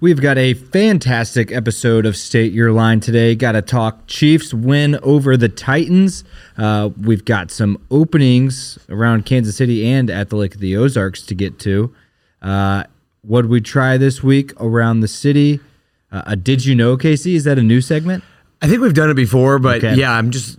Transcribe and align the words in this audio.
We've 0.00 0.20
got 0.20 0.38
a 0.38 0.54
fantastic 0.54 1.50
episode 1.50 2.06
of 2.06 2.16
State 2.16 2.52
Your 2.52 2.70
Line 2.70 3.00
today. 3.00 3.34
Got 3.34 3.52
to 3.52 3.62
talk 3.62 4.06
Chiefs 4.06 4.54
win 4.54 4.96
over 5.02 5.36
the 5.36 5.48
Titans. 5.48 6.22
Uh, 6.56 6.90
we've 7.02 7.24
got 7.24 7.50
some 7.50 7.82
openings 7.90 8.78
around 8.88 9.26
Kansas 9.26 9.56
City 9.56 9.84
and 9.88 10.08
at 10.08 10.28
the 10.30 10.36
Lake 10.36 10.54
of 10.54 10.60
the 10.60 10.76
Ozarks 10.76 11.22
to 11.22 11.34
get 11.34 11.58
to. 11.60 11.92
Uh, 12.40 12.84
what 13.22 13.46
we 13.46 13.60
try 13.60 13.96
this 13.96 14.22
week 14.22 14.52
around 14.60 15.00
the 15.00 15.08
city? 15.08 15.58
Uh, 16.12 16.22
a 16.26 16.36
Did 16.36 16.64
You 16.64 16.76
Know, 16.76 16.96
Casey? 16.96 17.34
Is 17.34 17.42
that 17.42 17.58
a 17.58 17.62
new 17.62 17.80
segment? 17.80 18.22
I 18.62 18.68
think 18.68 18.80
we've 18.80 18.94
done 18.94 19.10
it 19.10 19.14
before, 19.14 19.58
but 19.58 19.78
Okay. 19.78 19.96
yeah, 19.96 20.12
I'm 20.12 20.30
just 20.30 20.58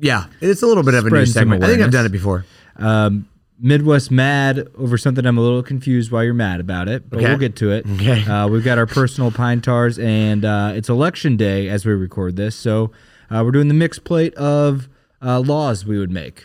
yeah, 0.00 0.26
it's 0.40 0.62
a 0.62 0.66
little 0.66 0.82
bit 0.82 0.94
of 0.94 1.00
a 1.04 1.10
new 1.10 1.26
Spreading 1.26 1.32
segment. 1.32 1.64
I 1.64 1.66
think 1.66 1.82
I've 1.82 1.90
done 1.92 2.06
it 2.06 2.12
before. 2.12 2.44
Um, 2.76 3.28
Midwest 3.60 4.10
mad 4.10 4.68
over 4.76 4.96
something 4.96 5.26
I'm 5.26 5.36
a 5.38 5.40
little 5.40 5.62
confused 5.62 6.12
why 6.12 6.22
you're 6.22 6.34
mad 6.34 6.60
about 6.60 6.88
it, 6.88 7.10
but 7.10 7.18
Okay. 7.18 7.28
we'll 7.28 7.38
get 7.38 7.56
to 7.56 7.70
it. 7.72 7.84
Okay. 7.94 8.24
Uh, 8.24 8.46
we've 8.48 8.64
got 8.64 8.78
our 8.78 8.86
personal 8.86 9.30
pine 9.30 9.60
tars, 9.60 9.98
and 9.98 10.44
uh, 10.44 10.72
it's 10.74 10.88
election 10.88 11.36
day 11.36 11.68
as 11.68 11.84
we 11.84 11.92
record 11.92 12.36
this, 12.36 12.54
so 12.54 12.92
uh, 13.30 13.42
we're 13.44 13.50
doing 13.50 13.68
the 13.68 13.74
mixed 13.74 14.04
plate 14.04 14.34
of 14.34 14.88
uh, 15.20 15.40
laws 15.40 15.84
we 15.84 15.98
would 15.98 16.10
make, 16.12 16.44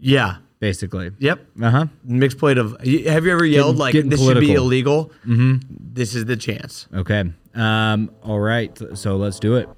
Yeah. 0.00 0.38
basically. 0.58 1.12
Yep. 1.20 1.46
Uh 1.62 1.70
huh. 1.70 1.86
Mixed 2.04 2.38
plate 2.38 2.58
of. 2.58 2.72
Have 2.80 2.86
you 2.86 3.32
ever 3.32 3.44
yelled 3.46 3.76
Getting- 3.76 3.78
like 3.78 3.92
getting 3.92 4.10
this 4.10 4.24
should 4.24 4.40
be 4.40 4.52
illegal? 4.54 5.12
Mm-hmm. 5.26 5.58
This 5.92 6.14
is 6.16 6.24
the 6.24 6.36
chance. 6.36 6.88
Okay. 6.92 7.24
Um, 7.54 8.10
all 8.22 8.40
right. 8.40 8.76
So 8.94 9.16
let's 9.16 9.38
do 9.38 9.54
it. 9.56 9.68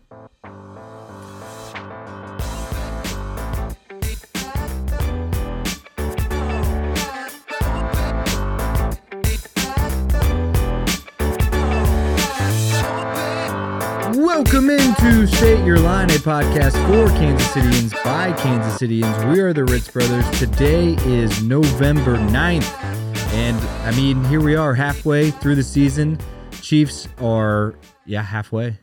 State 15.26 15.64
Your 15.64 15.78
Line, 15.78 16.10
a 16.10 16.14
podcast 16.14 16.72
for 16.86 17.08
Kansas 17.16 17.46
Cityans 17.48 18.04
by 18.04 18.32
Kansas 18.32 18.80
Cityans. 18.80 19.32
We 19.32 19.40
are 19.40 19.52
the 19.52 19.64
Ritz 19.64 19.88
Brothers. 19.88 20.28
Today 20.38 20.94
is 21.04 21.42
November 21.42 22.16
9th. 22.16 22.82
And 23.34 23.56
I 23.86 23.94
mean, 23.96 24.24
here 24.24 24.40
we 24.40 24.56
are 24.56 24.74
halfway 24.74 25.30
through 25.30 25.56
the 25.56 25.62
season. 25.62 26.18
Chiefs 26.62 27.08
are, 27.20 27.74
yeah, 28.06 28.22
halfway. 28.22 28.78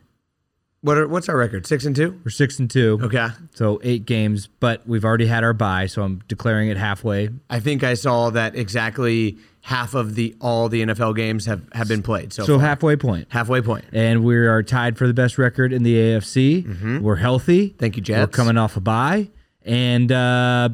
What 0.80 0.96
are, 0.96 1.08
what's 1.08 1.28
our 1.28 1.36
record? 1.36 1.66
Six 1.66 1.84
and 1.86 1.96
two. 1.96 2.20
We're 2.24 2.30
six 2.30 2.58
and 2.60 2.70
two. 2.70 3.00
Okay. 3.02 3.28
So 3.54 3.80
eight 3.82 4.06
games, 4.06 4.46
but 4.60 4.86
we've 4.86 5.04
already 5.04 5.26
had 5.26 5.42
our 5.42 5.52
bye, 5.52 5.86
so 5.86 6.02
I'm 6.02 6.22
declaring 6.28 6.68
it 6.68 6.76
halfway. 6.76 7.30
I 7.50 7.58
think 7.58 7.82
I 7.82 7.94
saw 7.94 8.30
that 8.30 8.54
exactly 8.54 9.38
half 9.62 9.94
of 9.94 10.14
the 10.14 10.36
all 10.40 10.68
the 10.68 10.82
NFL 10.82 11.16
games 11.16 11.46
have 11.46 11.62
have 11.72 11.88
been 11.88 12.02
played. 12.02 12.32
So, 12.32 12.44
So 12.44 12.58
far. 12.58 12.66
halfway 12.68 12.94
point. 12.96 13.26
halfway 13.30 13.60
point. 13.60 13.86
And 13.92 14.22
we 14.24 14.36
are 14.36 14.62
tied 14.62 14.96
for 14.96 15.08
the 15.08 15.14
best 15.14 15.36
record 15.36 15.72
in 15.72 15.82
the 15.82 15.94
AFC. 15.96 17.00
We're 17.02 17.16
healthy. 17.16 17.70
Thank 17.78 17.96
you, 17.96 18.02
Jets. 18.02 18.20
We're 18.20 18.26
coming 18.28 18.56
off 18.56 18.76
a 18.76 18.80
bye 18.80 19.30
and 19.62 20.12
uh, 20.12 20.68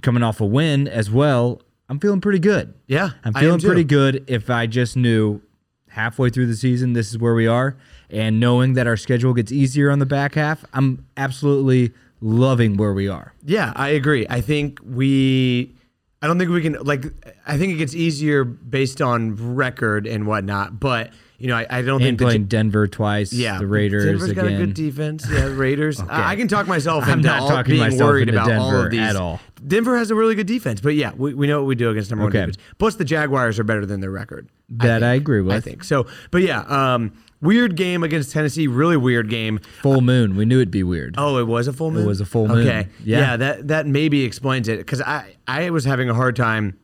coming 0.00 0.22
off 0.22 0.40
a 0.40 0.46
win 0.46 0.88
as 0.88 1.10
well. 1.10 1.60
I'm 1.90 1.98
feeling 2.00 2.20
pretty 2.22 2.38
good. 2.38 2.72
Yeah, 2.86 3.10
I'm 3.24 3.34
feeling 3.34 3.60
pretty 3.60 3.84
good 3.84 4.24
if 4.28 4.48
I 4.48 4.66
just 4.66 4.96
knew 4.96 5.42
halfway 5.90 6.30
through 6.30 6.46
the 6.46 6.56
season 6.56 6.92
this 6.92 7.10
is 7.10 7.18
where 7.18 7.34
we 7.34 7.46
are 7.46 7.76
and 8.10 8.40
knowing 8.40 8.74
that 8.74 8.86
our 8.86 8.96
schedule 8.96 9.32
gets 9.32 9.52
easier 9.52 9.90
on 9.90 9.98
the 9.98 10.06
back 10.06 10.34
half, 10.34 10.64
I'm 10.72 11.06
absolutely 11.16 11.92
loving 12.20 12.76
where 12.76 12.92
we 12.92 13.08
are. 13.08 13.34
Yeah, 13.44 13.72
I 13.76 13.90
agree. 13.90 14.26
I 14.28 14.40
think 14.40 14.78
we. 14.84 15.74
I 16.22 16.26
don't 16.26 16.38
think 16.38 16.50
we 16.50 16.60
can 16.60 16.74
like. 16.82 17.04
I 17.46 17.56
think 17.56 17.72
it 17.72 17.76
gets 17.76 17.94
easier 17.94 18.44
based 18.44 19.00
on 19.00 19.54
record 19.54 20.06
and 20.06 20.26
whatnot. 20.26 20.78
But 20.78 21.12
you 21.40 21.48
know, 21.48 21.56
I, 21.56 21.66
I 21.70 21.82
don't 21.82 22.02
And 22.02 22.18
think 22.18 22.20
playing 22.20 22.42
J- 22.42 22.48
Denver 22.58 22.86
twice, 22.86 23.32
yeah, 23.32 23.58
the 23.58 23.66
Raiders 23.66 24.04
Denver's 24.04 24.32
got 24.34 24.46
a 24.46 24.50
good 24.56 24.74
defense. 24.74 25.26
Yeah, 25.28 25.46
the 25.48 25.54
Raiders. 25.54 25.98
I, 26.08 26.32
I 26.32 26.36
can 26.36 26.46
talk 26.48 26.66
myself 26.68 27.04
I'm 27.04 27.14
into 27.20 27.28
not 27.28 27.40
all 27.40 27.48
talking 27.48 27.70
being 27.72 27.80
myself 27.80 28.00
worried 28.10 28.28
into 28.28 28.40
about 28.40 28.52
all 28.52 28.70
Denver 28.70 28.84
of 28.86 28.90
these 28.92 29.00
at 29.00 29.16
all. 29.16 29.40
Denver 29.66 29.96
has 29.98 30.10
a 30.10 30.14
really 30.14 30.34
good 30.34 30.46
defense, 30.46 30.80
but 30.80 30.94
yeah, 30.94 31.12
we, 31.16 31.34
we 31.34 31.46
know 31.46 31.60
what 31.60 31.66
we 31.66 31.74
do 31.74 31.90
against 31.90 32.10
number 32.10 32.26
Okay. 32.26 32.38
one 32.40 32.48
defense. 32.50 32.64
Plus, 32.78 32.94
the 32.96 33.04
Jaguars 33.04 33.58
are 33.58 33.64
better 33.64 33.84
than 33.84 34.00
their 34.00 34.10
record. 34.10 34.48
That 34.68 35.02
I 35.02 35.14
agree 35.14 35.40
with. 35.40 35.56
I 35.56 35.60
think 35.60 35.82
so. 35.84 36.06
But 36.30 36.42
yeah, 36.42 36.60
um, 36.60 37.12
weird 37.40 37.74
game 37.76 38.02
against 38.02 38.32
Tennessee. 38.32 38.66
Really 38.66 38.96
weird 38.98 39.28
game. 39.30 39.58
Full 39.82 40.00
moon. 40.02 40.36
We 40.36 40.44
knew 40.44 40.58
it'd 40.58 40.70
be 40.70 40.82
weird. 40.82 41.14
Oh, 41.18 41.38
it 41.38 41.46
was 41.46 41.68
a 41.68 41.72
full 41.72 41.90
moon. 41.90 42.04
It 42.04 42.06
was 42.06 42.20
a 42.20 42.26
full 42.26 42.48
moon. 42.48 42.66
Okay, 42.68 42.88
Yeah. 43.04 43.36
that 43.38 43.68
that 43.68 43.86
maybe 43.86 44.24
explains 44.24 44.68
it 44.68 44.78
because 44.78 45.00
I 45.00 45.36
I 45.48 45.70
was 45.70 45.84
having 45.84 46.08
a 46.10 46.14
hard 46.14 46.36
time 46.36 46.78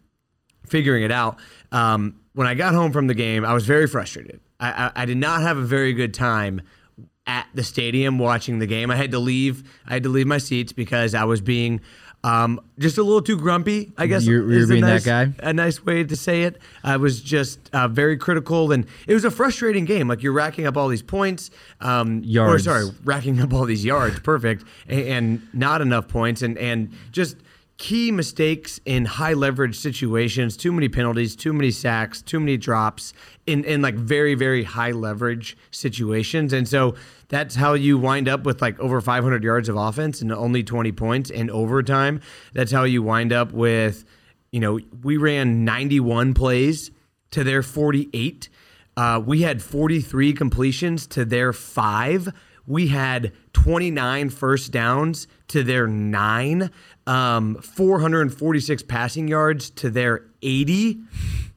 figuring 0.66 1.02
it 1.02 1.12
out. 1.12 1.38
Um, 1.72 2.20
when 2.34 2.46
I 2.46 2.52
got 2.54 2.74
home 2.74 2.92
from 2.92 3.06
the 3.06 3.14
game, 3.14 3.44
I 3.46 3.54
was 3.54 3.64
very 3.64 3.86
frustrated. 3.86 4.40
I, 4.60 4.86
I, 4.96 5.02
I 5.02 5.04
did 5.04 5.16
not 5.18 5.42
have 5.42 5.56
a 5.58 5.62
very 5.62 5.92
good 5.92 6.14
time 6.14 6.62
at 7.26 7.46
the 7.54 7.64
stadium 7.64 8.18
watching 8.18 8.58
the 8.60 8.66
game. 8.66 8.90
I 8.90 8.96
had 8.96 9.10
to 9.10 9.18
leave. 9.18 9.64
I 9.86 9.94
had 9.94 10.02
to 10.04 10.08
leave 10.08 10.26
my 10.26 10.38
seats 10.38 10.72
because 10.72 11.14
I 11.14 11.24
was 11.24 11.40
being 11.40 11.80
um, 12.24 12.60
just 12.78 12.98
a 12.98 13.02
little 13.02 13.20
too 13.22 13.36
grumpy. 13.36 13.92
I 13.98 14.06
guess 14.06 14.24
You're- 14.24 14.52
you're 14.56 14.66
being 14.66 14.82
that 14.82 15.04
nice- 15.04 15.04
guy? 15.04 15.32
A 15.40 15.52
nice 15.52 15.84
way 15.84 16.02
to 16.04 16.16
say 16.16 16.42
it. 16.44 16.58
I 16.82 16.96
was 16.96 17.20
just 17.20 17.58
uh, 17.72 17.86
very 17.88 18.16
critical, 18.16 18.72
and 18.72 18.86
it 19.06 19.14
was 19.14 19.24
a 19.24 19.30
frustrating 19.30 19.84
game. 19.84 20.08
Like 20.08 20.22
you're 20.22 20.32
racking 20.32 20.66
up 20.66 20.76
all 20.76 20.88
these 20.88 21.02
points, 21.02 21.50
um, 21.80 22.22
Yards. 22.24 22.66
Or 22.66 22.70
sorry, 22.84 22.94
racking 23.04 23.40
up 23.40 23.52
all 23.52 23.64
these 23.64 23.84
yards, 23.84 24.18
perfect, 24.20 24.64
and, 24.88 25.00
and 25.02 25.48
not 25.52 25.80
enough 25.82 26.08
points, 26.08 26.42
and 26.42 26.56
and 26.58 26.92
just 27.12 27.36
key 27.78 28.10
mistakes 28.10 28.80
in 28.84 29.04
high 29.04 29.34
leverage 29.34 29.78
situations, 29.78 30.56
too 30.56 30.72
many 30.72 30.88
penalties, 30.88 31.36
too 31.36 31.52
many 31.52 31.70
sacks, 31.70 32.22
too 32.22 32.40
many 32.40 32.56
drops 32.56 33.12
in 33.46 33.64
in 33.64 33.82
like 33.82 33.94
very 33.94 34.34
very 34.34 34.64
high 34.64 34.92
leverage 34.92 35.56
situations, 35.70 36.52
and 36.52 36.68
so 36.68 36.94
that's 37.28 37.56
how 37.56 37.74
you 37.74 37.98
wind 37.98 38.28
up 38.28 38.44
with 38.44 38.62
like 38.62 38.78
over 38.78 39.00
500 39.00 39.42
yards 39.42 39.68
of 39.68 39.76
offense 39.76 40.20
and 40.20 40.32
only 40.32 40.62
20 40.62 40.92
points 40.92 41.30
in 41.30 41.50
overtime. 41.50 42.20
That's 42.52 42.72
how 42.72 42.84
you 42.84 43.02
wind 43.02 43.32
up 43.32 43.52
with, 43.52 44.04
you 44.52 44.60
know, 44.60 44.78
we 45.02 45.16
ran 45.16 45.64
91 45.64 46.34
plays 46.34 46.90
to 47.32 47.42
their 47.42 47.62
48. 47.62 48.48
Uh, 48.96 49.20
we 49.24 49.42
had 49.42 49.60
43 49.60 50.32
completions 50.32 51.06
to 51.08 51.24
their 51.24 51.52
five. 51.52 52.28
We 52.66 52.88
had 52.88 53.32
29 53.52 54.30
first 54.30 54.72
downs 54.72 55.26
to 55.48 55.62
their 55.62 55.86
nine, 55.86 56.70
um, 57.06 57.56
446 57.56 58.82
passing 58.84 59.28
yards 59.28 59.70
to 59.70 59.90
their 59.90 60.24
80. 60.42 60.98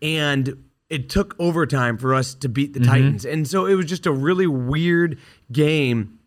And 0.02 0.64
it 0.90 1.10
took 1.10 1.36
overtime 1.40 1.98
for 1.98 2.14
us 2.14 2.34
to 2.36 2.50
beat 2.50 2.74
the 2.74 2.80
Titans. 2.80 3.26
And 3.26 3.48
so 3.48 3.66
it 3.66 3.76
was 3.76 3.86
just 3.86 4.06
a 4.06 4.12
really 4.12 4.48
weird 4.48 5.20
game. 5.52 6.20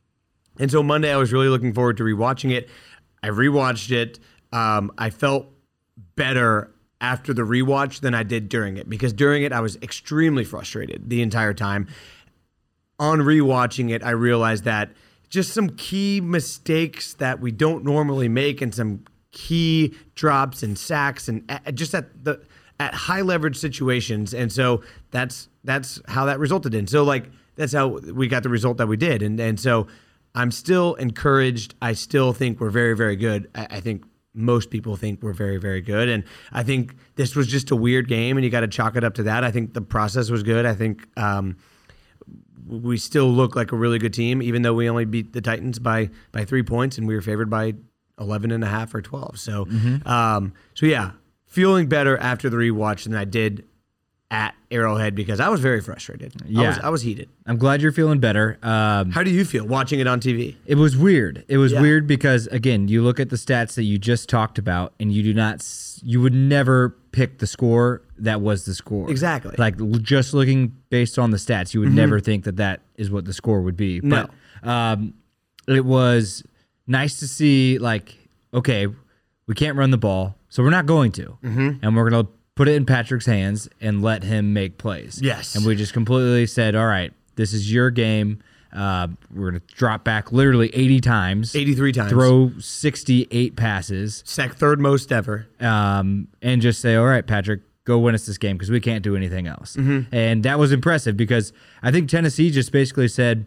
And 0.58 0.70
so 0.70 0.82
Monday, 0.82 1.12
I 1.12 1.16
was 1.16 1.32
really 1.32 1.48
looking 1.48 1.72
forward 1.72 1.96
to 1.96 2.04
rewatching 2.04 2.52
it. 2.52 2.68
I 3.22 3.28
rewatched 3.28 3.90
it. 3.90 4.18
Um, 4.52 4.92
I 4.98 5.10
felt 5.10 5.46
better 6.14 6.70
after 7.00 7.34
the 7.34 7.42
rewatch 7.42 8.00
than 8.00 8.14
I 8.14 8.22
did 8.22 8.48
during 8.48 8.76
it 8.76 8.88
because 8.88 9.12
during 9.12 9.42
it, 9.42 9.52
I 9.52 9.60
was 9.60 9.76
extremely 9.82 10.44
frustrated 10.44 11.10
the 11.10 11.22
entire 11.22 11.54
time. 11.54 11.88
On 12.98 13.18
rewatching 13.18 13.90
it, 13.90 14.04
I 14.04 14.10
realized 14.10 14.64
that 14.64 14.90
just 15.28 15.52
some 15.52 15.70
key 15.70 16.20
mistakes 16.20 17.14
that 17.14 17.40
we 17.40 17.50
don't 17.50 17.84
normally 17.84 18.28
make 18.28 18.60
and 18.60 18.72
some 18.72 19.04
key 19.32 19.94
drops 20.15 20.62
and 20.62 20.78
sacks 20.78 21.26
and 21.28 21.50
just 21.75 21.94
at 21.94 22.25
the 22.25 22.41
at 22.78 22.94
high 22.94 23.22
leverage 23.22 23.56
situations. 23.56 24.34
And 24.34 24.53
so 24.53 24.82
that's 25.10 25.48
that's 25.65 26.00
how 26.09 26.26
that 26.26 26.38
resulted 26.38 26.75
in. 26.75 26.87
So 26.87 27.03
like 27.03 27.31
that's 27.56 27.72
how 27.72 27.88
we 27.88 28.28
got 28.28 28.43
the 28.43 28.48
result 28.48 28.76
that 28.78 28.88
we 28.88 28.97
did. 28.97 29.22
And 29.22 29.38
and 29.41 29.59
so 29.59 29.88
i'm 30.34 30.50
still 30.50 30.94
encouraged. 30.94 31.75
I 31.82 31.93
still 31.93 32.32
think 32.32 32.60
we're 32.60 32.70
very 32.70 32.97
very 32.97 33.16
good. 33.16 33.50
I, 33.54 33.66
I 33.70 33.81
think 33.81 34.04
most 34.34 34.70
people 34.70 34.97
think 34.97 35.22
we're 35.22 35.34
very 35.34 35.59
very 35.59 35.81
good. 35.81 36.09
And 36.09 36.25
i 36.53 36.62
think 36.62 36.94
this 37.16 37.37
was 37.37 37.47
just 37.47 37.70
a 37.70 37.76
weird 37.76 38.09
game 38.09 38.37
and 38.37 38.44
you 38.44 38.50
got 38.50 38.60
to 38.60 38.69
chalk 38.69 38.97
it 38.97 39.04
up 39.04 39.14
to 39.14 39.22
that. 39.25 39.44
I 39.44 39.50
think 39.50 39.75
the 39.75 39.82
process 39.82 40.31
was 40.31 40.43
good. 40.43 40.66
I 40.66 40.75
think 40.75 41.06
um, 41.16 41.56
we 42.66 42.97
still 42.97 43.28
look 43.28 43.56
like 43.56 43.73
a 43.73 43.76
really 43.76 43.99
good 43.99 44.14
team, 44.14 44.43
even 44.43 44.62
though 44.62 44.75
we 44.75 44.88
only 44.88 45.05
beat 45.05 45.32
the 45.32 45.40
Titans 45.40 45.78
by 45.78 46.11
by 46.32 46.44
three 46.44 46.62
points 46.62 46.99
and 46.99 47.06
we 47.06 47.14
were 47.14 47.23
favored 47.23 47.50
by 47.50 47.75
11 48.22 48.50
and 48.50 48.64
a 48.64 48.69
half 48.69 48.94
or 48.94 49.02
12. 49.02 49.38
So, 49.38 49.66
um, 50.06 50.52
so 50.74 50.86
yeah, 50.86 51.10
feeling 51.46 51.86
better 51.88 52.16
after 52.16 52.48
the 52.48 52.56
rewatch 52.56 53.04
than 53.04 53.14
I 53.14 53.24
did 53.24 53.64
at 54.30 54.54
Arrowhead 54.70 55.14
because 55.14 55.40
I 55.40 55.50
was 55.50 55.60
very 55.60 55.82
frustrated. 55.82 56.32
I 56.40 56.44
was, 56.46 56.50
Yeah. 56.50 56.78
I 56.82 56.88
was 56.88 57.02
heated. 57.02 57.28
I'm 57.44 57.58
glad 57.58 57.82
you're 57.82 57.92
feeling 57.92 58.19
better. 58.19 58.58
Um, 58.62 59.10
How 59.10 59.22
do 59.22 59.30
you 59.30 59.44
feel 59.44 59.66
watching 59.66 60.00
it 60.00 60.06
on 60.06 60.20
TV? 60.20 60.56
It 60.64 60.76
was 60.76 60.96
weird. 60.96 61.44
It 61.48 61.58
was 61.58 61.72
Yeah. 61.72 61.82
weird 61.82 62.06
because 62.06 62.46
again, 62.46 62.88
you 62.88 63.02
look 63.02 63.20
at 63.20 63.28
the 63.28 63.36
stats 63.36 63.74
that 63.74 63.82
you 63.82 63.98
just 63.98 64.30
talked 64.30 64.56
about, 64.58 64.94
and 64.98 65.12
you 65.12 65.22
do 65.22 65.34
not, 65.34 65.62
you 66.02 66.22
would 66.22 66.32
never 66.32 66.96
pick 67.12 67.40
the 67.40 67.46
score 67.46 68.00
that 68.16 68.40
was 68.40 68.64
the 68.64 68.75
score. 68.75 69.10
Exactly. 69.10 69.52
Mm-hmm. 69.52 69.60
Like 69.60 70.02
just 70.02 70.32
looking 70.32 70.72
based 70.88 71.18
on 71.18 71.30
the 71.30 71.36
stats, 71.36 71.75
you 71.75 71.80
would 71.80 71.92
never 71.92 72.18
think 72.18 72.44
that 72.44 72.56
that 72.56 72.80
is 72.96 73.10
what 73.10 73.26
the 73.26 73.34
score 73.34 73.60
would 73.60 73.76
be. 73.76 74.00
No. 74.00 74.28
But 74.62 74.66
um, 74.66 75.12
it 75.68 75.84
was 75.84 76.42
nice 76.92 77.18
to 77.20 77.26
see. 77.26 77.78
Like, 77.78 78.14
okay, 78.54 78.86
we 79.46 79.54
can't 79.54 79.76
run 79.76 79.90
the 79.90 79.98
ball, 79.98 80.36
so 80.48 80.62
we're 80.62 80.70
not 80.70 80.86
going 80.86 81.10
to, 81.12 81.36
Mm-hmm. 81.42 81.70
and 81.84 81.96
we're 81.96 82.08
gonna 82.10 82.28
put 82.54 82.68
it 82.68 82.74
in 82.76 82.86
Patrick's 82.86 83.26
hands 83.26 83.68
and 83.80 84.02
let 84.02 84.22
him 84.22 84.52
make 84.52 84.78
plays. 84.78 85.18
Yes. 85.22 85.54
And 85.56 85.64
we 85.66 85.74
just 85.74 85.92
completely 85.94 86.46
said, 86.46 86.74
all 86.76 86.86
right, 86.86 87.12
this 87.34 87.52
is 87.54 87.72
your 87.72 87.90
game. 87.90 88.40
Uh, 88.74 89.08
we're 89.34 89.50
going 89.50 89.60
to 89.60 89.74
drop 89.74 90.02
back 90.04 90.32
literally 90.32 90.68
80 90.74 91.00
times, 91.00 91.54
83 91.54 91.92
times. 91.92 92.10
throw 92.10 92.52
68 92.58 93.56
passes, 93.56 94.22
Sec 94.26 94.54
third 94.54 94.80
most 94.80 95.12
ever. 95.12 95.46
um, 95.60 96.28
and 96.40 96.62
just 96.62 96.80
say, 96.80 96.94
all 96.96 97.04
right, 97.06 97.26
Patrick, 97.26 97.60
go 97.84 97.98
win 97.98 98.14
us 98.14 98.24
this 98.26 98.38
game 98.38 98.56
because 98.56 98.70
we 98.70 98.80
can't 98.80 99.02
do 99.02 99.14
anything 99.16 99.46
else. 99.46 99.76
Mm-hmm. 99.76 100.14
And 100.14 100.42
that 100.44 100.58
was 100.58 100.72
impressive 100.72 101.16
because 101.16 101.52
I 101.82 101.90
think 101.90 102.08
Tennessee 102.08 102.50
just 102.50 102.72
basically 102.72 103.08
said, 103.08 103.46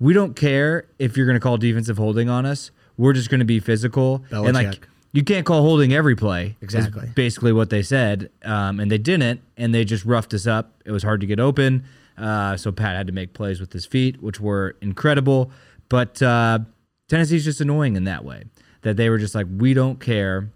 we 0.00 0.12
don't 0.12 0.34
care 0.34 0.86
if 0.98 1.16
you're 1.16 1.26
going 1.26 1.36
to 1.36 1.40
call 1.40 1.56
defensive 1.56 1.98
holding 1.98 2.28
on 2.28 2.46
us. 2.46 2.70
We're 2.96 3.12
just 3.12 3.30
going 3.30 3.40
to 3.40 3.46
be 3.46 3.60
physical. 3.60 4.24
And 4.30 4.54
like, 4.54 4.86
you 5.12 5.24
can't 5.24 5.46
call 5.46 5.62
holding 5.62 5.92
every 5.92 6.16
play. 6.16 6.56
Exactly. 6.60 7.08
basically 7.14 7.52
what 7.52 7.70
they 7.70 7.82
said. 7.82 8.30
Um, 8.44 8.80
and 8.80 8.90
they 8.90 8.98
didn't. 8.98 9.40
And 9.56 9.74
they 9.74 9.84
just 9.84 10.04
roughed 10.04 10.34
us 10.34 10.46
up. 10.46 10.82
It 10.84 10.92
was 10.92 11.02
hard 11.02 11.20
to 11.20 11.26
get 11.26 11.40
open. 11.40 11.84
Uh, 12.16 12.56
so 12.56 12.72
Pat 12.72 12.96
had 12.96 13.06
to 13.06 13.12
make 13.12 13.32
plays 13.32 13.60
with 13.60 13.72
his 13.72 13.86
feet, 13.86 14.22
which 14.22 14.40
were 14.40 14.76
incredible. 14.80 15.50
But 15.88 16.20
uh, 16.20 16.60
Tennessee's 17.08 17.44
just 17.44 17.60
annoying 17.60 17.96
in 17.96 18.04
that 18.04 18.24
way 18.24 18.44
that 18.82 18.96
they 18.96 19.08
were 19.10 19.18
just 19.18 19.34
like, 19.34 19.46
we 19.56 19.74
don't 19.74 20.00
care 20.00 20.50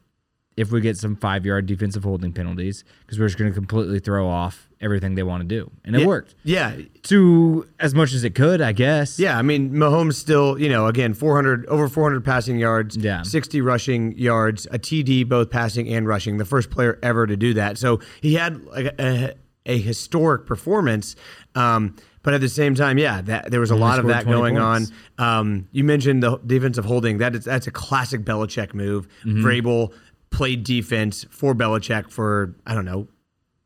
if 0.56 0.70
we 0.70 0.81
get 0.81 0.96
some 0.99 1.16
five 1.16 1.46
yard 1.46 1.66
defensive 1.66 2.04
holding 2.04 2.32
penalties 2.32 2.84
because 3.00 3.19
we're 3.19 3.26
just 3.26 3.38
going 3.38 3.50
to 3.50 3.54
completely 3.54 3.99
throw 3.99 4.28
off 4.28 4.69
everything 4.81 5.14
they 5.14 5.22
want 5.22 5.40
to 5.40 5.46
do. 5.49 5.70
And 5.84 5.94
it 5.96 6.00
Yeah. 6.00 6.06
worked 6.06 6.34
Yeah. 6.44 6.75
to 7.04 7.66
as 7.81 7.94
much 7.94 8.12
as 8.12 8.25
it 8.25 8.34
could, 8.34 8.60
I 8.60 8.72
guess. 8.72 9.19
Yeah, 9.19 9.38
I 9.38 9.43
mean, 9.43 9.72
Mahomes 9.72 10.14
still, 10.14 10.58
you 10.58 10.69
know, 10.69 10.87
again, 10.88 11.14
400 11.14 11.64
over 11.66 11.88
400 11.88 12.25
passing 12.25 12.58
yards, 12.58 12.96
Yeah. 12.96 13.22
60 13.22 13.60
rushing 13.60 14.16
yards, 14.19 14.66
a 14.70 14.78
TD, 14.78 15.25
both 15.25 15.50
passing 15.50 15.88
and 15.88 16.06
rushing. 16.06 16.37
The 16.38 16.44
first 16.44 16.69
player 16.70 16.98
ever 17.02 17.26
to 17.26 17.37
do 17.37 17.55
that. 17.55 17.78
So 17.78 18.00
he 18.20 18.34
had 18.34 18.62
like 18.64 18.87
a, 19.00 19.34
a 19.64 19.78
historic 19.78 20.46
performance. 20.46 21.14
Um, 21.55 21.94
but 22.25 22.34
at 22.34 22.40
the 22.40 22.48
same 22.48 22.75
time, 22.75 22.98
yeah, 22.98 23.20
that, 23.22 23.50
there 23.50 23.58
was 23.60 23.70
a 23.70 23.76
lot 23.76 23.98
of 23.98 24.06
that 24.06 24.26
going 24.26 24.56
points. 24.56 24.93
on. 25.19 25.38
Um, 25.40 25.69
you 25.72 25.82
mentioned 25.82 26.22
the 26.22 26.38
defensive 26.46 26.84
holding. 26.84 27.19
That 27.19 27.34
is 27.34 27.44
that's 27.44 27.66
a 27.66 27.72
classic 27.72 28.22
Belichick 28.25 28.75
move. 28.75 29.08
Mm-hmm. 29.25 29.44
Vrabel 29.44 29.93
played 30.32 30.64
defense 30.64 31.25
for 31.31 31.55
Belichick 31.55 32.11
for 32.11 32.56
I 32.67 32.75
don't 32.75 32.84
know 32.84 33.08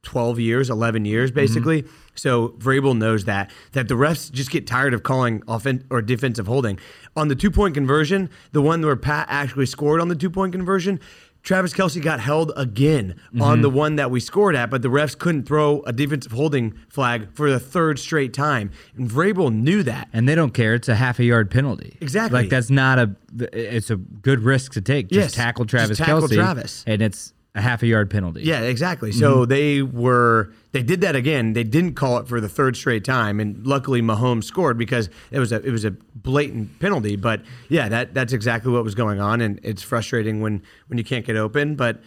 12 0.07 0.39
years, 0.39 0.71
11 0.71 1.05
years, 1.05 1.31
mm-hmm. 1.31 1.41
basically. 1.41 1.85
So 2.15 2.51
Vrabel 2.59 2.97
knows 2.97 3.25
that 3.25 3.51
that 3.73 3.89
the 3.89 3.95
refs 3.95 4.31
just 4.31 4.51
get 4.51 4.67
tired 4.67 4.95
of 4.95 5.03
calling 5.03 5.43
offen 5.47 5.85
or 5.91 6.01
defensive 6.01 6.47
holding 6.47 6.79
on 7.15 7.29
the 7.29 7.35
two 7.35 7.51
point 7.51 7.75
conversion. 7.75 8.31
The 8.53 8.63
one 8.63 8.85
where 8.85 8.97
Pat 8.97 9.27
actually 9.29 9.67
scored 9.67 10.01
on 10.01 10.09
the 10.09 10.15
two 10.15 10.31
point 10.31 10.53
conversion. 10.53 11.01
Travis 11.47 11.73
Kelce 11.73 12.03
got 12.03 12.19
held 12.19 12.51
again 12.57 13.15
on 13.41 13.63
the 13.63 13.69
mm-hmm. 13.69 13.77
one 13.79 13.97
that 13.97 14.11
we 14.11 14.19
scored 14.19 14.57
at, 14.57 14.69
but 14.69 14.83
the 14.83 14.89
refs 14.89 15.17
couldn't 15.17 15.45
throw 15.45 15.81
a 15.83 15.93
defensive 15.93 16.33
holding 16.33 16.75
flag 16.89 17.33
for 17.35 17.49
the 17.49 17.61
third 17.61 18.01
straight 18.01 18.35
time. 18.35 18.73
And 18.97 19.09
Vrabel 19.09 19.55
knew 19.55 19.85
that. 19.85 20.09
And 20.13 20.29
they 20.29 20.35
don't 20.35 20.53
care. 20.53 20.75
It's 20.75 20.89
a 20.89 20.97
half 20.97 21.21
a 21.21 21.25
yard 21.25 21.49
penalty. 21.49 21.99
Exactly. 22.01 22.41
Like 22.41 22.51
that's 22.51 22.69
not 22.69 22.99
a. 22.99 23.15
It's 23.53 23.91
a 23.91 23.97
good 23.97 24.41
risk 24.41 24.73
to 24.73 24.81
take. 24.81 25.09
Just 25.09 25.17
Yes, 25.17 25.35
tackle 25.35 25.67
just 25.67 25.71
Travis 25.71 25.99
tackle 25.99 26.23
Kelce, 26.23 26.35
Travis. 26.35 26.83
and 26.85 27.01
it's 27.01 27.33
a 27.57 27.61
half 27.63 27.83
a 27.83 27.87
yard 27.89 28.11
penalty. 28.11 28.43
Yeah, 28.43 28.61
exactly. 28.61 29.11
So 29.11 29.39
Mm-hmm. 29.39 29.49
they 29.49 29.83
were 29.83 30.53
they 30.73 30.83
did 30.83 31.01
that 31.01 31.17
again. 31.17 31.55
They 31.55 31.65
didn't 31.65 31.95
call 31.95 32.19
it 32.19 32.29
for 32.29 32.41
the 32.41 32.49
third 32.49 32.77
straight 32.77 33.05
time, 33.05 33.41
and 33.41 33.67
luckily 33.67 34.03
Mahomes 34.03 34.45
scored 34.45 34.77
because 34.79 35.09
it 35.31 35.39
was 35.41 35.51
a 35.53 35.57
it 35.67 35.71
was 35.73 35.85
a 35.85 35.91
blatant 36.15 36.79
penalty. 36.79 37.17
But 37.17 37.43
yeah, 37.69 37.89
that 37.89 38.15
that's 38.15 38.33
exactly 38.33 38.71
what 38.71 38.85
was 38.85 38.95
going 38.95 39.21
on, 39.21 39.41
and 39.41 39.59
it's 39.63 39.83
frustrating 39.83 40.41
when 40.41 40.63
when 40.87 40.99
you 40.99 41.05
can't 41.05 41.25
get 41.27 41.37
open. 41.37 41.75
But 41.77 42.01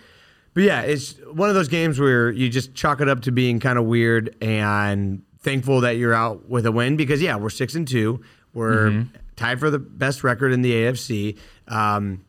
but 0.53 0.63
yeah, 0.63 0.81
it's 0.81 1.13
one 1.33 1.49
of 1.49 1.55
those 1.55 1.67
games 1.67 1.99
where 1.99 2.31
you 2.31 2.47
just 2.49 2.73
chalk 2.75 3.01
it 3.01 3.09
up 3.09 3.21
to 3.21 3.31
being 3.31 3.59
kind 3.59 3.77
of 3.79 3.85
weird 3.85 4.35
and 4.41 5.23
thankful 5.39 5.81
that 5.81 5.97
you're 5.97 6.13
out 6.13 6.49
with 6.49 6.65
a 6.65 6.71
win 6.71 6.95
because 6.97 7.21
yeah, 7.21 7.35
we're 7.37 7.49
six 7.49 7.75
and 7.75 7.87
two. 7.87 8.21
We're 8.53 8.89
Mm-hmm. 8.89 9.15
tied 9.35 9.59
for 9.59 9.69
the 9.69 9.79
best 9.79 10.23
record 10.23 10.51
in 10.53 10.61
the 10.61 10.73
AFC. 10.73 11.37
Um, 11.67 12.25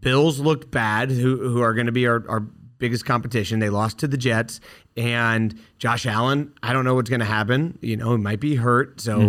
Bills 0.00 0.40
looked 0.40 0.70
bad, 0.70 1.10
who 1.10 1.36
who 1.48 1.60
are 1.60 1.74
going 1.74 1.86
to 1.86 1.92
be 1.92 2.06
our, 2.06 2.24
our 2.28 2.40
biggest 2.78 3.04
competition. 3.04 3.58
They 3.60 3.70
lost 3.70 3.98
to 3.98 4.08
the 4.08 4.16
Jets, 4.16 4.60
and 4.96 5.58
Josh 5.78 6.06
Allen. 6.06 6.52
I 6.62 6.72
don't 6.72 6.84
know 6.84 6.94
what's 6.94 7.10
going 7.10 7.20
to 7.20 7.26
happen. 7.26 7.78
You 7.82 7.96
know, 7.96 8.12
he 8.12 8.18
might 8.18 8.40
be 8.40 8.56
hurt. 8.56 9.00
So, 9.00 9.20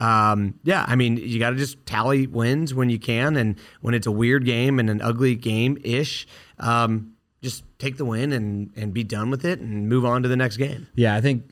um, 0.00 0.54
yeah, 0.64 0.84
I 0.86 0.96
mean, 0.96 1.16
you 1.16 1.38
got 1.38 1.50
to 1.50 1.56
just 1.56 1.84
tally 1.86 2.26
wins 2.26 2.74
when 2.74 2.90
you 2.90 2.98
can, 2.98 3.36
and 3.36 3.56
when 3.80 3.94
it's 3.94 4.06
a 4.06 4.12
weird 4.12 4.44
game 4.44 4.78
and 4.78 4.90
an 4.90 5.00
ugly 5.00 5.34
game 5.34 5.78
ish, 5.84 6.26
um, 6.58 7.14
just 7.42 7.64
take 7.78 7.96
the 7.96 8.04
win 8.04 8.32
and 8.32 8.70
and 8.76 8.92
be 8.92 9.04
done 9.04 9.30
with 9.30 9.44
it 9.44 9.60
and 9.60 9.88
move 9.88 10.04
on 10.04 10.22
to 10.22 10.28
the 10.28 10.36
next 10.36 10.56
game. 10.56 10.86
Yeah, 10.94 11.14
I 11.16 11.20
think 11.20 11.50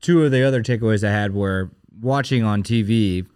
two 0.00 0.24
of 0.24 0.30
the 0.30 0.42
other 0.42 0.62
takeaways 0.62 1.06
I 1.06 1.10
had 1.10 1.34
were 1.34 1.70
watching 2.00 2.42
on 2.42 2.62
TV, 2.62 3.26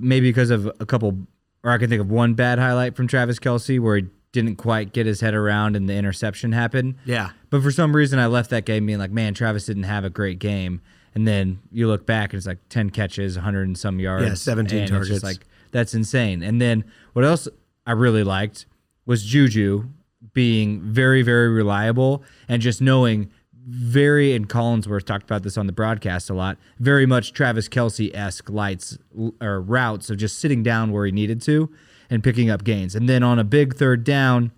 maybe 0.00 0.28
because 0.28 0.50
of 0.50 0.66
a 0.80 0.86
couple, 0.86 1.18
or 1.64 1.70
I 1.70 1.78
can 1.78 1.88
think 1.88 2.00
of 2.00 2.10
one 2.10 2.34
bad 2.34 2.58
highlight 2.58 2.96
from 2.96 3.06
Travis 3.06 3.38
Kelce 3.38 3.78
where 3.80 3.96
he 3.96 4.06
didn't 4.32 4.56
quite 4.56 4.92
get 4.92 5.04
his 5.06 5.20
head 5.20 5.34
around 5.34 5.76
and 5.76 5.88
the 5.88 5.94
interception 5.94 6.52
happened. 6.52 6.94
Yeah. 7.04 7.30
But 7.50 7.62
for 7.62 7.70
some 7.70 7.94
reason, 7.94 8.18
I 8.18 8.26
left 8.26 8.50
that 8.50 8.64
game 8.64 8.86
being 8.86 8.98
like, 8.98 9.10
man, 9.10 9.34
Travis 9.34 9.66
didn't 9.66 9.82
have 9.84 10.04
a 10.04 10.10
great 10.10 10.38
game. 10.38 10.80
And 11.14 11.28
then 11.28 11.60
you 11.70 11.86
look 11.88 12.06
back 12.06 12.32
and 12.32 12.38
it's 12.38 12.46
like 12.46 12.58
10 12.70 12.90
catches, 12.90 13.36
100 13.36 13.62
and 13.66 13.76
some 13.78 14.00
yards. 14.00 14.26
Yeah, 14.26 14.34
17 14.34 14.78
and 14.78 14.82
It's 14.84 14.90
targets. 14.90 15.22
like, 15.22 15.46
that's 15.70 15.92
insane. 15.94 16.42
And 16.42 16.60
then 16.60 16.84
what 17.12 17.24
else 17.26 17.46
I 17.86 17.92
really 17.92 18.24
liked 18.24 18.64
was 19.04 19.22
Juju 19.22 19.88
being 20.32 20.80
very, 20.80 21.20
very 21.22 21.48
reliable 21.50 22.22
and 22.48 22.62
just 22.62 22.80
knowing 22.80 23.30
very, 23.66 24.34
and 24.34 24.48
Collinsworth 24.48 25.04
talked 25.04 25.24
about 25.24 25.42
this 25.42 25.56
on 25.56 25.66
the 25.66 25.72
broadcast 25.72 26.30
a 26.30 26.34
lot, 26.34 26.58
very 26.78 27.06
much 27.06 27.32
Travis 27.32 27.68
Kelce 27.68 28.14
esque 28.14 28.50
lights 28.50 28.98
or 29.40 29.60
routes 29.60 30.10
of 30.10 30.16
just 30.16 30.38
sitting 30.38 30.62
down 30.62 30.92
where 30.92 31.06
he 31.06 31.12
needed 31.12 31.40
to 31.42 31.70
and 32.10 32.24
picking 32.24 32.50
up 32.50 32.64
gains. 32.64 32.94
And 32.94 33.08
then 33.08 33.22
on 33.22 33.38
a 33.38 33.44
big 33.44 33.74
third 33.74 34.04
down, 34.04 34.52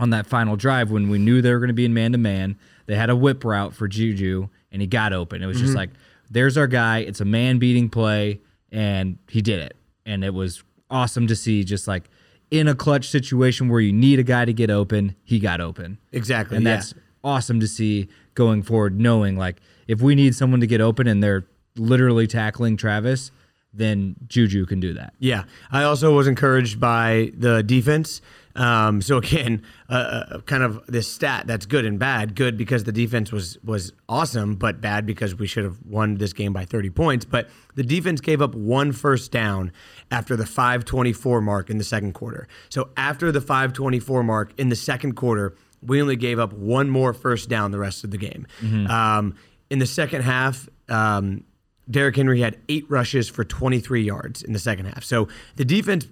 on 0.00 0.10
that 0.10 0.26
final 0.26 0.56
drive 0.56 0.90
when 0.90 1.10
we 1.10 1.18
knew 1.18 1.42
they 1.42 1.52
were 1.52 1.58
going 1.58 1.68
to 1.68 1.74
be 1.74 1.84
in 1.84 1.92
man 1.92 2.12
to 2.12 2.18
man. 2.18 2.58
They 2.86 2.96
had 2.96 3.10
a 3.10 3.16
whip 3.16 3.44
route 3.44 3.74
for 3.74 3.86
Juju, 3.86 4.48
and 4.72 4.80
he 4.80 4.88
got 4.88 5.12
open. 5.12 5.42
It 5.42 5.46
was 5.46 5.58
just 5.58 5.70
mm-hmm. 5.70 5.76
like, 5.76 5.90
there's 6.30 6.56
our 6.56 6.66
guy. 6.66 7.00
It's 7.00 7.20
a 7.20 7.24
man 7.26 7.58
beating 7.58 7.90
play, 7.90 8.40
and 8.72 9.18
he 9.28 9.42
did 9.42 9.60
it. 9.60 9.76
And 10.06 10.24
it 10.24 10.32
was 10.32 10.64
awesome 10.90 11.26
to 11.26 11.36
see, 11.36 11.64
just 11.64 11.86
like 11.86 12.04
in 12.50 12.66
a 12.66 12.74
clutch 12.74 13.10
situation 13.10 13.68
where 13.68 13.80
you 13.80 13.92
need 13.92 14.18
a 14.18 14.22
guy 14.22 14.46
to 14.46 14.52
get 14.54 14.70
open, 14.70 15.14
he 15.22 15.38
got 15.38 15.60
open. 15.60 15.98
Exactly. 16.12 16.56
And 16.56 16.64
yeah. 16.64 16.76
that's 16.76 16.94
awesome 17.22 17.60
to 17.60 17.68
see 17.68 18.08
going 18.34 18.62
forward, 18.62 18.98
knowing 18.98 19.36
like 19.36 19.60
if 19.86 20.00
we 20.00 20.14
need 20.14 20.34
someone 20.34 20.60
to 20.60 20.66
get 20.66 20.80
open 20.80 21.06
and 21.06 21.22
they're 21.22 21.46
literally 21.76 22.26
tackling 22.26 22.76
Travis, 22.76 23.30
then 23.72 24.16
Juju 24.26 24.66
can 24.66 24.80
do 24.80 24.94
that. 24.94 25.14
Yeah, 25.18 25.44
I 25.70 25.84
also 25.84 26.14
was 26.14 26.26
encouraged 26.26 26.80
by 26.80 27.32
the 27.36 27.62
defense. 27.62 28.20
Um, 28.56 29.00
so 29.00 29.16
again, 29.18 29.62
uh, 29.88 29.92
uh, 29.92 30.40
kind 30.40 30.62
of 30.62 30.84
this 30.86 31.06
stat 31.06 31.46
that's 31.46 31.66
good 31.66 31.84
and 31.84 31.98
bad. 31.98 32.34
Good 32.34 32.56
because 32.56 32.84
the 32.84 32.92
defense 32.92 33.30
was 33.30 33.58
was 33.62 33.92
awesome, 34.08 34.56
but 34.56 34.80
bad 34.80 35.06
because 35.06 35.34
we 35.34 35.46
should 35.46 35.64
have 35.64 35.78
won 35.84 36.16
this 36.16 36.32
game 36.32 36.52
by 36.52 36.64
30 36.64 36.90
points. 36.90 37.24
But 37.24 37.48
the 37.76 37.84
defense 37.84 38.20
gave 38.20 38.42
up 38.42 38.54
one 38.54 38.92
first 38.92 39.30
down 39.30 39.72
after 40.10 40.36
the 40.36 40.44
5:24 40.44 41.40
mark 41.40 41.70
in 41.70 41.78
the 41.78 41.84
second 41.84 42.12
quarter. 42.12 42.48
So 42.68 42.90
after 42.96 43.30
the 43.30 43.40
5:24 43.40 44.24
mark 44.24 44.52
in 44.58 44.68
the 44.68 44.76
second 44.76 45.14
quarter, 45.14 45.54
we 45.82 46.00
only 46.02 46.16
gave 46.16 46.38
up 46.38 46.52
one 46.52 46.90
more 46.90 47.12
first 47.14 47.48
down 47.48 47.70
the 47.70 47.78
rest 47.78 48.04
of 48.04 48.10
the 48.10 48.18
game. 48.18 48.46
Um, 48.62 49.34
in 49.70 49.78
the 49.78 49.86
second 49.86 50.22
half. 50.22 50.68
Um, 50.88 51.44
Derrick 51.90 52.14
Henry 52.14 52.40
had 52.40 52.56
eight 52.68 52.84
rushes 52.88 53.28
for 53.28 53.44
23 53.44 54.02
yards 54.02 54.42
in 54.42 54.52
the 54.52 54.58
second 54.60 54.86
half. 54.86 55.02
So 55.02 55.26
the 55.56 55.64
defense 55.64 56.06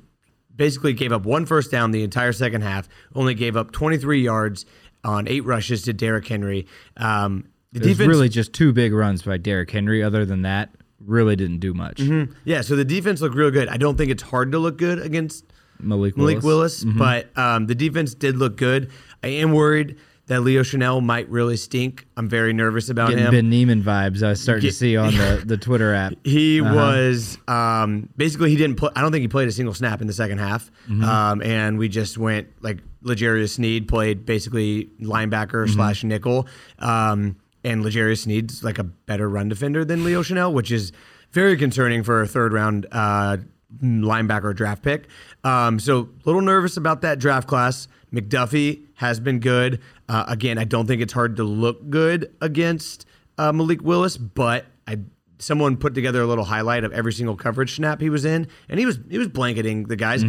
basically 0.54 0.92
gave 0.92 1.12
up 1.12 1.25
one 1.25 1.46
first 1.46 1.70
down 1.70 1.92
the 1.92 2.02
entire 2.02 2.32
second 2.32 2.62
half, 2.62 2.88
only 3.14 3.34
gave 3.34 3.56
up 3.56 3.70
23 3.70 4.20
yards 4.20 4.66
on 5.04 5.28
eight 5.28 5.44
rushes 5.44 5.82
to 5.82 5.92
Derrick 5.92 6.26
Henry. 6.26 6.66
Um, 6.96 7.48
the 7.72 7.78
It 7.80 7.87
was 7.87 7.96
defense 7.96 8.08
really 8.08 8.28
just 8.28 8.52
two 8.52 8.72
big 8.72 8.92
runs 8.92 9.22
by 9.22 9.37
Derrick 9.37 9.70
Henry. 9.70 10.02
Other 10.02 10.25
than 10.25 10.42
that, 10.42 10.70
really 11.04 11.37
didn't 11.37 11.58
do 11.58 11.75
much. 11.75 12.00
Yeah, 12.44 12.62
so 12.62 12.75
the 12.75 12.84
defense 12.84 13.20
looked 13.20 13.37
real 13.37 13.50
good. 13.52 13.68
I 13.68 13.76
don't 13.76 13.96
think 13.96 14.10
it's 14.10 14.22
hard 14.22 14.50
to 14.52 14.58
look 14.58 14.78
good 14.78 14.98
against 14.98 15.44
Malik 15.80 16.16
Willis. 16.16 16.32
Malik 16.35 16.44
Willis, 16.44 16.85
Mm-hmm. 16.85 16.99
but 16.99 17.38
um, 17.38 17.66
the 17.66 17.75
defense 17.75 18.14
did 18.14 18.37
look 18.37 18.56
good. 18.56 18.90
I 19.23 19.28
am 19.28 19.52
worried 19.52 19.97
that 20.26 20.42
Leo 20.42 20.62
Chenal 20.62 21.02
might 21.02 21.26
really 21.30 21.56
stink. 21.56 22.06
I'm 22.16 22.28
very 22.28 22.52
nervous 22.52 22.90
about 22.90 23.08
Getting 23.11 23.25
him. 23.25 23.30
Ben 23.30 23.49
Niemann 23.49 23.82
vibes. 23.82 24.23
I 24.23 24.28
was 24.30 24.42
starting 24.42 24.61
Get- 24.62 24.68
to 24.73 24.76
see 24.76 24.94
on 24.97 25.14
the, 25.14 25.42
the 25.47 25.56
Twitter 25.56 25.94
app. 25.94 26.12
He 26.23 26.61
Uh-huh. 26.61 26.75
was 26.75 27.38
um, 27.49 28.11
basically 28.16 28.50
he 28.50 28.56
didn't 28.56 28.76
play. 28.76 28.90
I 28.94 29.00
don't 29.00 29.11
think 29.11 29.23
he 29.23 29.28
played 29.28 29.49
a 29.49 29.52
single 29.52 29.73
snap 29.73 30.02
in 30.02 30.06
the 30.06 30.12
second 30.12 30.37
half. 30.38 30.70
Mm-hmm. 30.88 31.02
Um, 31.04 31.42
and 31.42 31.78
we 31.78 31.88
just 31.88 32.18
went 32.18 32.49
like 32.61 32.78
L'Jarius 33.02 33.54
Sneed 33.54 33.88
played 33.88 34.26
basically 34.26 34.90
linebacker 35.00 35.64
Mm-hmm. 35.64 35.73
slash 35.75 36.04
nickel. 36.04 36.47
Um, 36.78 37.37
and 37.64 37.82
L'Jarius 37.82 38.25
Sneed's 38.25 38.62
like 38.62 38.78
a 38.78 38.85
better 38.85 39.28
run 39.30 39.49
defender 39.49 39.82
than 39.85 40.04
Leo 40.04 40.23
Chenal, 40.23 40.52
which 40.52 40.70
is 40.70 40.92
very 41.32 41.56
concerning 41.56 42.02
for 42.02 42.20
a 42.20 42.26
third 42.28 42.52
round 42.52 42.87
uh, 42.92 43.38
linebacker 43.76 44.54
draft 44.54 44.82
pick. 44.82 45.08
Um, 45.44 45.78
so 45.78 46.00
a 46.00 46.08
little 46.25 46.40
nervous 46.40 46.76
about 46.76 47.02
that 47.02 47.18
draft 47.18 47.48
class. 47.48 47.88
McDuffie 48.12 48.87
has 48.94 49.20
been 49.20 49.38
good. 49.38 49.80
Uh, 50.08 50.25
again, 50.28 50.58
I 50.58 50.64
don't 50.64 50.87
think 50.87 51.02
it's 51.02 51.12
hard 51.12 51.37
to 51.37 51.44
look 51.44 51.90
good 51.90 52.34
against 52.40 53.06
uh, 53.37 53.52
Malik 53.52 53.82
Willis, 53.82 54.16
but 54.16 54.66
I 54.87 54.98
someone 55.38 55.76
put 55.76 55.94
together 55.94 56.20
a 56.20 56.26
little 56.26 56.44
highlight 56.44 56.82
of 56.84 56.92
every 56.92 57.12
single 57.12 57.37
coverage 57.37 57.76
snap 57.76 58.00
he 58.00 58.10
was 58.10 58.25
in, 58.25 58.48
and 58.68 58.80
he 58.80 58.87
was 58.87 58.98
he 59.10 59.18
was 59.18 59.28
blanketing 59.28 59.84
the 59.84 59.96
guys. 59.96 60.25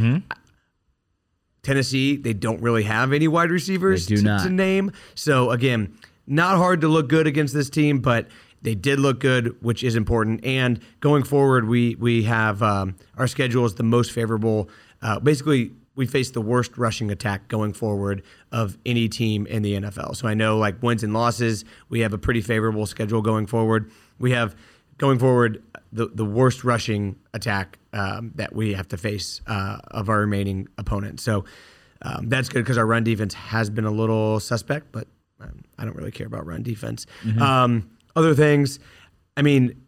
Tennessee, 1.62 2.16
they 2.16 2.34
don't 2.34 2.62
really 2.62 2.84
have 2.84 3.12
any 3.12 3.28
wide 3.28 3.52
receivers 3.52 4.06
to, 4.08 4.16
to 4.44 4.50
name. 4.50 4.92
So 5.16 5.52
again, 5.52 5.94
not 6.26 6.58
hard 6.58 6.82
to 6.82 6.88
look 6.88 7.10
good 7.10 7.28
against 7.28 7.54
this 7.54 7.70
team, 7.70 8.00
but 8.00 8.28
they 8.62 8.76
did 8.76 9.00
look 9.00 9.20
good, 9.20 9.56
which 9.62 9.84
is 9.84 9.96
important. 9.96 10.44
And 10.46 10.80
going 11.00 11.24
forward, 11.24 11.68
we 11.68 11.96
we 11.96 12.24
have 12.24 12.62
um, 12.62 12.96
our 13.18 13.28
schedule 13.28 13.66
is 13.66 13.76
the 13.76 13.84
most 13.84 14.12
favorable. 14.12 14.70
Uh, 15.02 15.20
basically, 15.20 15.72
we 15.96 16.06
face 16.06 16.32
the 16.32 16.42
worst 16.42 16.78
rushing 16.78 17.12
attack 17.12 17.48
going 17.48 17.74
forward 17.74 18.24
of 18.52 18.78
any 18.86 19.10
team 19.10 19.46
in 19.48 19.62
the 19.62 19.74
NFL. 19.74 20.16
So 20.16 20.28
I 20.28 20.34
know 20.34 20.58
like 20.58 20.82
wins 20.82 21.04
and 21.04 21.14
losses, 21.14 21.66
we 21.90 22.02
have 22.02 22.14
a 22.14 22.18
pretty 22.18 22.42
favorable 22.42 22.86
schedule 22.86 23.22
going 23.22 23.48
forward. 23.48 23.92
We 24.18 24.32
have 24.32 24.56
going 24.98 25.20
forward 25.20 25.64
the 25.92 26.08
the 26.08 26.26
worst 26.26 26.64
rushing 26.64 27.16
attack 27.34 27.80
um, 27.94 28.32
that 28.36 28.56
we 28.56 28.74
have 28.74 28.88
to 28.90 28.98
face 28.98 29.42
uh, 29.48 29.80
of 29.90 30.10
our 30.10 30.20
remaining 30.20 30.68
opponents. 30.78 31.24
So 31.24 31.46
um, 32.02 32.30
that's 32.30 32.50
good 32.50 32.60
because 32.60 32.78
our 32.78 32.86
run 32.86 33.04
defense 33.04 33.34
has 33.34 33.70
been 33.70 33.86
a 33.86 33.92
little 33.92 34.40
suspect, 34.40 34.92
but 34.92 35.08
um, 35.42 35.64
I 35.78 35.86
don't 35.86 35.96
really 35.96 36.12
care 36.12 36.28
about 36.28 36.46
run 36.46 36.64
defense. 36.64 37.06
Um, 37.42 37.90
other 38.20 38.36
things, 38.36 38.80
I 39.38 39.42
mean, 39.42 39.82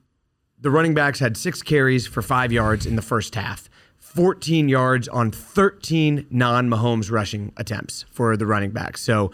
the 0.60 0.72
running 0.72 0.94
backs 0.94 1.20
had 1.20 1.36
six 1.36 1.62
carries 1.62 2.08
for 2.08 2.22
five 2.22 2.52
yards 2.52 2.86
in 2.86 2.96
the 2.96 3.02
first 3.02 3.36
half. 3.36 3.70
14 4.00 4.70
yards 4.70 5.08
on 5.08 5.32
13 5.32 6.28
non 6.30 6.70
Mahomes 6.70 7.12
rushing 7.12 7.52
attempts 7.58 8.06
for 8.12 8.36
the 8.38 8.46
running 8.46 8.72
backs. 8.72 9.02
So 9.02 9.32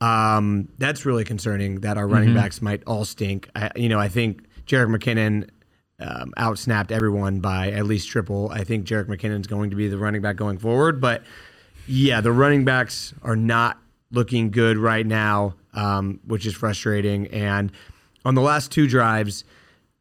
um, 0.00 0.68
that's 0.78 1.04
really 1.04 1.24
concerning 1.24 1.80
that 1.80 1.96
our 1.96 2.06
running 2.06 2.34
backs 2.34 2.62
might 2.62 2.82
all 2.86 3.04
stink. 3.04 3.48
I, 3.54 3.70
you 3.76 3.88
know, 3.88 3.98
I 3.98 4.08
think 4.08 4.42
Jerick 4.66 4.94
McKinnon 4.94 5.48
um, 6.00 6.32
outsnapped 6.38 6.92
everyone 6.92 7.40
by 7.40 7.70
at 7.72 7.86
least 7.86 8.08
triple. 8.08 8.50
I 8.50 8.64
think 8.64 8.86
Jerick 8.86 9.06
McKinnon's 9.06 9.46
going 9.46 9.70
to 9.70 9.76
be 9.76 9.88
the 9.88 9.98
running 9.98 10.22
back 10.22 10.36
going 10.36 10.58
forward. 10.58 11.00
But 11.00 11.22
yeah, 11.86 12.20
the 12.20 12.32
running 12.32 12.64
backs 12.64 13.14
are 13.22 13.36
not 13.36 13.78
looking 14.10 14.50
good 14.50 14.78
right 14.78 15.06
now, 15.06 15.54
um, 15.74 16.20
which 16.24 16.46
is 16.46 16.54
frustrating. 16.54 17.26
And 17.28 17.72
on 18.24 18.34
the 18.34 18.42
last 18.42 18.70
two 18.70 18.86
drives, 18.86 19.44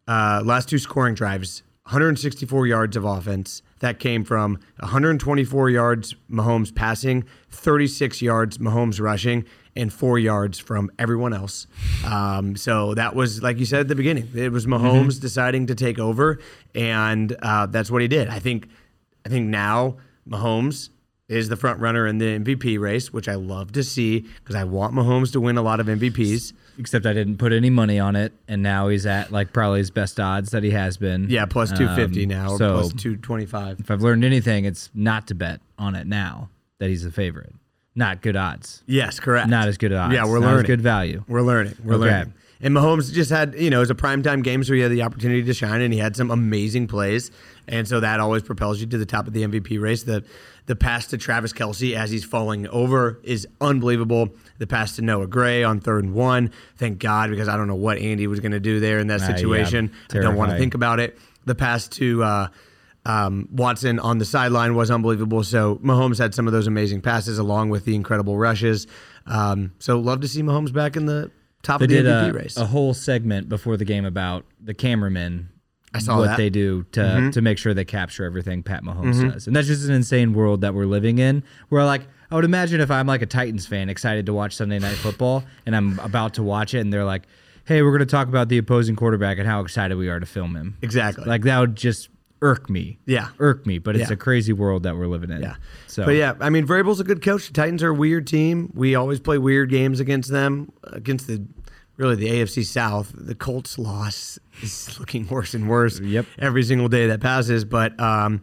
uh, 0.08 0.42
last 0.44 0.70
two 0.70 0.78
scoring 0.78 1.16
drives, 1.16 1.64
164 1.84 2.68
yards 2.68 2.98
of 2.98 3.06
offense. 3.06 3.62
That 3.80 4.00
came 4.00 4.24
from 4.24 4.60
124 4.80 5.70
yards 5.70 6.16
Mahomes 6.30 6.74
passing, 6.74 7.24
36 7.52 8.22
yards 8.22 8.58
Mahomes 8.58 9.00
rushing, 9.00 9.46
and 9.76 9.94
four 9.94 10.18
yards 10.18 10.58
from 10.58 10.90
everyone 10.98 11.34
else. 11.34 11.68
Um, 12.04 12.56
so 12.56 12.96
that 12.96 13.16
was, 13.16 13.44
like 13.44 13.60
you 13.60 13.66
said 13.66 13.82
at 13.82 13.88
the 13.88 13.96
beginning, 13.96 14.30
it 14.36 14.52
was 14.52 14.66
Mahomes 14.66 15.22
deciding 15.22 15.68
to 15.68 15.76
take 15.76 16.00
over, 16.00 16.40
and 16.74 17.36
uh, 17.42 17.68
that's 17.68 17.92
what 17.92 18.02
he 18.02 18.08
did. 18.08 18.28
I 18.28 18.40
think, 18.40 18.68
I 19.26 19.30
think 19.30 19.48
now 19.48 19.98
Mahomes 20.28 20.90
is 21.30 21.50
the 21.50 21.58
front 21.58 21.80
runner 21.80 22.08
in 22.08 22.20
the 22.20 22.40
MVP 22.40 22.80
race, 22.80 23.12
which 23.12 23.28
I 23.28 23.36
love 23.36 23.74
to 23.74 23.84
see 23.84 24.20
because 24.20 24.56
I 24.56 24.64
want 24.64 24.94
Mahomes 24.94 25.32
to 25.34 25.42
win 25.42 25.58
a 25.58 25.62
lot 25.62 25.80
of 25.80 25.88
MVPs. 25.88 26.54
Except 26.80 27.06
I 27.08 27.14
didn't 27.14 27.38
put 27.38 27.52
any 27.54 27.70
money 27.72 28.00
on 28.00 28.16
it, 28.16 28.34
and 28.48 28.62
now 28.62 28.88
he's 28.88 29.06
at 29.08 29.32
like 29.32 29.52
probably 29.52 29.80
his 29.80 29.90
best 29.90 30.20
odds 30.20 30.52
that 30.52 30.64
he 30.64 30.70
has 30.72 30.96
been. 30.96 31.28
Yeah, 31.30 31.46
plus 31.46 31.72
250 31.72 32.24
Um, 32.24 32.30
now, 32.30 32.52
or 32.52 32.58
So 32.58 32.74
plus 32.74 32.94
225. 32.94 33.80
if 33.80 33.90
I've 33.92 34.02
learned 34.04 34.24
anything, 34.24 34.64
it's 34.66 34.90
not 34.94 35.28
to 35.28 35.36
bet 35.36 35.60
on 35.80 35.96
it 35.96 36.06
now 36.06 36.50
that 36.80 36.90
he's 36.90 37.04
a 37.04 37.12
favorite. 37.12 37.54
Not 37.96 38.22
good 38.22 38.36
odds. 38.36 38.84
Yes, 38.86 39.20
correct. 39.20 39.50
Not 39.50 39.68
as 39.68 39.78
good 39.80 39.92
odds. 39.92 40.14
Yeah, 40.14 40.26
we're 40.26 40.40
Not 40.40 40.46
learning. 40.50 40.60
as 40.60 40.68
good 40.68 40.82
value. 40.82 41.24
We're 41.28 41.42
learning. 41.42 41.74
We're 41.84 41.96
Okay. 41.96 42.04
learning. 42.06 42.34
And 42.62 42.76
Mahomes 42.76 43.14
just 43.14 43.30
had, 43.30 43.54
you 43.56 43.70
know, 43.70 43.78
it 43.78 43.82
was 43.82 43.90
a 43.92 43.96
primetime 43.96 44.44
game, 44.44 44.64
so 44.64 44.74
he 44.74 44.80
had 44.80 44.92
the 44.92 45.04
opportunity 45.04 45.44
to 45.44 45.54
shine, 45.54 45.82
and 45.82 45.94
he 45.94 46.00
had 46.00 46.16
some 46.16 46.32
amazing 46.32 46.88
plays, 46.88 47.30
and 47.68 47.88
so 47.88 48.00
that 48.00 48.20
always 48.20 48.42
propels 48.44 48.80
you 48.82 48.88
to 48.88 48.98
the 48.98 49.06
top 49.06 49.28
of 49.28 49.34
the 49.34 49.44
MVP 49.44 49.80
race. 49.80 50.04
The 50.04 50.24
the 50.66 50.76
pass 50.76 51.08
to 51.08 51.18
Travis 51.18 51.54
Kelce 51.54 51.96
as 51.96 52.10
he's 52.12 52.26
falling 52.26 52.68
over 52.68 53.20
is 53.24 53.48
unbelievable. 53.62 54.30
The 54.58 54.68
pass 54.68 54.96
to 54.98 55.02
Noah 55.02 55.28
Gray 55.28 55.64
on 55.64 55.80
third 55.80 56.04
and 56.04 56.14
one, 56.14 56.52
thank 56.78 57.00
God, 57.00 57.30
because 57.30 57.48
I 57.48 57.56
don't 57.56 57.68
know 57.68 57.76
what 57.76 57.98
Andy 58.00 58.28
was 58.28 58.40
going 58.42 58.52
to 58.52 58.60
do 58.60 58.80
there 58.82 59.00
in 59.00 59.08
that 59.08 59.22
Ah, 59.22 59.30
yeah. 59.30 59.36
situation. 59.36 59.92
I 60.12 60.20
don't 60.20 60.36
want 60.36 60.52
to 60.52 60.58
think 60.58 60.74
about 60.74 61.00
it. 61.00 61.18
The 61.46 61.56
pass 61.56 61.88
to 61.90 62.22
uh, 62.24 62.48
um, 63.06 63.48
Watson 63.52 64.00
on 64.00 64.18
the 64.18 64.26
sideline 64.26 64.76
was 64.76 64.92
unbelievable. 64.92 65.44
So 65.46 65.78
Mahomes 65.78 66.18
had 66.18 66.36
some 66.36 66.48
of 66.48 66.54
those 66.54 66.68
amazing 66.68 67.00
passes 67.02 67.38
along 67.38 67.70
with 67.70 67.86
the 67.86 67.96
incredible 67.96 68.38
rushes. 68.38 68.88
Um, 69.26 69.72
so 69.80 70.00
love 70.00 70.20
to 70.22 70.28
see 70.28 70.42
Mahomes 70.44 70.74
back 70.74 70.98
in 70.98 71.06
the 71.06 71.32
top 71.64 71.80
They 71.80 71.86
of 71.86 71.90
the 71.90 71.96
did 72.04 72.06
MVP 72.06 72.30
a, 72.30 72.34
race. 72.34 72.58
a 72.58 72.66
whole 72.66 72.94
segment 72.94 73.50
before 73.50 73.78
the 73.78 73.86
game 73.86 74.06
about 74.06 74.46
the 74.62 74.74
cameramen. 74.74 75.50
I 75.94 76.00
saw 76.00 76.18
what 76.18 76.24
that. 76.26 76.30
Mm-hmm. 76.32 76.38
they 76.42 76.50
do 76.50 76.84
to 76.92 77.32
to 77.32 77.42
make 77.42 77.58
sure 77.58 77.74
they 77.74 77.86
capture 77.86 78.26
everything 78.26 78.62
Pat 78.62 78.84
Mahomes 78.84 79.32
does, 79.32 79.48
and 79.48 79.56
that's 79.56 79.68
just 79.68 79.88
an 79.88 79.94
insane 79.96 80.34
world 80.34 80.62
that 80.62 80.74
we're 80.74 80.86
living 80.86 81.18
in. 81.18 81.44
Where 81.70 81.86
like 81.86 82.08
I 82.30 82.36
would 82.36 82.46
imagine 82.46 82.82
if 82.82 82.92
I'm 82.92 83.08
like 83.08 83.22
a 83.22 83.26
Titans 83.26 83.66
fan, 83.66 83.90
excited 83.90 84.26
to 84.28 84.34
watch 84.34 84.56
Sunday 84.56 84.80
Night 84.80 84.96
Football, 84.98 85.44
and 85.66 85.76
I'm 85.76 85.98
about 86.00 86.34
to 86.36 86.44
watch 86.44 86.74
it, 86.74 86.80
and 86.80 86.92
they're 86.92 87.06
like, 87.06 87.24
"Hey, 87.66 87.82
we're 87.82 87.92
going 87.92 88.00
to 88.00 88.06
talk 88.06 88.28
about 88.28 88.50
the 88.50 88.58
opposing 88.58 88.96
quarterback 88.98 89.38
and 89.40 89.48
how 89.48 89.62
excited 89.62 89.98
we 89.98 90.10
are 90.10 90.20
to 90.20 90.26
film 90.26 90.56
him." 90.56 90.78
Exactly. 90.82 91.24
Like 91.24 91.44
that 91.44 91.58
would 91.60 91.76
just 91.78 92.10
irk 92.41 92.70
me. 92.70 93.00
Yeah. 93.06 93.29
irk 93.39 93.65
me. 93.65 93.79
But 93.79 93.96
it's 93.96 94.10
Yeah. 94.10 94.13
a 94.13 94.17
crazy 94.17 94.53
world 94.53 94.84
that 94.84 94.96
we're 94.96 95.08
living 95.08 95.32
in. 95.32 95.41
Yeah. 95.41 95.56
So 95.88 96.06
But 96.06 96.15
yeah, 96.15 96.34
I 96.39 96.50
mean, 96.50 96.67
Vrabel's 96.67 97.00
a 97.00 97.03
good 97.03 97.22
coach. 97.24 97.48
The 97.48 97.53
Titans 97.53 97.82
are 97.84 97.89
a 97.89 97.94
weird 97.94 98.27
team. 98.27 98.72
We 98.75 98.96
always 98.96 99.20
play 99.20 99.38
weird 99.38 99.70
games 99.70 100.00
against 100.00 100.29
them. 100.32 100.72
Against 100.84 101.27
the 101.27 101.44
really 101.98 102.15
the 102.15 102.27
AFC 102.29 102.63
South, 102.63 103.12
the 103.15 103.34
Colts 103.36 103.79
loss 103.79 104.38
is 104.62 105.00
looking 105.00 105.27
worse 105.27 105.53
and 105.53 105.67
worse. 105.67 106.00
Yep. 106.00 106.25
Every 106.38 106.63
single 106.63 106.89
day 106.89 107.08
that 107.08 107.22
passes. 107.22 107.65
But 107.65 108.00
um, 108.00 108.41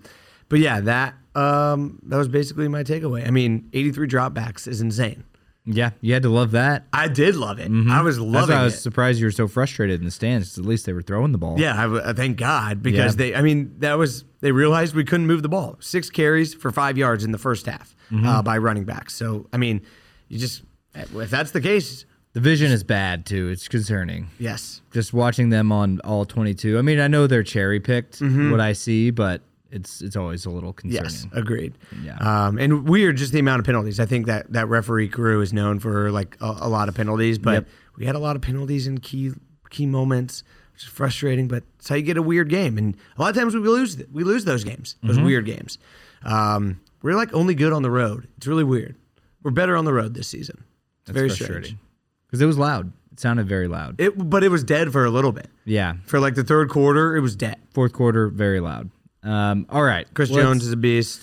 but 0.48 0.58
yeah, 0.58 0.80
that 0.80 1.14
um, 1.36 2.00
that 2.06 2.16
was 2.16 2.28
basically 2.28 2.68
my 2.68 2.82
takeaway. 2.82 3.26
I 3.26 3.30
mean, 3.30 3.68
83 3.72 4.06
dropbacks 4.08 4.66
is 4.68 4.80
insane. 4.80 5.24
Yeah, 5.66 5.90
you 6.00 6.12
had 6.12 6.22
to 6.24 6.28
love 6.28 6.50
that. 6.52 6.86
I 6.92 7.08
did 7.08 7.36
love 7.36 7.58
it. 7.58 7.70
I 7.90 8.02
was 8.02 8.18
loving 8.18 8.54
I 8.56 8.64
was 8.64 8.74
it. 8.74 8.78
surprised 8.78 9.18
you 9.20 9.26
were 9.26 9.30
so 9.32 9.48
frustrated 9.48 10.00
in 10.00 10.04
the 10.04 10.10
stands. 10.10 10.58
At 10.58 10.64
least 10.64 10.84
they 10.86 10.92
were 10.92 11.02
throwing 11.02 11.32
the 11.32 11.38
ball. 11.38 11.58
Yeah, 11.58 11.74
I, 11.74 12.10
I 12.10 12.12
thank 12.12 12.36
God 12.36 12.82
because 12.82 13.14
Yeah. 13.14 13.18
they. 13.18 13.34
I 13.34 13.42
mean, 13.42 13.74
that 13.78 13.94
was 13.98 14.24
they 14.40 14.52
realized 14.52 14.94
we 14.94 15.04
couldn't 15.04 15.26
move 15.26 15.42
the 15.42 15.48
ball. 15.48 15.76
Six 15.80 16.10
carries 16.10 16.52
for 16.54 16.70
five 16.70 16.98
yards 16.98 17.24
in 17.24 17.32
the 17.32 17.38
first 17.38 17.66
half 17.66 17.94
Mm-hmm. 18.10 18.26
uh, 18.26 18.42
by 18.42 18.58
running 18.58 18.84
backs. 18.84 19.14
So 19.14 19.46
I 19.52 19.56
mean, 19.56 19.80
you 20.28 20.38
just 20.38 20.62
if 20.94 21.30
that's 21.30 21.52
the 21.52 21.60
case, 21.62 22.04
The 22.34 22.40
vision 22.40 22.70
is 22.70 22.84
bad 22.84 23.24
too. 23.24 23.48
It's 23.48 23.66
concerning. 23.66 24.28
yes, 24.38 24.82
Just 24.92 25.12
watching 25.14 25.48
them 25.48 25.72
on 25.72 26.00
all 26.04 26.24
22. 26.26 26.78
I 26.78 26.82
mean, 26.82 27.00
I 27.00 27.08
know 27.08 27.26
they're 27.26 27.42
cherry 27.42 27.80
picked 27.80 28.20
Mm-hmm. 28.20 28.50
what 28.50 28.60
I 28.60 28.74
see, 28.74 29.10
but 29.10 29.40
it's 29.74 30.00
it's 30.00 30.16
always 30.16 30.46
a 30.46 30.50
little 30.50 30.72
concerning. 30.72 31.04
yes, 31.04 31.26
agreed. 31.32 31.74
Yeah. 32.02 32.16
Um, 32.18 32.58
and 32.58 32.88
weird, 32.88 33.16
just 33.16 33.32
the 33.32 33.40
amount 33.40 33.60
of 33.60 33.66
penalties. 33.66 34.00
I 34.00 34.06
think 34.06 34.26
that 34.26 34.52
that 34.52 34.68
referee 34.68 35.08
crew 35.08 35.40
is 35.42 35.52
known 35.52 35.80
for 35.80 36.10
like 36.10 36.36
a, 36.40 36.56
a 36.62 36.68
lot 36.68 36.88
of 36.88 36.94
penalties, 36.94 37.38
but 37.38 37.52
Yep. 37.54 37.68
we 37.98 38.06
had 38.06 38.14
a 38.14 38.18
lot 38.18 38.36
of 38.36 38.42
penalties 38.42 38.86
in 38.86 38.98
key 38.98 39.32
key 39.70 39.86
moments. 39.86 40.42
Which 40.72 40.82
is 40.82 40.88
frustrating, 40.88 41.46
but 41.46 41.62
it's 41.78 41.88
how 41.88 41.94
you 41.94 42.02
get 42.02 42.16
a 42.16 42.22
weird 42.22 42.48
game. 42.48 42.78
And 42.78 42.96
a 43.16 43.22
lot 43.22 43.30
of 43.30 43.36
times 43.36 43.54
we 43.54 43.60
lose 43.60 43.96
we 44.12 44.24
lose 44.24 44.44
those 44.44 44.64
games, 44.64 44.96
those 45.04 45.16
Mm-hmm. 45.16 45.24
weird 45.26 45.46
games. 45.46 45.78
Um, 46.24 46.80
we're 47.02 47.14
like 47.14 47.32
only 47.32 47.54
good 47.54 47.72
on 47.72 47.82
the 47.82 47.90
road. 47.92 48.26
It's 48.36 48.46
really 48.48 48.64
weird. 48.64 48.96
We're 49.44 49.52
better 49.52 49.76
on 49.76 49.84
the 49.84 49.92
road 49.92 50.14
this 50.14 50.26
season. 50.26 50.64
It's 51.02 51.06
That's 51.08 51.14
very 51.16 51.28
frustrating. 51.28 51.62
strange. 51.64 51.78
Because 52.26 52.40
it 52.40 52.46
was 52.46 52.58
loud. 52.58 52.92
It 53.12 53.20
sounded 53.20 53.46
very 53.46 53.68
loud. 53.68 54.00
It, 54.00 54.14
but 54.28 54.42
it 54.42 54.48
was 54.48 54.64
dead 54.64 54.90
for 54.90 55.04
a 55.04 55.10
little 55.10 55.30
bit. 55.30 55.48
yeah. 55.64 55.94
For 56.06 56.18
like 56.18 56.34
the 56.34 56.42
third 56.42 56.70
quarter, 56.70 57.14
it 57.14 57.20
was 57.20 57.36
dead. 57.36 57.56
Fourth 57.72 57.92
quarter, 57.92 58.26
very 58.28 58.58
loud. 58.58 58.90
Um, 59.24 59.66
all 59.70 59.82
right. 59.82 60.06
Chris 60.14 60.28
Jones 60.30 60.64
is 60.66 60.72
a 60.72 60.76
beast. 60.76 61.20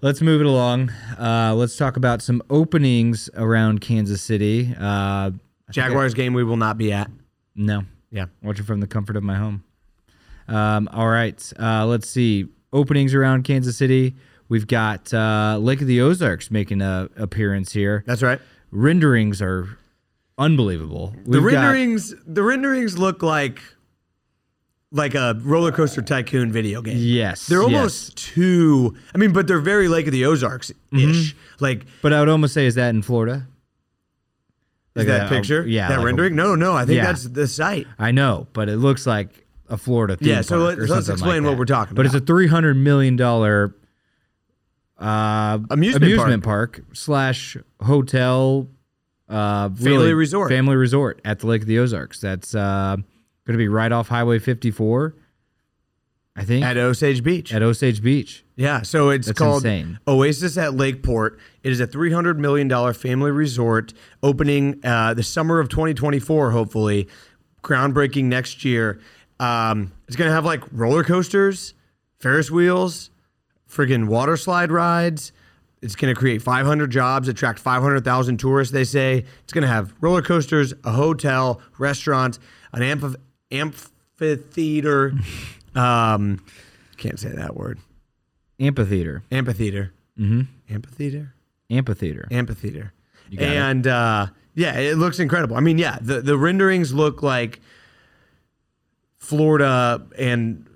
Let's 0.00 0.20
move 0.20 0.40
it 0.40 0.46
along. 0.46 0.90
Uh, 1.18 1.54
let's 1.56 1.76
talk 1.76 1.96
about 1.96 2.20
some 2.22 2.42
openings 2.50 3.30
around 3.36 3.80
Kansas 3.80 4.22
City. 4.22 4.74
Uh, 4.78 5.30
think 5.30 5.40
I- 5.68 5.72
Jaguars 5.72 6.14
game 6.14 6.34
we 6.34 6.44
will 6.44 6.56
not 6.56 6.76
be 6.78 6.92
at. 6.92 7.10
no. 7.54 7.84
Yeah. 8.10 8.26
Watching 8.42 8.64
from 8.64 8.78
the 8.80 8.86
comfort 8.86 9.16
of 9.16 9.24
my 9.24 9.34
home. 9.34 9.64
Um, 10.46 10.88
all 10.92 11.08
right. 11.08 11.52
Uh, 11.58 11.84
let's 11.86 12.08
see. 12.08 12.46
Openings 12.72 13.12
around 13.12 13.42
Kansas 13.44 13.76
City. 13.76 14.14
We've 14.48 14.66
got 14.68 15.12
uh, 15.12 15.58
Lake 15.60 15.80
of 15.80 15.88
the 15.88 16.00
Ozarks 16.00 16.48
making 16.50 16.80
a 16.80 17.08
appearance 17.16 17.72
here. 17.72 18.04
That's 18.06 18.22
right. 18.22 18.40
Renderings 18.70 19.42
are 19.42 19.78
unbelievable. 20.38 21.12
The 21.24 21.40
We've 21.40 21.52
got- 21.52 21.62
renderings 21.62 22.14
the 22.26 22.42
renderings 22.44 22.96
look 22.98 23.22
like 23.22 23.60
like 24.94 25.14
a 25.14 25.36
roller 25.42 25.72
coaster 25.72 26.00
tycoon 26.00 26.50
video 26.52 26.80
game. 26.80 26.96
Yes, 26.98 27.46
They're 27.48 27.62
yes. 27.62 27.74
almost 27.74 28.16
too 28.16 28.96
I 29.14 29.18
mean, 29.18 29.32
but 29.32 29.46
they're 29.46 29.58
very 29.60 29.88
Lake 29.88 30.06
of 30.06 30.12
the 30.12 30.24
Ozarks 30.24 30.72
ish. 30.92 31.34
Like 31.60 31.84
but 32.00 32.12
I 32.12 32.20
would 32.20 32.28
almost 32.30 32.54
say, 32.54 32.64
is 32.66 32.76
that 32.76 32.90
in 32.90 33.02
Florida? 33.02 33.46
is 34.94 35.00
Like 35.00 35.06
that 35.08 35.26
a- 35.26 35.28
picture? 35.28 35.66
yeah, 35.66 35.88
That 35.88 35.96
like 35.98 36.02
a- 36.02 36.06
rendering? 36.06 36.36
no, 36.36 36.54
no, 36.54 36.74
I 36.74 36.84
think 36.86 36.96
Yeah. 36.98 37.06
that's 37.06 37.24
the 37.24 37.46
site. 37.48 37.86
I 37.98 38.12
know, 38.12 38.46
but 38.52 38.68
it 38.68 38.76
looks 38.76 39.06
like 39.06 39.44
a 39.68 39.76
Florida 39.76 40.16
theme 40.16 40.28
Yeah, 40.28 40.40
so 40.42 40.58
park 40.58 40.78
let's- 40.78 40.90
or 40.90 40.94
let's 40.94 41.08
explain 41.08 41.42
like 41.42 41.50
what 41.50 41.58
we're 41.58 41.64
talking 41.64 41.92
about. 41.92 41.96
But 41.96 42.06
it's 42.06 42.14
a 42.14 42.20
three 42.20 42.46
hundred 42.46 42.76
million 42.76 43.16
dollar 43.16 43.74
uh, 44.98 45.58
Amusement 45.70 46.44
park. 46.44 46.80
slash 46.92 47.56
hotel 47.82 48.68
uh, 49.28 49.68
Family 49.70 50.14
resort. 50.14 50.50
family 50.50 50.76
resort 50.76 51.20
at 51.24 51.40
the 51.40 51.46
Lake 51.48 51.62
of 51.62 51.66
the 51.68 51.78
Ozarks. 51.80 52.20
That's 52.20 52.54
uh, 52.54 52.98
going 53.46 53.54
to 53.54 53.58
be 53.58 53.68
right 53.68 53.92
off 53.92 54.08
Highway 54.08 54.38
fifty 54.38 54.70
four. 54.70 55.14
I 56.36 56.44
think 56.44 56.64
At 56.64 56.76
Osage 56.76 57.22
Beach. 57.22 57.54
at 57.54 57.62
Osage 57.62 58.02
Beach. 58.02 58.44
Yeah, 58.56 58.82
so 58.82 59.10
it's 59.10 59.28
That's 59.28 59.38
called 59.38 59.64
insane. 59.64 60.00
Oasis 60.08 60.58
at 60.58 60.74
Lakeport. 60.74 61.38
It 61.62 61.70
is 61.70 61.78
a 61.78 61.86
$300 61.86 62.38
million 62.38 62.68
family 62.92 63.30
resort 63.30 63.94
opening 64.20 64.80
uh, 64.84 65.14
the 65.14 65.22
summer 65.22 65.60
of 65.60 65.68
2024, 65.68 66.50
hopefully. 66.50 67.06
Groundbreaking 67.62 68.24
next 68.24 68.64
year. 68.64 69.00
Um, 69.38 69.92
it's 70.08 70.16
going 70.16 70.28
to 70.28 70.34
have 70.34 70.44
like 70.44 70.64
roller 70.72 71.04
coasters, 71.04 71.74
Ferris 72.18 72.50
wheels, 72.50 73.10
friggin' 73.70 74.08
water 74.08 74.36
slide 74.36 74.72
rides. 74.72 75.30
It's 75.82 75.94
going 75.94 76.12
to 76.12 76.18
create 76.18 76.42
500 76.42 76.90
jobs, 76.90 77.28
attract 77.28 77.60
500,000 77.60 78.38
tourists, 78.38 78.72
they 78.72 78.82
say. 78.84 79.24
It's 79.44 79.52
going 79.52 79.62
to 79.62 79.68
have 79.68 79.94
roller 80.00 80.22
coasters, 80.22 80.74
a 80.82 80.90
hotel, 80.90 81.60
restaurants, 81.78 82.40
an 82.72 82.82
amphi- 82.82 83.14
amphitheater. 83.50 85.12
um, 85.74 86.44
can't 86.96 87.18
say 87.18 87.30
that 87.30 87.56
word. 87.56 87.78
Amphitheater. 88.60 89.22
Amphitheater. 89.32 89.92
Mm-hmm. 90.18 90.42
Amphitheater. 90.74 91.34
Amphitheater. 91.70 92.28
Amphitheater. 92.30 92.92
and 93.38 93.86
uh, 93.86 94.26
yeah, 94.54 94.78
it 94.78 94.96
looks 94.96 95.18
incredible. 95.18 95.56
I 95.56 95.60
mean, 95.60 95.78
yeah, 95.78 95.98
the 96.00 96.20
the 96.20 96.36
renderings 96.38 96.94
look 96.94 97.22
like 97.22 97.60
Florida 99.16 100.06
and 100.18 100.66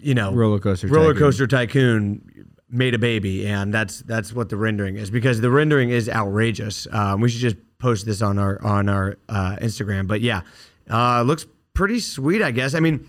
you 0.00 0.14
know 0.14 0.32
Roller 0.32 0.58
coaster. 0.58 0.86
roller 0.86 1.12
tycoon. 1.12 1.22
coaster 1.22 1.46
tycoon 1.46 2.46
made 2.70 2.94
a 2.94 2.98
baby, 2.98 3.46
and 3.46 3.72
that's 3.74 4.00
that's 4.00 4.32
what 4.32 4.48
the 4.48 4.56
rendering 4.56 4.96
is 4.96 5.10
because 5.10 5.40
the 5.40 5.50
rendering 5.50 5.90
is 5.90 6.08
outrageous. 6.08 6.86
Um, 6.90 7.20
we 7.20 7.28
should 7.28 7.40
just 7.40 7.56
post 7.78 8.06
this 8.06 8.22
on 8.22 8.38
our 8.38 8.62
on 8.62 8.88
our 8.88 9.18
uh, 9.28 9.56
Instagram. 9.60 10.06
But 10.06 10.20
yeah, 10.20 10.42
uh, 10.88 11.22
looks 11.22 11.46
pretty 11.76 12.00
sweet, 12.00 12.42
I 12.42 12.50
guess. 12.50 12.74
I 12.74 12.80
mean, 12.80 13.06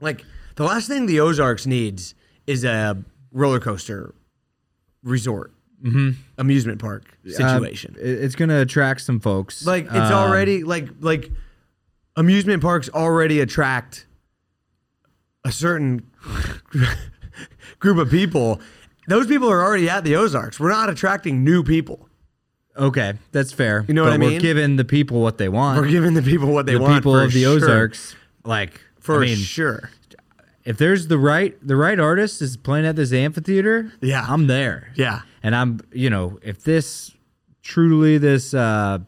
like 0.00 0.24
the 0.56 0.64
last 0.64 0.88
thing 0.88 1.06
the 1.06 1.20
Ozarks 1.20 1.66
needs 1.66 2.14
is 2.46 2.64
a 2.64 2.96
roller 3.32 3.60
coaster 3.60 4.14
resort 5.02 5.52
amusement 6.36 6.78
park 6.78 7.04
situation. 7.26 7.94
Uh, 7.96 8.02
it's 8.02 8.34
going 8.34 8.50
to 8.50 8.60
attract 8.60 9.00
some 9.00 9.18
folks. 9.18 9.64
like 9.64 9.86
it's 9.86 9.94
Um, 9.94 10.12
already 10.12 10.62
like 10.62 10.88
like 11.00 11.30
amusement 12.16 12.60
parks 12.62 12.90
already 12.90 13.40
attract 13.40 14.06
a 15.42 15.50
certain 15.52 16.02
group 17.78 17.96
of 17.98 18.10
people. 18.10 18.60
Those 19.08 19.26
people 19.26 19.50
are 19.50 19.62
already 19.64 19.88
at 19.88 20.04
the 20.04 20.16
Ozarks. 20.16 20.60
We're 20.60 20.68
not 20.70 20.90
attracting 20.90 21.42
new 21.44 21.62
people. 21.62 22.09
Okay, 22.80 23.12
that's 23.32 23.52
fair. 23.52 23.84
You 23.86 23.94
know 23.94 24.02
but 24.04 24.08
what 24.10 24.14
I 24.14 24.18
mean? 24.18 24.32
We're 24.34 24.40
giving 24.40 24.76
the 24.76 24.84
people 24.84 25.20
what 25.20 25.38
they 25.38 25.48
want. 25.48 25.78
We're 25.80 25.88
giving 25.90 26.14
the 26.14 26.22
people 26.22 26.48
what 26.52 26.66
they 26.66 26.76
want 26.76 26.84
the 26.86 26.90
want. 26.92 27.02
people 27.02 27.16
of 27.18 27.32
the 27.32 27.42
sure. 27.42 27.50
Ozarks, 27.52 28.16
like 28.44 28.80
for 28.98 29.16
I 29.18 29.26
mean, 29.26 29.36
sure. 29.36 29.90
if 30.64 30.78
there's 30.78 31.08
the 31.08 31.18
right 31.18 31.56
the 31.66 31.76
right 31.76 31.98
artist 32.00 32.40
is 32.42 32.56
playing 32.56 32.86
at 32.86 32.96
this 32.96 33.12
amphitheater, 33.12 33.92
Yeah. 34.00 34.24
I'm 34.28 34.46
there. 34.46 34.92
Yeah, 34.94 35.20
And 35.42 35.54
I'm, 35.54 35.80
you 35.92 36.08
know, 36.10 36.38
if 36.42 36.64
this 36.64 37.12
truly 37.62 38.16
this 38.18 38.54
uh 38.54 38.98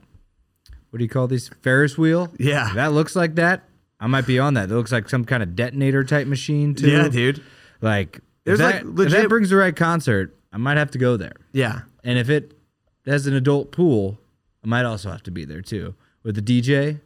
what 0.90 0.98
do 0.98 1.04
you 1.04 1.08
call 1.08 1.26
these 1.26 1.48
Ferris 1.62 1.96
wheel? 1.96 2.28
Yeah. 2.38 2.72
That 2.74 2.92
looks 2.92 3.16
like 3.16 3.36
that. 3.36 3.62
I 3.98 4.06
might 4.08 4.26
be 4.26 4.38
on 4.38 4.54
that. 4.54 4.70
It 4.70 4.74
looks 4.74 4.92
like 4.92 5.08
some 5.08 5.24
kind 5.24 5.42
of 5.42 5.56
detonator 5.56 6.04
type 6.04 6.26
machine 6.26 6.74
too. 6.74 6.90
yeah, 6.90 7.08
dude. 7.08 7.42
Like 7.80 8.20
There's, 8.44 8.60
if 8.60 8.66
like, 8.66 8.82
that, 8.96 9.02
if 9.06 9.12
that 9.12 9.28
brings 9.30 9.48
the 9.48 9.56
right 9.56 9.74
concert, 9.74 10.36
I 10.52 10.58
might 10.58 10.76
have 10.76 10.90
to 10.90 10.98
go 10.98 11.16
there. 11.16 11.32
Yeah, 11.52 11.82
And 12.04 12.18
if 12.18 12.28
it 12.28 12.52
has 13.06 13.26
an 13.26 13.34
adult 13.34 13.72
pool, 13.72 14.18
I 14.64 14.68
might 14.68 14.84
also 14.84 15.10
have 15.10 15.22
to 15.24 15.30
be 15.30 15.44
there 15.44 15.60
too. 15.62 15.94
With 16.22 16.34
the 16.36 16.42
DJ, 16.42 17.00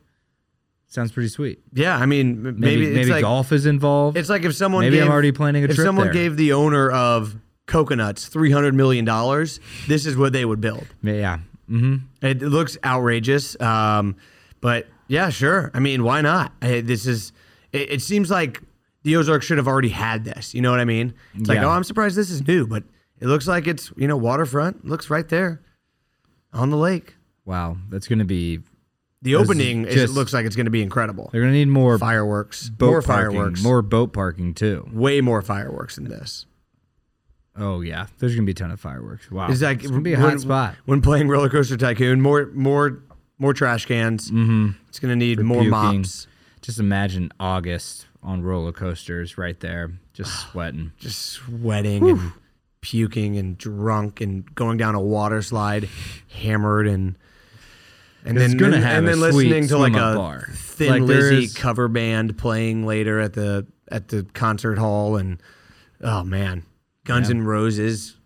sounds 0.87 1.13
pretty 1.13 1.29
sweet. 1.29 1.61
yeah. 1.73 1.97
I 1.97 2.07
mean, 2.07 2.43
Maybe 2.43 2.55
maybe 2.83 2.95
maybe, 2.95 3.11
like 3.11 3.23
golf 3.23 3.51
is 3.53 3.67
involved. 3.67 4.17
it's 4.17 4.29
like 4.29 4.45
if 4.45 4.55
someone 4.55 4.83
Maybe 4.85 4.99
I'm 5.01 5.07
gave, 5.07 5.13
already 5.13 5.33
planning 5.33 5.65
a 5.65 5.69
if 5.69 5.75
trip 5.75 5.85
someone 5.87 6.07
there. 6.07 6.15
gave 6.15 6.37
the 6.37 6.53
owner 6.53 6.91
of 6.91 7.37
coconuts 7.67 8.27
three 8.29 8.51
hundred 8.51 8.75
million 8.75 9.05
dollars, 9.05 9.59
this 9.89 10.07
is 10.07 10.17
what 10.17 10.33
they 10.33 10.45
would 10.45 10.61
build. 10.61 10.87
yeah. 11.03 11.39
hmm 11.67 11.97
It 12.23 12.41
looks 12.43 12.77
outrageous, 12.85 13.59
um, 13.61 14.17
but 14.61 14.87
yeah, 15.09 15.31
sure. 15.31 15.71
I 15.75 15.79
mean, 15.81 16.03
why 16.05 16.21
not? 16.21 16.53
I, 16.61 16.81
this 16.81 17.07
is. 17.07 17.33
It, 17.73 17.91
it 17.93 18.03
seems 18.03 18.31
like 18.31 18.61
the 19.03 19.17
Ozarks 19.17 19.47
should 19.47 19.59
have 19.59 19.69
already 19.69 19.89
had 19.91 20.25
this. 20.25 20.53
You 20.55 20.63
know 20.63 20.71
what 20.73 20.81
I 20.81 20.85
mean? 20.85 21.15
It's 21.35 21.49
like, 21.49 21.61
oh, 21.61 21.71
I'm 21.71 21.85
surprised 21.85 22.17
this 22.17 22.31
is 22.31 22.47
new, 22.47 22.67
but 22.67 22.83
it 23.21 23.27
looks 23.29 23.47
like 23.49 23.67
it's 23.67 23.93
you 23.97 24.07
know 24.09 24.17
waterfront. 24.17 24.85
Looks 24.85 25.09
right 25.11 25.29
there 25.29 25.63
on 26.57 26.71
the 26.71 26.77
lake. 26.77 27.15
Wow, 27.45 27.77
that's 27.91 28.09
going 28.09 28.19
to 28.19 28.25
be. 28.25 28.61
The 29.23 29.33
This 29.33 29.43
is 29.43 29.49
opening 29.49 29.85
is, 29.87 29.95
just- 29.95 30.15
looks 30.15 30.33
like 30.33 30.45
it's 30.47 30.57
going 30.57 30.67
to 30.67 30.71
be 30.71 30.83
incredible. 30.83 31.31
They're 31.33 31.41
going 31.41 31.53
to 31.53 31.59
need 31.59 31.69
more 31.69 31.99
Fireworks, 31.99 32.69
boat 32.69 32.87
more 32.91 33.03
parking, 33.03 33.37
fireworks, 33.37 33.63
more 33.63 33.83
boat 33.83 34.13
parking 34.13 34.55
too. 34.55 34.89
way 34.93 35.21
more 35.21 35.43
fireworks 35.43 35.97
than 35.97 36.09
this. 36.09 36.47
Oh 37.59 37.81
yeah, 37.81 38.07
there's 38.19 38.35
going 38.35 38.45
to 38.45 38.47
be 38.47 38.53
a 38.53 38.55
ton 38.55 38.71
of 38.71 38.79
fireworks. 38.81 39.31
Wow, 39.31 39.49
It's 39.51 39.63
like 39.63 39.81
going 39.83 39.95
to 39.95 40.01
be 40.01 40.13
a 40.13 40.19
when, 40.21 40.31
hot 40.33 40.41
spot. 40.41 40.75
when 40.85 41.01
playing 41.01 41.29
Roller 41.29 41.49
Coaster 41.49 41.77
Tycoon. 41.79 42.21
More, 42.21 42.51
more, 42.53 43.03
more 43.39 43.55
trash 43.55 43.87
cans. 43.87 44.31
Mm-hmm. 44.31 44.71
It's 44.89 44.99
going 44.99 45.11
to 45.11 45.17
need 45.17 45.41
more 45.41 45.63
puking. 45.63 45.71
mops. 45.71 46.27
Just 46.61 46.79
imagine 46.79 47.33
August 47.41 48.07
on 48.23 48.43
roller 48.43 48.73
coasters 48.73 49.39
right 49.39 49.59
there, 49.61 49.93
just 50.13 50.51
sweating. 50.51 50.93
just 50.99 51.19
sweating 51.21 52.09
and 52.11 52.33
puking 52.87 53.37
and 53.37 53.59
drunk 53.59 54.21
and 54.21 54.55
going 54.55 54.77
down 54.79 54.95
a 54.95 55.01
water 55.01 55.43
slide, 55.43 55.89
hammered 56.29 56.87
and 56.87 57.19
and 58.25 58.39
It's 58.39 58.55
then 58.55 58.75
and, 58.75 58.85
and 58.85 59.09
then 59.09 59.19
listening 59.19 59.67
to 59.69 59.79
like 59.79 59.95
a 59.95 60.15
bar. 60.15 60.49
Thin 60.55 60.91
Like, 60.91 61.03
Lizzy 61.03 61.49
cover 61.53 61.89
band 61.89 62.39
playing 62.39 62.87
later 62.87 63.19
at 63.19 63.33
the 63.33 63.67
at 63.91 64.09
the 64.09 64.23
concert 64.35 64.79
hall 64.79 65.17
and 65.17 65.43
oh 66.01 66.23
man, 66.23 66.65
Guns 67.05 67.29
N' 67.29 67.43
Roses 67.43 68.17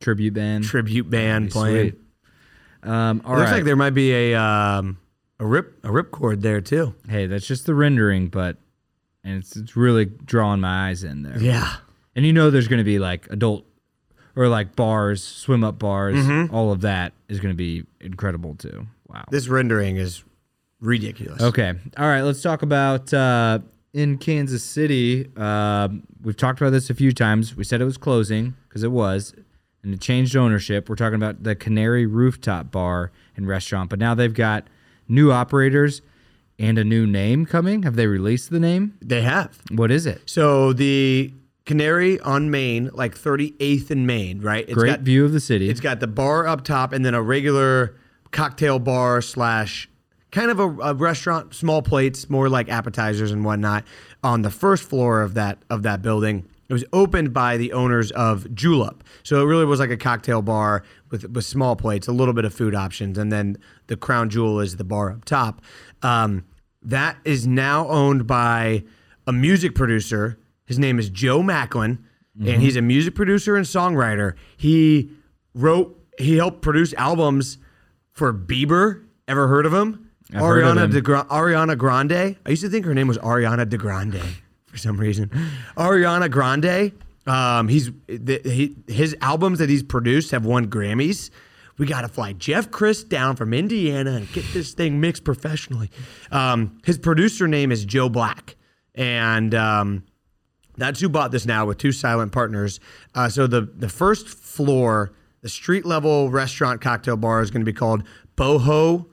Tribute 0.00 0.34
band. 0.34 0.64
tribute 0.64 1.08
band 1.08 1.50
playing. 1.50 1.96
Um, 2.82 3.22
all 3.24 3.34
It 3.34 3.38
looks 3.38 3.50
right. 3.50 3.56
like 3.56 3.64
there 3.64 3.74
might 3.74 3.94
be 3.94 4.12
a 4.12 4.34
um, 4.38 4.98
a 5.40 5.46
rip 5.46 5.82
a 5.82 5.88
ripcord 5.88 6.42
there 6.42 6.60
too. 6.60 6.94
hey, 7.08 7.26
that's 7.26 7.46
just 7.46 7.64
the 7.64 7.74
rendering, 7.74 8.28
but 8.28 8.58
and 9.24 9.38
it's 9.38 9.56
it's 9.56 9.76
really 9.76 10.04
drawing 10.04 10.60
my 10.60 10.88
eyes 10.90 11.04
in 11.04 11.22
there. 11.22 11.38
Yeah. 11.38 11.76
And 12.14 12.26
you 12.26 12.32
know, 12.32 12.50
there's 12.50 12.66
going 12.68 12.78
to 12.78 12.84
be 12.84 12.98
like 12.98 13.26
adult 13.30 13.64
or 14.38 14.48
like 14.48 14.76
bars, 14.76 15.22
swim 15.22 15.64
up 15.64 15.80
bars. 15.80 16.14
Mm-hmm. 16.14 16.54
All 16.54 16.70
of 16.70 16.82
that 16.82 17.12
is 17.28 17.40
going 17.40 17.52
to 17.52 17.56
be 17.56 17.84
incredible 18.00 18.54
too. 18.54 18.86
Wow. 19.08 19.24
This 19.30 19.48
rendering 19.48 19.96
is 19.96 20.22
ridiculous. 20.80 21.42
Okay. 21.42 21.74
All 21.96 22.06
right. 22.06 22.22
Let's 22.22 22.40
talk 22.40 22.62
about 22.62 23.12
uh, 23.12 23.58
in 23.92 24.16
Kansas 24.16 24.62
City. 24.62 25.28
Uh, 25.36 25.88
we've 26.22 26.36
talked 26.36 26.60
about 26.60 26.70
this 26.70 26.88
a 26.88 26.94
few 26.94 27.10
times. 27.10 27.56
We 27.56 27.64
said 27.64 27.80
it 27.80 27.84
was 27.84 27.98
closing 27.98 28.54
because 28.68 28.84
it 28.84 28.92
was, 28.92 29.34
and 29.82 29.92
it 29.92 30.00
changed 30.00 30.36
ownership. 30.36 30.88
We're 30.88 30.94
talking 30.94 31.16
about 31.16 31.42
the 31.42 31.56
Canary 31.56 32.06
Rooftop 32.06 32.70
Bar 32.70 33.10
and 33.36 33.48
Restaurant, 33.48 33.90
but 33.90 33.98
now 33.98 34.14
they've 34.14 34.32
got 34.32 34.68
new 35.08 35.32
operators 35.32 36.00
and 36.60 36.78
a 36.78 36.84
new 36.84 37.08
name 37.08 37.44
coming. 37.44 37.82
Have 37.82 37.96
they 37.96 38.06
released 38.06 38.50
the 38.50 38.60
name? 38.60 38.96
They 39.02 39.22
have. 39.22 39.58
What 39.72 39.90
is 39.90 40.06
it? 40.06 40.22
So 40.26 40.72
the 40.72 41.32
Canary 41.68 42.18
on 42.20 42.50
Main, 42.50 42.88
like 42.94 43.14
38th 43.14 43.90
and 43.90 44.06
Main, 44.06 44.40
right? 44.40 44.64
It's 44.64 44.72
Great 44.72 44.88
got, 44.88 45.00
view 45.00 45.26
of 45.26 45.32
the 45.32 45.38
city. 45.38 45.68
It's 45.68 45.80
got 45.80 46.00
the 46.00 46.06
bar 46.06 46.46
up 46.46 46.64
top 46.64 46.94
and 46.94 47.04
then 47.04 47.12
a 47.12 47.20
regular 47.20 47.94
cocktail 48.30 48.78
bar 48.78 49.20
slash 49.20 49.86
kind 50.30 50.50
of 50.50 50.58
a, 50.58 50.68
a 50.78 50.94
restaurant, 50.94 51.54
small 51.54 51.82
plates, 51.82 52.30
more 52.30 52.48
like 52.48 52.70
appetizers 52.70 53.30
and 53.30 53.44
whatnot 53.44 53.84
on 54.24 54.40
the 54.40 54.50
first 54.50 54.82
floor 54.82 55.20
of 55.20 55.34
that 55.34 55.58
of 55.68 55.82
that 55.82 56.00
building. 56.00 56.48
It 56.70 56.72
was 56.72 56.86
opened 56.90 57.34
by 57.34 57.58
the 57.58 57.74
owners 57.74 58.12
of 58.12 58.54
Julep. 58.54 59.04
So 59.22 59.42
it 59.42 59.44
really 59.44 59.66
was 59.66 59.78
like 59.78 59.90
a 59.90 59.96
cocktail 59.98 60.40
bar 60.40 60.84
with, 61.10 61.30
with 61.30 61.44
small 61.44 61.76
plates, 61.76 62.08
a 62.08 62.12
little 62.12 62.34
bit 62.34 62.46
of 62.46 62.54
food 62.54 62.74
options, 62.74 63.18
and 63.18 63.30
then 63.30 63.58
the 63.88 63.96
crown 63.96 64.30
jewel 64.30 64.58
is 64.60 64.76
the 64.76 64.84
bar 64.84 65.10
up 65.10 65.26
top. 65.26 65.60
Um, 66.00 66.46
that 66.80 67.18
is 67.26 67.46
now 67.46 67.86
owned 67.88 68.26
by 68.26 68.84
a 69.26 69.34
music 69.34 69.74
producer. 69.74 70.38
His 70.68 70.78
name 70.78 70.98
is 70.98 71.08
Joe 71.08 71.42
Macklin, 71.42 72.04
and 72.38 72.62
he's 72.62 72.76
a 72.76 72.82
music 72.82 73.14
producer 73.16 73.56
and 73.56 73.66
songwriter. 73.66 74.34
He 74.56 75.10
wrote, 75.54 75.98
he 76.18 76.36
helped 76.36 76.60
produce 76.62 76.92
albums 76.94 77.58
for 78.12 78.32
Bieber. 78.32 79.04
Ever 79.26 79.48
heard 79.48 79.66
of 79.66 79.72
him? 79.74 80.10
I've 80.32 80.40
heard 80.42 80.62
of 80.64 80.76
Ariana 80.76 80.84
him. 80.84 80.90
De 80.90 81.00
Gra- 81.00 81.26
Ariana 81.30 81.76
Grande. 81.76 82.36
I 82.44 82.50
used 82.50 82.62
to 82.62 82.68
think 82.68 82.84
her 82.84 82.94
name 82.94 83.08
was 83.08 83.16
Ariana 83.18 83.66
De 83.68 83.78
Grande 83.78 84.20
for 84.66 84.76
some 84.76 84.98
reason. 85.00 85.30
Ariana 85.76 86.30
Grande. 86.30 86.92
Um, 87.26 87.68
he's 87.68 87.90
the, 88.06 88.40
he, 88.44 88.76
his 88.86 89.16
albums 89.22 89.58
that 89.58 89.68
he's 89.70 89.82
produced 89.82 90.30
have 90.32 90.44
won 90.44 90.66
Grammys. 90.68 91.30
We 91.78 91.86
got 91.86 92.02
to 92.02 92.08
fly 92.08 92.34
Jeff 92.34 92.70
Chris 92.70 93.04
down 93.04 93.36
from 93.36 93.54
Indiana 93.54 94.12
and 94.12 94.30
get 94.32 94.44
this 94.52 94.74
thing 94.74 95.00
mixed 95.00 95.24
professionally. 95.24 95.90
Um, 96.30 96.78
his 96.84 96.98
producer 96.98 97.48
name 97.48 97.72
is 97.72 97.84
Joe 97.84 98.08
Black, 98.08 98.56
and 98.94 99.54
um, 99.54 100.04
that's 100.78 101.00
who 101.00 101.08
bought 101.08 101.30
this 101.30 101.44
now 101.44 101.66
with 101.66 101.78
two 101.78 101.92
silent 101.92 102.32
partners. 102.32 102.80
Uh, 103.14 103.28
so 103.28 103.46
the 103.46 103.62
the 103.62 103.88
first 103.88 104.28
floor, 104.28 105.12
the 105.42 105.48
street 105.48 105.84
level 105.84 106.30
restaurant 106.30 106.80
cocktail 106.80 107.16
bar 107.16 107.42
is 107.42 107.50
going 107.50 107.60
to 107.60 107.70
be 107.70 107.76
called 107.76 108.04
Boho, 108.36 109.06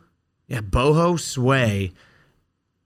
yeah, 0.48 0.62
Boho 0.62 1.20
Sway 1.20 1.92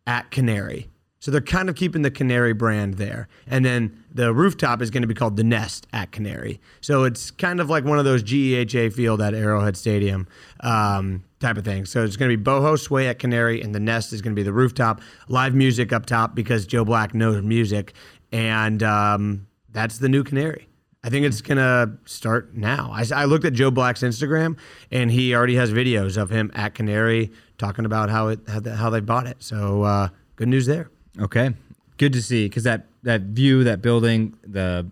at 0.07 0.31
Canary. 0.31 0.89
So 1.21 1.31
they're 1.31 1.41
kind 1.41 1.69
of 1.69 1.75
keeping 1.75 2.01
the 2.01 2.11
Canary 2.11 2.53
brand 2.53 2.93
there. 2.93 3.27
And 3.45 3.65
then 3.65 4.03
the 4.09 4.33
rooftop 4.33 4.81
is 4.81 4.89
going 4.89 5.01
to 5.01 5.07
be 5.07 5.13
called 5.13 5.35
the 5.35 5.43
Nest 5.43 5.85
at 5.91 6.13
Canary. 6.13 6.61
So 6.79 7.03
it's 7.03 7.29
kind 7.29 7.59
of 7.59 7.69
like 7.69 7.83
one 7.83 7.99
of 7.99 8.05
those 8.05 8.23
GEHA 8.23 8.93
field 8.93 9.21
at 9.21 9.33
Arrowhead 9.33 9.75
Stadium 9.75 10.27
um, 10.61 11.25
type 11.41 11.57
of 11.57 11.65
thing. 11.65 11.85
So 11.85 12.05
it's 12.05 12.15
going 12.15 12.31
to 12.31 12.37
be 12.37 12.41
Boho 12.41 12.79
Sway 12.79 13.07
at 13.09 13.19
Canary, 13.19 13.61
and 13.61 13.75
the 13.75 13.81
Nest 13.81 14.13
is 14.13 14.21
going 14.21 14.33
to 14.33 14.39
be 14.39 14.43
the 14.43 14.53
rooftop. 14.53 15.01
Live 15.27 15.53
music 15.53 15.91
up 15.91 16.05
top 16.05 16.35
because 16.35 16.65
Joe 16.65 16.85
Black 16.85 17.13
knows 17.13 17.43
music. 17.43 17.93
And 18.31 18.83
um, 18.83 19.47
that's 19.71 19.97
the 19.97 20.09
new 20.09 20.23
Canary. 20.23 20.67
I 21.03 21.09
think 21.09 21.25
it's 21.25 21.41
gonna 21.41 21.97
start 22.05 22.55
now. 22.55 22.91
I, 22.93 23.05
I 23.15 23.25
looked 23.25 23.45
at 23.45 23.53
Joe 23.53 23.71
Black's 23.71 24.01
Instagram, 24.03 24.57
and 24.91 25.09
he 25.09 25.33
already 25.33 25.55
has 25.55 25.71
videos 25.71 26.17
of 26.17 26.29
him 26.29 26.51
at 26.53 26.75
Canary 26.75 27.31
talking 27.57 27.85
about 27.85 28.09
how 28.09 28.27
it 28.27 28.39
how, 28.49 28.59
the, 28.59 28.75
how 28.75 28.89
they 28.89 28.99
bought 28.99 29.25
it. 29.25 29.37
So 29.39 29.83
uh, 29.83 30.09
good 30.35 30.49
news 30.49 30.65
there. 30.65 30.89
Okay, 31.17 31.51
good 31.97 32.11
to 32.13 32.21
see 32.21 32.45
because 32.47 32.63
that 32.63 32.87
that 33.03 33.21
view, 33.21 33.63
that 33.63 33.81
building, 33.81 34.35
the 34.45 34.87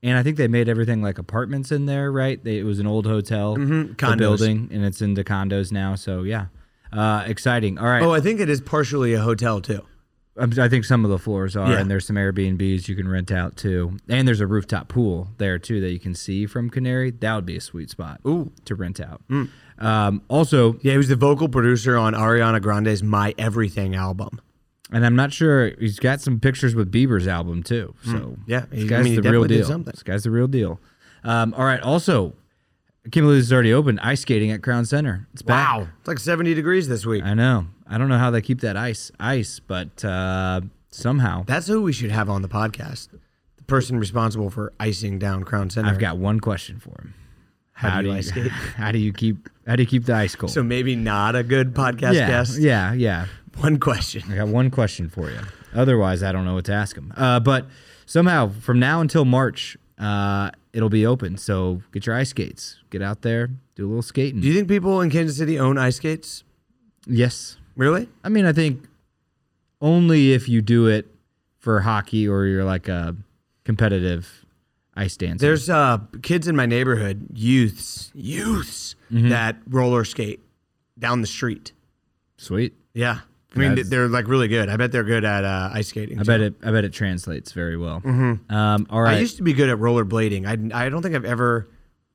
and 0.00 0.16
I 0.16 0.22
think 0.22 0.36
they 0.36 0.46
made 0.46 0.68
everything 0.68 1.02
like 1.02 1.18
apartments 1.18 1.72
in 1.72 1.86
there, 1.86 2.12
right? 2.12 2.42
They, 2.42 2.58
it 2.58 2.62
was 2.64 2.78
an 2.78 2.86
old 2.86 3.04
hotel 3.06 3.56
Mm-hmm. 3.56 3.94
Condos. 3.94 4.18
building, 4.18 4.68
and 4.72 4.84
it's 4.84 5.02
into 5.02 5.24
condos 5.24 5.72
now. 5.72 5.96
So 5.96 6.22
yeah, 6.22 6.46
uh, 6.92 7.24
exciting. 7.26 7.78
All 7.78 7.86
right, 7.88 8.00
Oh, 8.02 8.12
I 8.12 8.20
think 8.20 8.38
it 8.38 8.48
is 8.48 8.60
partially 8.60 9.12
a 9.14 9.20
hotel 9.20 9.60
too. 9.60 9.84
I 10.38 10.68
think 10.68 10.84
some 10.84 11.04
of 11.04 11.10
the 11.10 11.18
floors 11.18 11.56
are, 11.56 11.70
Yeah. 11.72 11.78
and 11.80 11.90
there's 11.90 12.06
some 12.06 12.16
Airbnbs 12.16 12.88
you 12.88 12.94
can 12.96 13.08
rent 13.08 13.32
out 13.32 13.56
too, 13.56 13.96
and 14.08 14.28
there's 14.28 14.40
a 14.40 14.46
rooftop 14.46 14.88
pool 14.88 15.30
there 15.38 15.58
too 15.58 15.80
that 15.80 15.90
you 15.92 15.98
can 15.98 16.14
see 16.14 16.44
from 16.46 16.68
Canary. 16.70 17.10
That 17.10 17.34
would 17.36 17.46
be 17.46 17.56
a 17.56 17.60
sweet 17.60 17.88
spot 17.90 18.20
Ooh. 18.26 18.52
to 18.66 18.74
rent 18.74 19.00
out. 19.00 19.22
Mm. 19.30 19.48
Um, 19.78 20.22
also, 20.28 20.74
Yeah, 20.82 20.92
he 20.92 20.98
was 20.98 21.08
the 21.08 21.16
vocal 21.16 21.48
producer 21.48 21.96
on 21.96 22.12
Ariana 22.14 22.60
Grande's 22.60 23.02
"My 23.02 23.34
Everything" 23.38 23.94
album. 23.94 24.40
and 24.92 25.04
I'm 25.04 25.16
not 25.16 25.32
sure 25.32 25.72
he's 25.80 25.98
got 25.98 26.20
some 26.20 26.38
pictures 26.38 26.74
with 26.74 26.92
Bieber's 26.92 27.26
album 27.26 27.62
too. 27.62 27.94
So 28.04 28.10
Mm. 28.12 28.36
Yeah, 28.46 28.60
this 28.70 28.80
he- 28.80 28.84
I 28.84 28.88
guy's 28.88 29.04
mean, 29.04 29.12
he 29.14 29.20
the 29.20 29.30
real 29.32 29.44
deal. 29.44 29.78
This 29.80 30.02
guy's 30.02 30.22
the 30.24 30.30
real 30.30 30.46
deal. 30.48 30.80
Um, 31.24 31.54
all 31.56 31.64
right. 31.64 31.80
Also, 31.80 32.34
I 33.04 33.08
can't 33.08 33.24
believe 33.24 33.38
this 33.38 33.46
is 33.46 33.52
already 33.52 33.72
open. 33.72 33.98
Ice 34.00 34.20
skating 34.20 34.50
at 34.50 34.62
Crown 34.62 34.84
Center. 34.84 35.26
It's 35.32 35.42
back. 35.42 35.88
it's 36.00 36.06
like 36.08 36.18
seventy 36.20 36.54
degrees 36.54 36.88
this 36.88 37.04
week. 37.06 37.24
I 37.24 37.34
know. 37.34 37.66
I 37.88 37.98
don't 37.98 38.08
know 38.08 38.18
how 38.18 38.30
they 38.30 38.42
keep 38.42 38.60
that 38.60 38.76
ice 38.76 39.10
ice, 39.20 39.60
but 39.60 40.04
uh, 40.04 40.62
somehow 40.90 41.44
That's 41.46 41.66
who 41.66 41.82
we 41.82 41.92
should 41.92 42.10
have 42.10 42.28
on 42.28 42.42
the 42.42 42.48
podcast. 42.48 43.08
The 43.56 43.64
person 43.64 43.98
responsible 43.98 44.50
for 44.50 44.72
icing 44.80 45.18
down 45.18 45.44
Crown 45.44 45.70
Center. 45.70 45.88
I've 45.88 45.98
got 45.98 46.18
one 46.18 46.40
question 46.40 46.78
for 46.78 46.90
him. 47.00 47.14
How 47.72 48.00
do 48.00 48.08
you 48.08 48.14
ice 48.14 48.28
skate? 48.28 48.50
How 48.76 48.90
do 48.90 48.98
you 48.98 49.12
keep 49.12 49.48
how 49.66 49.76
do 49.76 49.82
you 49.82 49.88
keep 49.88 50.04
the 50.04 50.14
ice 50.14 50.34
cold? 50.36 50.52
so 50.52 50.62
maybe 50.62 50.94
not 50.96 51.34
a 51.34 51.42
good 51.42 51.74
podcast 51.74 52.14
yeah, 52.14 52.28
guest. 52.28 52.58
yeah, 52.58 52.92
yeah. 52.92 53.26
One 53.58 53.78
question. 53.78 54.22
I 54.30 54.36
got 54.36 54.48
one 54.48 54.70
question 54.70 55.08
for 55.08 55.30
you. 55.30 55.40
Otherwise, 55.74 56.22
I 56.22 56.30
don't 56.30 56.44
know 56.44 56.54
what 56.54 56.64
to 56.66 56.72
ask 56.72 56.96
him. 56.96 57.12
Uh, 57.16 57.40
but 57.40 57.66
somehow, 58.06 58.50
from 58.50 58.78
now 58.78 59.00
until 59.00 59.24
March, 59.24 59.76
uh, 59.98 60.50
it'll 60.72 60.88
be 60.88 61.04
open. 61.04 61.36
So 61.36 61.82
get 61.92 62.06
your 62.06 62.14
ice 62.14 62.30
skates. 62.30 62.76
Get 62.90 63.02
out 63.02 63.22
there, 63.22 63.48
do 63.74 63.86
a 63.86 63.88
little 63.88 64.02
skating. 64.02 64.40
Do 64.40 64.48
you 64.48 64.54
think 64.54 64.68
people 64.68 65.00
in 65.00 65.10
Kansas 65.10 65.36
City 65.36 65.58
own 65.58 65.78
ice 65.78 65.96
skates? 65.96 66.44
yes. 67.06 67.56
Really? 67.76 68.08
I 68.24 68.28
mean, 68.28 68.46
I 68.46 68.52
think 68.52 68.88
only 69.80 70.32
if 70.32 70.48
you 70.48 70.62
do 70.62 70.86
it 70.86 71.06
for 71.58 71.80
hockey 71.80 72.26
or 72.28 72.46
you're 72.46 72.64
like 72.64 72.88
a 72.88 73.14
competitive 73.64 74.44
ice 74.94 75.16
dancer. 75.16 75.46
There's 75.46 75.68
uh, 75.68 75.98
kids 76.22 76.48
in 76.48 76.56
my 76.56 76.66
neighborhood, 76.66 77.26
youths, 77.34 78.10
youths 78.14 78.94
Mm-hmm. 79.12 79.28
that 79.28 79.56
roller 79.68 80.04
skate 80.04 80.40
down 80.98 81.20
the 81.20 81.28
street. 81.28 81.72
Sweet. 82.38 82.74
Yeah. 82.92 83.20
I 83.54 83.58
mean, 83.58 83.68
That's- 83.70 83.88
they're 83.88 84.08
like 84.08 84.26
really 84.26 84.48
good. 84.48 84.68
I 84.68 84.76
bet 84.76 84.90
they're 84.90 85.04
good 85.04 85.24
at 85.24 85.44
uh, 85.44 85.70
ice 85.72 85.86
skating. 85.88 86.18
I 86.18 86.24
bet 86.24 86.40
it. 86.40 86.54
I 86.60 86.72
bet 86.72 86.84
it 86.84 86.92
translates 86.92 87.52
very 87.52 87.76
well. 87.76 88.02
Um, 88.04 88.86
all 88.90 89.00
right. 89.02 89.14
I 89.16 89.18
used 89.20 89.36
to 89.36 89.44
be 89.44 89.52
good 89.52 89.68
at 89.68 89.78
rollerblading. 89.78 90.44
I, 90.74 90.86
I 90.86 90.88
don't 90.88 91.02
think 91.02 91.14
I've 91.14 91.24
ever 91.24 91.68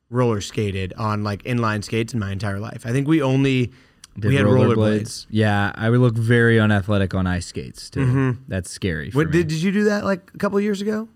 roller 0.09 0.41
skated 0.41 0.93
on 0.97 1.23
like 1.23 1.43
inline 1.43 1.81
skates 1.83 2.13
in 2.13 2.19
my 2.19 2.31
entire 2.33 2.59
life. 2.59 2.85
I 2.85 2.91
think 2.91 3.07
we 3.07 3.21
only 3.21 3.71
we 4.17 4.35
had 4.35 4.45
rollerblades. 4.45 5.25
Yeah, 5.29 5.71
I 5.75 5.89
would 5.89 5.99
look 5.99 6.15
very 6.15 6.59
unathletic 6.59 7.13
on 7.13 7.27
ice 7.27 7.47
skates 7.47 7.89
too. 7.89 8.37
That's 8.47 8.69
scary. 8.69 9.11
For 9.11 9.17
What, 9.19 9.31
did, 9.31 9.47
did 9.47 9.61
you 9.61 9.71
do 9.71 9.85
that 9.85 10.03
like 10.03 10.31
a 10.33 10.37
couple 10.37 10.59
years 10.59 10.81
ago? 10.81 11.07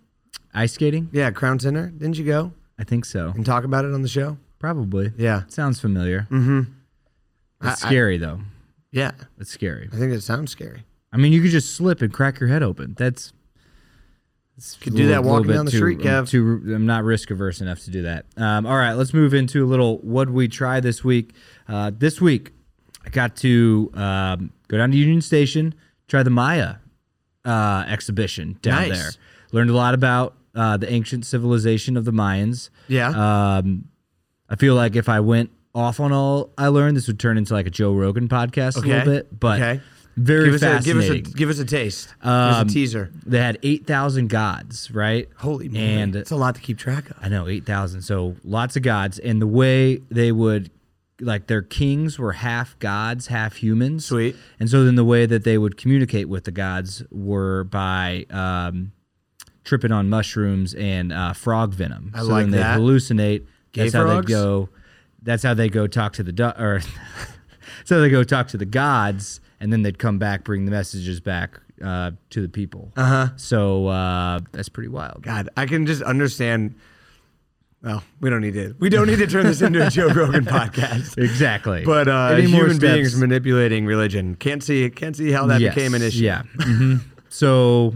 ice 0.53 0.73
skating? 0.73 1.10
Yeah, 1.12 1.31
Crown 1.31 1.60
Center. 1.60 1.88
Didn't 1.89 2.17
you 2.17 2.25
go 2.25 2.53
I 2.79 2.84
think 2.86 3.05
so. 3.05 3.34
and 3.36 3.45
talk 3.45 3.63
about 3.65 3.84
it 3.86 3.93
on 3.93 4.01
the 4.01 4.08
show? 4.08 4.38
Probably. 4.60 5.12
Yeah. 5.17 5.43
Sounds 5.47 5.79
familiar. 5.79 6.21
Mm-hmm. 6.31 6.60
It's 7.63 7.84
I- 7.84 7.88
I- 7.88 7.89
scary 7.89 8.17
though. 8.17 8.39
Yeah. 8.91 9.12
It's 9.39 9.51
scary. 9.51 9.89
I 9.91 9.97
think 9.97 10.13
it 10.13 10.21
sounds 10.21 10.51
scary. 10.51 10.86
I 11.12 11.17
mean, 11.17 11.34
you 11.34 11.41
could 11.41 11.51
just 11.51 11.75
slip 11.75 12.01
and 12.01 12.12
crack 12.13 12.39
your 12.39 12.47
head 12.49 12.63
open. 12.63 12.95
That's. 12.97 13.34
Could 14.79 14.93
a 14.93 14.95
do 14.95 15.03
little- 15.05 15.23
that 15.23 15.27
walking 15.29 15.51
down 15.51 15.65
the 15.65 15.71
too- 15.71 15.77
street, 15.77 15.99
Kev. 15.99 16.29
Too, 16.29 16.62
I'm 16.73 16.86
not 16.86 17.03
risk 17.03 17.29
averse 17.29 17.60
enough 17.60 17.81
to 17.81 17.91
do 17.91 18.03
that. 18.03 18.25
Um, 18.38 18.65
all 18.65 18.77
right, 18.77 18.93
let's 18.93 19.13
move 19.13 19.34
into 19.34 19.65
a 19.65 19.67
little 19.67 19.97
what 19.97 20.29
we 20.29 20.47
try 20.47 20.79
this 20.79 21.03
week. 21.03 21.34
Uh, 21.67 21.91
this 21.93 22.21
week, 22.21 22.53
I 23.05 23.09
got 23.09 23.35
to 23.37 23.91
um, 23.93 24.51
go 24.67 24.77
down 24.77 24.91
to 24.91 24.97
Union 24.97 25.21
Station, 25.21 25.73
try 26.07 26.23
the 26.23 26.29
Maya 26.29 26.75
uh, 27.43 27.85
exhibition 27.87 28.57
down 28.61 28.89
Nice. 28.89 28.97
there. 28.99 29.11
Learned 29.51 29.69
a 29.69 29.75
lot 29.75 29.93
about 29.93 30.35
uh, 30.55 30.77
the 30.77 30.91
ancient 30.91 31.25
civilization 31.25 31.97
of 31.97 32.05
the 32.05 32.11
Mayans. 32.11 32.69
Yeah. 32.87 33.09
Um, 33.57 33.85
I 34.49 34.55
feel 34.55 34.75
like 34.75 34.95
if 34.95 35.07
I 35.09 35.19
went 35.19 35.51
off 35.73 35.99
on 35.99 36.11
all 36.11 36.51
I 36.57 36.67
learned, 36.67 36.97
this 36.97 37.07
would 37.07 37.19
turn 37.19 37.37
into 37.37 37.53
like 37.53 37.67
a 37.67 37.69
Joe 37.69 37.93
Rogan 37.93 38.27
podcast 38.27 38.75
a 38.77 38.79
Okay. 38.79 38.89
little 38.89 39.13
bit. 39.13 39.39
But 39.39 39.61
Okay. 39.61 39.81
very 40.17 40.45
give 40.45 40.53
us 40.55 40.61
a 40.63 40.79
give 40.83 40.97
us 40.97 41.09
a 41.09 41.19
give 41.19 41.49
us 41.49 41.59
a 41.59 41.65
taste. 41.65 42.07
give 42.21 42.27
Um, 42.31 42.33
us 42.33 42.61
a 42.71 42.73
teaser. 42.73 43.11
They 43.25 43.39
had 43.39 43.57
eight 43.63 43.85
thousand 43.85 44.29
gods, 44.29 44.89
right? 44.91 45.27
Holy 45.37 45.69
and 45.75 46.15
it's 46.15 46.31
a 46.31 46.35
lot 46.37 46.55
to 46.55 46.61
keep 46.61 46.77
track 46.77 47.09
of. 47.09 47.17
I 47.21 47.27
know 47.29 47.47
eight 47.47 47.65
thousand. 47.65 48.01
So 48.03 48.35
lots 48.45 48.75
of 48.77 48.83
gods, 48.83 49.19
and 49.19 49.41
the 49.41 49.47
way 49.47 49.97
they 50.09 50.31
would 50.31 50.71
like 51.21 51.47
their 51.47 51.62
kings 51.62 52.19
were 52.19 52.34
half 52.34 52.78
gods, 52.80 53.28
half 53.28 53.56
humans. 53.56 54.06
Sweet. 54.06 54.36
And 54.60 54.69
so 54.69 54.84
then 54.84 54.95
the 54.95 55.06
way 55.06 55.25
that 55.25 55.43
they 55.43 55.58
would 55.58 55.78
communicate 55.78 56.28
with 56.30 56.43
the 56.43 56.51
gods 56.51 57.04
were 57.12 57.63
by 57.65 58.25
um, 58.30 58.91
tripping 59.63 59.91
on 59.91 60.10
mushrooms 60.10 60.73
and 60.73 61.13
uh, 61.13 61.34
frog 61.34 61.73
venom. 61.73 62.12
I 62.13 62.19
so 62.19 62.25
like 62.25 62.43
then 62.43 62.51
they 62.51 62.58
that. 62.58 62.80
hallucinate. 62.80 63.45
Gay 63.71 63.84
that's 63.84 63.93
how 63.93 64.21
they 64.21 64.28
go. 64.28 64.69
That's 65.21 65.43
how 65.43 65.54
they 65.54 65.69
go 65.69 65.88
talk 65.88 66.13
to 66.13 66.23
the 66.23 66.32
du- 66.32 66.62
or 66.62 66.82
so 67.86 67.99
they 68.01 68.10
go 68.10 68.23
talk 68.23 68.47
to 68.49 68.58
the 68.58 68.65
gods, 68.65 69.41
and 69.60 69.73
then 69.73 69.82
they'd 69.82 69.99
come 69.99 70.19
back, 70.19 70.43
bring 70.43 70.65
the 70.65 70.71
messages 70.71 71.19
back 71.19 71.60
uh, 71.84 72.12
to 72.30 72.41
the 72.41 72.49
people. 72.49 72.91
Uh 72.95 73.06
huh. 73.06 73.28
So 73.38 73.88
uh, 73.88 74.39
that's 74.51 74.69
pretty 74.69 74.89
wild. 74.89 75.23
God, 75.23 75.49
I 75.58 75.65
can 75.65 75.86
just 75.86 76.01
understand. 76.01 76.75
Well, 77.83 78.03
we 78.19 78.29
don't 78.31 78.41
need 78.41 78.55
to. 78.55 78.75
We 78.79 78.89
don't 78.89 79.05
need 79.07 79.19
to 79.19 79.27
turn 79.27 79.45
this 79.45 79.61
into 79.61 79.85
a 79.85 79.89
Joe 79.91 80.07
Rogan 80.07 80.45
podcast. 80.45 81.17
Exactly. 81.23 81.83
But 81.85 82.07
uh, 82.07 82.29
Any 82.33 82.47
human 82.47 82.79
beings 82.79 83.15
manipulating 83.15 83.85
religion 83.85 84.35
can't 84.35 84.63
see 84.63 84.89
can't 84.89 85.15
see 85.15 85.31
how 85.31 85.45
that 85.47 85.61
Yes, 85.61 85.75
became 85.75 85.93
an 85.93 86.01
issue. 86.01 86.23
Yeah. 86.23 86.43
hmm 86.59 86.95
So, 87.29 87.93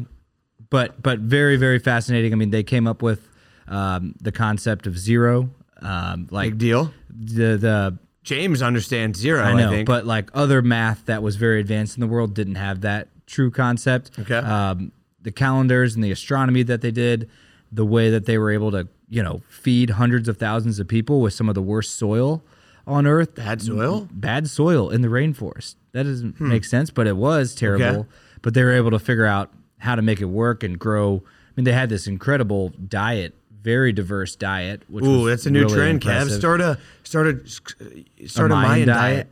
but 0.70 1.02
but 1.02 1.20
very 1.20 1.58
very 1.58 1.80
fascinating. 1.80 2.34
I 2.34 2.36
mean, 2.36 2.52
they 2.52 2.64
came 2.64 2.86
up 2.86 3.02
with 3.02 3.28
um, 3.68 4.14
the 4.22 4.32
concept 4.32 4.86
of 4.86 4.98
zero, 4.98 5.50
um, 5.82 6.28
like 6.30 6.52
Big 6.52 6.58
deal. 6.60 6.94
the 7.10 7.58
the 7.58 7.98
James 8.24 8.62
understands 8.62 9.18
zero. 9.20 9.42
I, 9.42 9.52
I 9.52 9.54
know, 9.54 9.70
think. 9.72 9.88
but 9.88 10.06
like 10.06 10.30
other 10.36 10.62
math 10.62 11.06
that 11.06 11.24
was 11.24 11.36
very 11.36 11.60
advanced 11.60 11.98
in 11.98 12.02
the 12.02 12.08
world 12.08 12.36
didn't 12.36 12.56
have 12.56 12.82
that 12.82 13.08
true 13.26 13.50
concept. 13.50 14.12
Okay. 14.20 14.36
Um, 14.36 14.92
the 15.22 15.32
calendars 15.32 15.96
and 15.96 16.04
the 16.04 16.12
astronomy 16.12 16.62
that 16.64 16.82
they 16.82 16.92
did, 16.92 17.30
the 17.72 17.86
way 17.86 18.10
that 18.12 18.26
they 18.26 18.38
were 18.38 18.52
able 18.52 18.72
to, 18.72 18.88
you 19.10 19.24
know, 19.24 19.42
feed 19.50 19.92
hundreds 19.92 20.28
of 20.28 20.38
thousands 20.38 20.80
of 20.80 20.88
people 20.88 21.22
with 21.22 21.34
some 21.34 21.50
of 21.50 21.56
the 21.56 21.62
worst 21.62 21.96
soil 21.98 22.44
on 22.86 23.08
Earth. 23.08 23.36
Bad 23.36 23.62
soil? 23.62 24.08
Bad 24.12 24.48
soil 24.50 24.90
in 24.90 25.02
the 25.02 25.08
rainforest. 25.08 25.76
That 25.92 26.04
doesn't 26.04 26.40
make 26.40 26.64
sense, 26.66 26.90
but 26.92 27.08
it 27.08 27.18
was 27.18 27.56
terrible. 27.56 27.86
Hmm. 27.86 28.00
Okay. 28.02 28.10
But 28.42 28.54
they 28.54 28.64
were 28.64 28.74
able 28.74 28.92
to 28.92 29.00
figure 29.00 29.26
out 29.26 29.52
how 29.80 29.96
to 29.96 30.02
make 30.02 30.22
it 30.22 30.26
work 30.26 30.64
and 30.64 30.78
grow. 30.78 31.24
I 31.26 31.52
mean, 31.56 31.64
they 31.66 31.72
had 31.74 31.90
this 31.90 32.08
incredible 32.08 32.70
diet, 32.70 33.34
very 33.62 33.92
diverse 33.92 34.36
diet. 34.36 34.84
Which 34.88 35.04
Ooh, 35.04 35.28
that's 35.28 35.46
a 35.46 35.50
new 35.52 35.64
really 35.64 35.74
trend, 35.76 36.02
Kev. 36.02 36.12
impressive. 36.22 36.40
Start 36.40 36.62
a 36.62 36.78
start 37.04 37.28
a 37.28 38.28
start 38.28 38.52
a, 38.52 38.56
Mayan 38.56 38.70
Mayan 38.70 38.88
diet. 38.88 39.28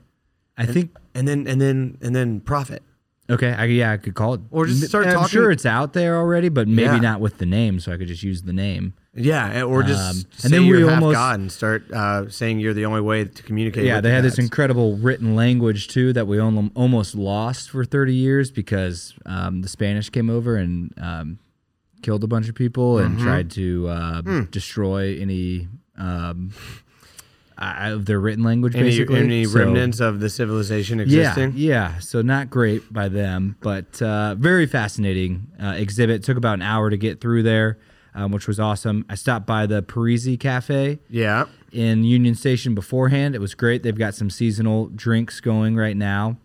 I 0.57 0.65
think 0.65 0.95
and 1.13 1.27
then 1.27 1.47
and 1.47 1.61
then 1.61 1.97
and 2.01 2.15
then 2.15 2.39
profit. 2.41 2.81
Okay, 3.29 3.51
I, 3.51 3.65
yeah, 3.65 3.91
I 3.91 3.97
could 3.97 4.15
call 4.15 4.35
it. 4.35 4.41
Or 4.51 4.65
just 4.65 4.87
start 4.87 5.05
I'm 5.05 5.13
talking- 5.13 5.27
sure 5.29 5.51
it's 5.51 5.65
out 5.65 5.91
there 5.93 6.15
already, 6.17 6.47
but 6.49 6.67
maybe 6.67 6.83
Yeah. 6.95 6.97
not 6.99 7.19
with 7.19 7.37
the 7.39 7.45
name, 7.45 7.79
so 7.81 7.91
I 7.91 7.97
could 7.97 8.07
just 8.07 8.23
use 8.23 8.43
the 8.43 8.53
name. 8.53 8.93
Yeah, 9.17 9.63
or 9.63 9.81
just 9.83 9.99
Um, 9.99 10.23
and 10.43 10.53
then 10.53 10.63
you're 10.65 10.85
we 10.85 10.93
almost- 10.93 11.15
God 11.15 11.39
and 11.39 11.51
start 11.51 11.91
uh, 11.91 12.29
saying 12.29 12.59
you're 12.59 12.73
the 12.75 12.85
only 12.85 13.01
way 13.01 13.25
to 13.25 13.43
communicate. 13.43 13.83
Yeah, 13.85 13.99
they 13.99 14.09
the 14.09 14.15
had 14.15 14.23
this 14.23 14.37
incredible 14.37 14.95
written 14.97 15.35
language 15.35 15.87
too 15.87 16.13
that 16.13 16.27
we 16.27 16.39
almost 16.39 17.15
lost 17.15 17.69
for 17.71 17.83
30 17.83 18.13
years 18.13 18.51
because 18.51 19.13
um, 19.25 19.61
the 19.63 19.67
Spanish 19.69 20.09
came 20.09 20.29
over 20.29 20.55
and 20.55 20.93
um, 21.01 21.39
killed 22.03 22.23
a 22.23 22.27
bunch 22.27 22.47
of 22.47 22.53
people 22.55 22.99
and 22.99 23.15
Mm-hmm. 23.17 23.25
tried 23.25 23.51
to 23.51 23.87
uh, 23.89 24.21
Hmm. 24.21 24.41
destroy 24.51 25.17
any 25.19 25.67
um, 25.97 26.51
of 27.57 28.05
their 28.05 28.19
written 28.19 28.43
language, 28.43 28.75
any, 28.75 28.89
basically. 28.91 29.19
any 29.19 29.45
So- 29.45 29.59
remnants 29.59 29.99
of 29.99 30.19
the 30.19 30.29
civilization 30.29 30.99
Yeah, 30.99 31.03
existing. 31.31 31.53
yeah. 31.55 31.97
So 31.99 32.21
not 32.21 32.51
great 32.51 32.93
by 32.93 33.09
them, 33.09 33.55
but 33.61 33.99
uh, 34.01 34.35
very 34.35 34.67
fascinating 34.67 35.47
uh, 35.61 35.73
exhibit. 35.75 36.23
Took 36.23 36.37
about 36.37 36.53
an 36.55 36.61
hour 36.61 36.91
to 36.91 36.97
get 36.97 37.19
through 37.19 37.41
there, 37.43 37.79
um, 38.17 38.31
which 38.31 38.47
was 38.47 38.59
awesome. 38.59 39.05
I 39.07 39.15
stopped 39.15 39.45
by 39.45 39.65
the 39.67 39.81
Parisi 39.81 40.37
Cafe 40.37 40.99
Yeah. 41.09 41.45
in 41.71 42.03
Union 42.03 42.35
Station 42.35 42.75
beforehand. 42.75 43.35
It 43.35 43.39
was 43.39 43.53
great. 43.55 43.83
They've 43.83 43.97
got 43.97 44.15
some 44.15 44.29
seasonal 44.29 44.87
drinks 44.87 45.39
going 45.39 45.75
right 45.77 45.95
now, 45.95 46.37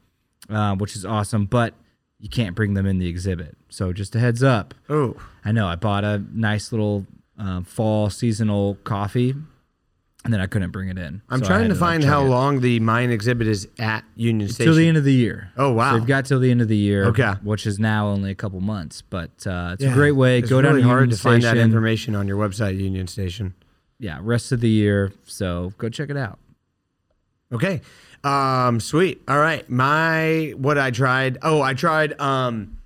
uh, 0.50 0.76
which 0.76 0.94
is 0.94 1.04
awesome. 1.04 1.46
But 1.46 1.74
you 2.20 2.28
can't 2.28 2.54
bring 2.54 2.74
them 2.74 2.86
in 2.86 2.98
the 2.98 3.08
exhibit. 3.08 3.56
So 3.68 3.92
just 3.92 4.14
a 4.14 4.20
heads 4.20 4.42
up. 4.42 4.74
Oh, 4.88 5.16
I 5.44 5.50
know 5.50 5.66
I 5.66 5.74
bought 5.76 6.04
a 6.04 6.22
nice 6.32 6.70
little 6.70 7.06
uh, 7.38 7.62
fall 7.62 8.10
seasonal 8.10 8.76
coffee, 8.84 9.34
and 10.24 10.32
then 10.32 10.40
I 10.40 10.46
couldn't 10.46 10.70
bring 10.70 10.88
it 10.88 10.98
in. 10.98 11.20
I'm 11.28 11.40
So 11.40 11.46
trying 11.46 11.62
had 11.62 11.68
to 11.70 11.74
find 11.74 12.04
how 12.04 12.24
it. 12.24 12.28
long 12.28 12.60
the 12.60 12.78
Mayan 12.80 13.10
exhibit 13.10 13.46
is 13.48 13.66
at 13.78 14.04
Union 14.14 14.48
Station. 14.48 14.66
till 14.72 14.76
the 14.76 14.86
end 14.86 14.96
of 14.96 15.04
the 15.04 15.12
year. 15.12 15.50
Oh, 15.56 15.72
wow. 15.72 15.92
So 15.92 15.98
they've 15.98 16.06
got 16.08 16.26
till 16.26 16.38
the 16.40 16.50
end 16.50 16.60
of 16.62 16.68
the 16.68 16.76
year. 16.76 17.06
Okay. 17.06 17.32
which 17.42 17.66
is 17.66 17.78
now 17.80 18.06
only 18.08 18.30
a 18.30 18.34
couple 18.34 18.60
months, 18.60 19.02
but 19.02 19.30
uh, 19.46 19.70
it's 19.74 19.82
Yeah. 19.82 19.90
a 19.90 19.94
great 19.94 20.12
way. 20.12 20.38
It's 20.38 20.48
Go 20.48 20.62
down 20.62 20.72
really 20.74 20.82
to 20.82 20.88
hard 20.88 21.00
Union 21.02 21.16
to 21.16 21.22
find 21.22 21.42
that 21.42 21.56
information 21.56 22.14
on 22.14 22.28
your 22.28 22.36
website, 22.36 22.78
Union 22.78 23.06
Station. 23.08 23.54
Yeah, 23.98 24.18
rest 24.22 24.52
of 24.52 24.60
the 24.60 24.68
year. 24.68 25.12
So 25.24 25.72
go 25.78 25.88
check 25.88 26.08
it 26.10 26.16
out. 26.16 26.38
Okay. 27.52 27.80
Um, 28.24 28.80
sweet. 28.80 29.22
All 29.28 29.38
right. 29.38 29.68
My 29.68 30.54
what 30.56 30.78
I 30.78 30.90
tried. 30.90 31.38
Oh, 31.42 31.60
I 31.60 31.74
tried 31.74 32.18
um 32.20 32.78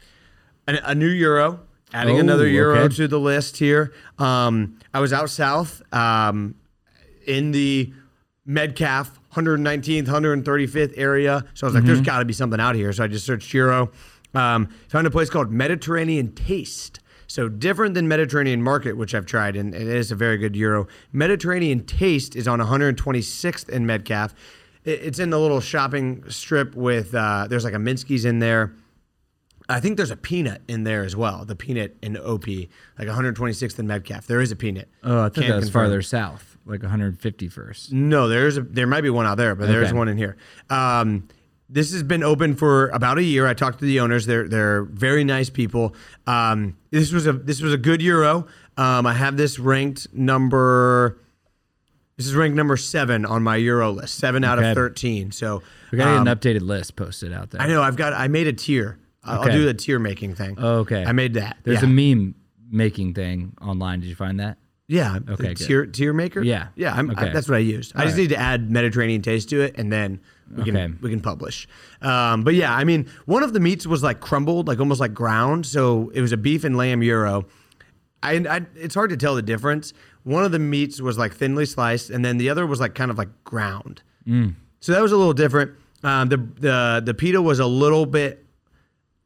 an, 0.66 0.76
a 0.84 0.94
new 0.94 1.16
gyro. 1.18 1.60
Adding 1.94 2.16
Oh, 2.16 2.20
another 2.20 2.50
gyro 2.50 2.80
okay. 2.80 2.94
to 2.96 3.08
the 3.08 3.20
list 3.20 3.58
here. 3.58 3.92
Um, 4.18 4.78
I 4.92 5.00
was 5.00 5.12
out 5.12 5.30
south 5.30 5.82
um, 5.94 6.56
in 7.26 7.50
the 7.52 7.92
Metcalf 8.44 9.18
119th, 9.34 10.06
135th 10.06 10.94
area. 10.96 11.44
So 11.54 11.66
I 11.66 11.68
was 11.68 11.74
like, 11.74 11.82
Mm-hmm. 11.82 11.86
there's 11.94 12.00
got 12.06 12.20
to 12.20 12.24
be 12.24 12.32
something 12.32 12.60
out 12.60 12.74
here. 12.74 12.92
So 12.92 13.04
I 13.04 13.06
just 13.08 13.26
searched 13.26 13.48
gyro. 13.50 13.90
Um, 14.34 14.68
found 14.88 15.06
a 15.06 15.10
place 15.10 15.30
called 15.30 15.50
Mediterranean 15.50 16.32
Taste. 16.34 17.00
So 17.26 17.48
different 17.48 17.94
than 17.94 18.06
Mediterranean 18.06 18.62
Market, 18.62 18.96
which 18.96 19.14
I've 19.14 19.26
tried, 19.26 19.56
and 19.56 19.74
it 19.74 19.82
is 19.82 20.12
a 20.12 20.14
very 20.14 20.36
good 20.38 20.52
gyro. 20.52 20.86
Mediterranean 21.12 21.84
Taste 21.84 22.36
is 22.36 22.46
on 22.46 22.60
126th 22.60 23.68
in 23.68 23.84
Metcalf. 23.86 24.32
It's 24.84 25.18
in 25.18 25.30
the 25.30 25.38
little 25.40 25.60
shopping 25.60 26.22
strip 26.28 26.76
with 26.76 27.12
uh, 27.14 27.46
there's 27.50 27.64
like 27.64 27.74
a 27.74 27.78
Minsky's 27.78 28.24
in 28.24 28.38
there. 28.38 28.72
I 29.68 29.80
think 29.80 29.96
there's 29.96 30.12
a 30.12 30.16
peanut 30.16 30.62
in 30.68 30.84
there 30.84 31.02
as 31.02 31.16
well. 31.16 31.44
The 31.44 31.56
peanut 31.56 31.96
in 32.00 32.16
OP, 32.16 32.46
like 32.46 33.08
126th 33.08 33.78
in 33.80 33.88
Metcalf. 33.88 34.28
There 34.28 34.40
is 34.40 34.52
a 34.52 34.56
peanut. 34.56 34.88
Oh, 35.02 35.22
I 35.22 35.22
thought 35.24 35.34
Can't 35.34 35.48
that 35.48 35.56
was 35.56 35.70
farther 35.70 36.02
south, 36.02 36.55
like 36.66 36.80
151st. 36.80 37.92
No, 37.92 38.28
there's 38.28 38.56
a 38.56 38.60
there 38.62 38.86
might 38.86 39.02
be 39.02 39.10
one 39.10 39.26
out 39.26 39.36
there, 39.36 39.54
but 39.54 39.68
there's 39.68 39.88
Okay. 39.88 39.96
one 39.96 40.08
in 40.08 40.16
here. 40.18 40.36
Um, 40.68 41.28
this 41.68 41.92
has 41.92 42.02
been 42.02 42.22
open 42.22 42.54
for 42.54 42.88
about 42.88 43.18
a 43.18 43.22
year. 43.22 43.46
I 43.46 43.54
talked 43.54 43.78
to 43.80 43.84
the 43.84 44.00
owners. 44.00 44.26
They're 44.26 44.46
they're 44.48 44.82
very 44.84 45.24
nice 45.24 45.50
people. 45.50 45.94
Um, 46.26 46.76
this 46.90 47.12
was 47.12 47.26
a 47.26 47.32
this 47.32 47.60
was 47.60 47.72
a 47.72 47.78
good 47.78 48.00
gyro. 48.00 48.46
Um, 48.76 49.06
I 49.06 49.14
have 49.14 49.36
this 49.36 49.58
ranked 49.58 50.12
number. 50.12 51.18
This 52.16 52.26
is 52.26 52.34
ranked 52.34 52.56
number 52.56 52.76
seven 52.76 53.24
on 53.26 53.42
my 53.42 53.58
gyro 53.60 53.90
list. 53.92 54.14
Seven 54.14 54.44
out 54.44 54.58
Okay. 54.58 54.70
of 54.70 54.74
thirteen. 54.74 55.32
So 55.32 55.62
We 55.92 55.98
gotta 55.98 56.16
um, 56.18 56.24
get 56.24 56.32
an 56.32 56.38
updated 56.38 56.66
list 56.66 56.96
posted 56.96 57.32
out 57.32 57.50
there. 57.50 57.60
I 57.60 57.66
know 57.68 57.82
I've 57.82 57.96
got. 57.96 58.12
I 58.12 58.28
made 58.28 58.46
a 58.46 58.52
tier. 58.52 58.98
I'll 59.24 59.40
I'll 59.40 59.50
do 59.52 59.64
the 59.64 59.74
tier 59.74 59.98
making 59.98 60.34
thing. 60.36 60.56
Oh, 60.58 60.78
okay. 60.80 61.04
I 61.04 61.12
made 61.12 61.34
that. 61.34 61.56
There's 61.64 61.82
yeah. 61.82 61.88
a 61.88 62.14
meme 62.14 62.36
making 62.70 63.14
thing 63.14 63.54
online. 63.60 64.00
Did 64.00 64.06
you 64.08 64.14
find 64.14 64.38
that? 64.40 64.56
Yeah. 64.88 65.18
Okay. 65.28 65.54
Tier 65.54 65.86
tier 65.86 66.12
maker. 66.12 66.42
Yeah. 66.42 66.68
Yeah. 66.76 66.94
I'm, 66.94 67.10
I, 67.16 67.30
that's 67.30 67.48
what 67.48 67.56
I 67.56 67.60
used. 67.60 67.92
I 67.96 68.04
just 68.04 68.14
right. 68.14 68.22
need 68.22 68.28
to 68.28 68.36
add 68.38 68.70
Mediterranean 68.70 69.20
taste 69.22 69.48
to 69.50 69.60
it, 69.62 69.74
and 69.76 69.92
then 69.92 70.20
we 70.54 70.62
Okay. 70.62 70.70
can 70.70 70.98
we 71.02 71.10
can 71.10 71.20
publish. 71.20 71.66
Um, 72.02 72.44
but 72.44 72.54
yeah, 72.54 72.72
I 72.72 72.84
mean, 72.84 73.08
one 73.24 73.42
of 73.42 73.52
the 73.52 73.58
meats 73.60 73.86
was 73.86 74.02
like 74.02 74.20
crumbled, 74.20 74.68
like 74.68 74.78
almost 74.78 75.00
like 75.00 75.12
ground. 75.12 75.66
So 75.66 76.10
it 76.14 76.20
was 76.20 76.30
a 76.32 76.36
beef 76.36 76.62
and 76.62 76.76
lamb 76.76 77.00
gyro. 77.02 77.46
I, 78.22 78.34
I 78.48 78.60
it's 78.76 78.94
hard 78.94 79.10
to 79.10 79.16
tell 79.16 79.34
the 79.34 79.42
difference. 79.42 79.92
One 80.22 80.44
of 80.44 80.52
the 80.52 80.58
meats 80.60 81.00
was 81.00 81.18
like 81.18 81.34
thinly 81.34 81.66
sliced, 81.66 82.10
and 82.10 82.24
then 82.24 82.38
the 82.38 82.48
other 82.50 82.66
was 82.66 82.78
like 82.80 82.94
kind 82.94 83.10
of 83.10 83.18
like 83.18 83.28
ground. 83.44 84.02
So 84.80 84.92
that 84.92 85.02
was 85.02 85.12
a 85.12 85.16
little 85.16 85.32
different. 85.34 85.72
Um, 86.04 86.28
the 86.28 86.36
the 86.36 87.02
the 87.04 87.14
pita 87.14 87.42
was 87.42 87.58
a 87.58 87.66
little 87.66 88.06
bit 88.06 88.44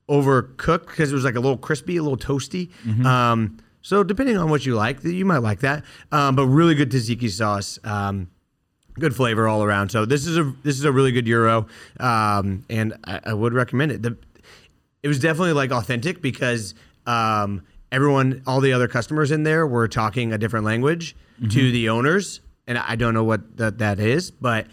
overcooked 0.08 0.86
because 0.86 1.10
it 1.12 1.14
was 1.14 1.24
like 1.24 1.36
a 1.36 1.40
little 1.40 1.56
crispy, 1.56 1.96
a 1.96 2.02
little 2.02 2.18
toasty. 2.18 2.70
Um, 3.04 3.58
so 3.82 4.02
depending 4.02 4.36
on 4.36 4.50
what 4.50 4.66
you 4.66 4.74
like, 4.74 5.02
you 5.04 5.24
might 5.24 5.38
like 5.38 5.60
that. 5.60 5.84
Um, 6.12 6.36
but 6.36 6.46
really 6.46 6.74
good 6.74 6.90
tzatziki 6.90 7.30
sauce. 7.30 7.78
Um, 7.84 8.28
good 8.98 9.14
flavor 9.16 9.48
all 9.48 9.62
around. 9.62 9.90
So 9.90 10.04
this 10.04 10.26
is 10.26 10.36
a 10.36 10.52
this 10.62 10.78
is 10.78 10.84
a 10.84 10.92
really 10.92 11.12
good 11.12 11.26
gyro, 11.26 11.66
um, 11.98 12.64
and 12.68 12.94
I, 13.04 13.20
I 13.24 13.34
would 13.34 13.52
recommend 13.54 13.92
it. 13.92 14.02
The, 14.02 14.16
it 15.02 15.08
was 15.08 15.18
definitely 15.18 15.54
like 15.54 15.70
authentic 15.70 16.20
because 16.20 16.74
um, 17.06 17.62
everyone, 17.90 18.42
all 18.46 18.60
the 18.60 18.72
other 18.72 18.88
customers 18.88 19.30
in 19.30 19.44
there 19.44 19.66
were 19.66 19.88
talking 19.88 20.32
a 20.32 20.38
different 20.38 20.66
language 20.66 21.16
to 21.48 21.72
the 21.72 21.88
owners, 21.88 22.40
and 22.66 22.76
I 22.76 22.96
don't 22.96 23.14
know 23.14 23.24
what 23.24 23.56
that 23.56 23.78
that 23.78 23.98
is, 23.98 24.30
but 24.30 24.66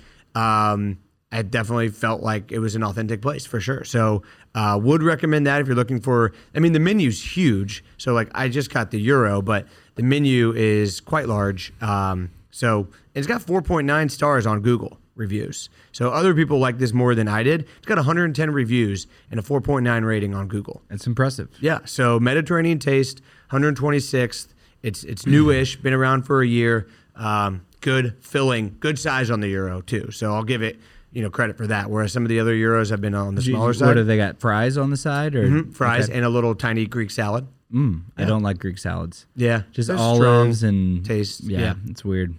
um, 1.32 1.40
I 1.40 1.42
definitely 1.42 1.90
felt 1.90 2.22
like 2.22 2.52
it 2.52 2.60
was 2.60 2.76
an 2.76 2.84
authentic 2.84 3.22
place 3.22 3.46
for 3.46 3.60
sure. 3.60 3.84
So 3.84 4.24
uh, 4.56 4.80
would 4.82 5.04
recommend 5.04 5.46
that 5.48 5.62
if 5.62 5.68
you're 5.68 5.76
looking 5.76 6.00
for. 6.00 6.34
I 6.56 6.60
mean, 6.60 6.74
the 6.74 6.80
menu's 6.80 7.36
huge, 7.36 7.84
so 7.98 8.14
like 8.14 8.30
I 8.34 8.50
just 8.50 8.74
got 8.74 8.92
the 8.92 9.04
gyro, 9.04 9.42
but 9.42 9.68
the 9.96 10.04
menu 10.04 10.54
is 10.54 11.02
quite 11.02 11.28
large. 11.28 11.74
Um, 11.82 12.32
so 12.52 12.88
it's 13.14 13.28
got 13.28 13.42
4.9 13.42 14.10
stars 14.12 14.46
on 14.46 14.62
Google 14.62 15.00
reviews. 15.16 15.70
So 15.92 16.12
other 16.12 16.34
people 16.34 16.60
like 16.60 16.78
this 16.78 16.94
more 16.94 17.16
than 17.16 17.28
I 17.28 17.44
did. 17.44 17.68
It's 17.78 17.88
got 17.88 17.98
110 17.98 18.52
reviews 18.52 19.08
and 19.32 19.40
a 19.40 19.44
4.9 19.44 20.06
rating 20.06 20.34
on 20.34 20.48
Google. 20.48 20.84
It's 20.90 21.08
impressive. 21.08 21.50
Yeah. 21.60 21.80
So 21.86 22.20
Mediterranean 22.20 22.80
taste, 22.80 23.22
126th. 23.52 24.54
It's 24.84 25.04
it's 25.04 25.26
newish, 25.26 25.76
been 25.78 25.94
around 25.94 26.24
for 26.24 26.42
a 26.42 26.48
year. 26.48 26.88
Um, 27.16 27.66
good 27.82 28.16
filling, 28.24 28.78
good 28.80 29.00
size 29.00 29.32
on 29.32 29.40
the 29.40 29.52
gyro 29.52 29.82
too. 29.82 30.12
So 30.12 30.36
I'll 30.36 30.44
give 30.44 30.62
it 30.62 30.80
you 31.12 31.22
know 31.22 31.30
credit 31.30 31.58
for 31.58 31.68
that. 31.68 31.90
Whereas 31.90 32.12
some 32.12 32.24
of 32.24 32.30
the 32.30 32.40
other 32.40 32.56
gyros 32.56 32.90
have 32.90 33.02
been 33.02 33.16
on 33.16 33.36
the 33.36 33.42
smaller 33.42 33.74
side. 33.74 33.88
What 33.88 33.98
have 33.98 34.08
they 34.08 34.18
got? 34.18 34.40
Fries 34.40 34.78
on 34.78 34.90
the 34.90 34.98
side 34.98 35.36
or 35.36 35.48
Mhm, 35.48 35.74
Fries 35.74 36.10
and 36.10 36.24
a 36.26 36.30
little 36.30 36.56
tiny 36.56 36.86
Greek 36.86 37.12
salad. 37.12 37.48
Mm, 37.74 38.04
I 38.18 38.24
don't 38.24 38.44
like 38.44 38.60
Greek 38.60 38.78
salads. 38.78 39.26
Yeah, 39.36 39.64
Just 39.74 39.90
they're 39.90 39.98
olives 39.98 40.64
and 40.64 41.04
taste. 41.06 41.44
Yeah, 41.44 41.60
Yeah. 41.60 41.74
Mm-hmm. 41.74 41.90
it's 41.92 42.06
weird. 42.06 42.36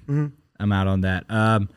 I'm 0.60 0.72
out 0.72 0.86
on 0.86 1.02
that. 1.02 1.24
Um, 1.28 1.68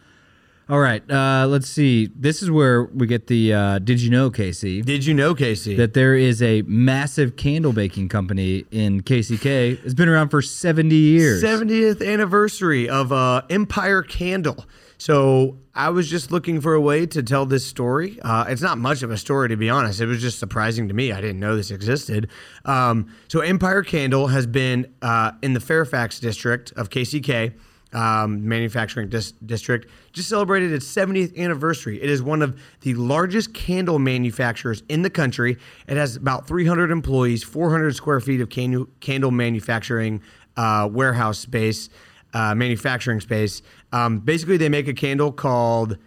all 0.69 0.79
right, 0.79 1.03
uh, 1.11 1.47
let's 1.49 1.67
see. 1.67 2.09
This 2.15 2.41
is 2.41 2.49
where 2.49 2.83
we 2.85 3.05
get 3.05 3.27
the. 3.27 3.53
Uh, 3.53 3.79
did 3.79 3.99
you 4.01 4.09
know, 4.09 4.29
Casey, 4.29 4.81
Did 4.81 5.05
you 5.05 5.13
know, 5.13 5.35
Casey? 5.35 5.75
that 5.75 5.93
there 5.93 6.15
is 6.15 6.41
a 6.41 6.61
massive 6.61 7.35
candle 7.35 7.73
baking 7.73 8.07
company 8.07 8.63
in 8.71 9.01
KCK? 9.01 9.83
It's 9.83 9.93
been 9.93 10.07
around 10.07 10.29
for 10.29 10.41
70 10.41 10.95
years. 10.95 11.43
70th 11.43 12.01
anniversary 12.07 12.87
of 12.87 13.11
uh, 13.11 13.41
Empire 13.49 14.01
Candle. 14.01 14.65
So 15.01 15.57
I 15.73 15.89
was 15.89 16.07
just 16.07 16.31
looking 16.31 16.61
for 16.61 16.75
a 16.75 16.79
way 16.79 17.07
to 17.07 17.23
tell 17.23 17.47
this 17.47 17.65
story. 17.65 18.19
Uh, 18.21 18.45
it's 18.47 18.61
not 18.61 18.77
much 18.77 19.01
of 19.01 19.09
a 19.09 19.17
story, 19.17 19.49
to 19.49 19.57
be 19.57 19.67
honest. 19.67 19.99
It 19.99 20.05
was 20.05 20.21
just 20.21 20.37
surprising 20.37 20.89
to 20.89 20.93
me. 20.93 21.11
I 21.11 21.19
didn't 21.19 21.39
know 21.39 21.55
this 21.55 21.71
existed. 21.71 22.29
Um, 22.65 23.11
so 23.27 23.39
Empire 23.39 23.81
Candle 23.81 24.27
has 24.27 24.45
been 24.45 24.93
uh, 25.01 25.31
in 25.41 25.53
the 25.53 25.59
Fairfax 25.59 26.19
district 26.19 26.71
of 26.73 26.91
KCK. 26.91 27.51
Um, 27.93 28.47
manufacturing 28.47 29.09
dis- 29.09 29.31
district 29.31 29.89
just 30.13 30.29
celebrated 30.29 30.71
its 30.71 30.85
70th 30.85 31.35
anniversary. 31.35 31.99
It 31.99 32.09
is 32.11 32.21
one 32.21 32.43
of 32.43 32.61
the 32.81 32.93
largest 32.93 33.55
candle 33.55 33.97
manufacturers 33.97 34.83
in 34.87 35.01
the 35.01 35.09
country. 35.09 35.57
It 35.87 35.97
has 35.97 36.15
about 36.15 36.47
300 36.47 36.91
employees, 36.91 37.43
400 37.43 37.95
square 37.95 38.19
feet 38.19 38.39
of 38.39 38.49
can- 38.49 38.85
candle 38.99 39.31
manufacturing 39.31 40.21
uh, 40.55 40.87
warehouse 40.91 41.39
space, 41.39 41.89
uh, 42.33 42.55
manufacturing 42.55 43.19
space. 43.19 43.61
Um, 43.91 44.19
basically, 44.19 44.57
they 44.57 44.69
make 44.69 44.87
a 44.87 44.93
candle 44.93 45.31
called 45.31 45.97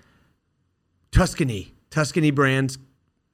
Tuscany. 1.10 1.74
Tuscany 1.90 2.30
brands. 2.30 2.78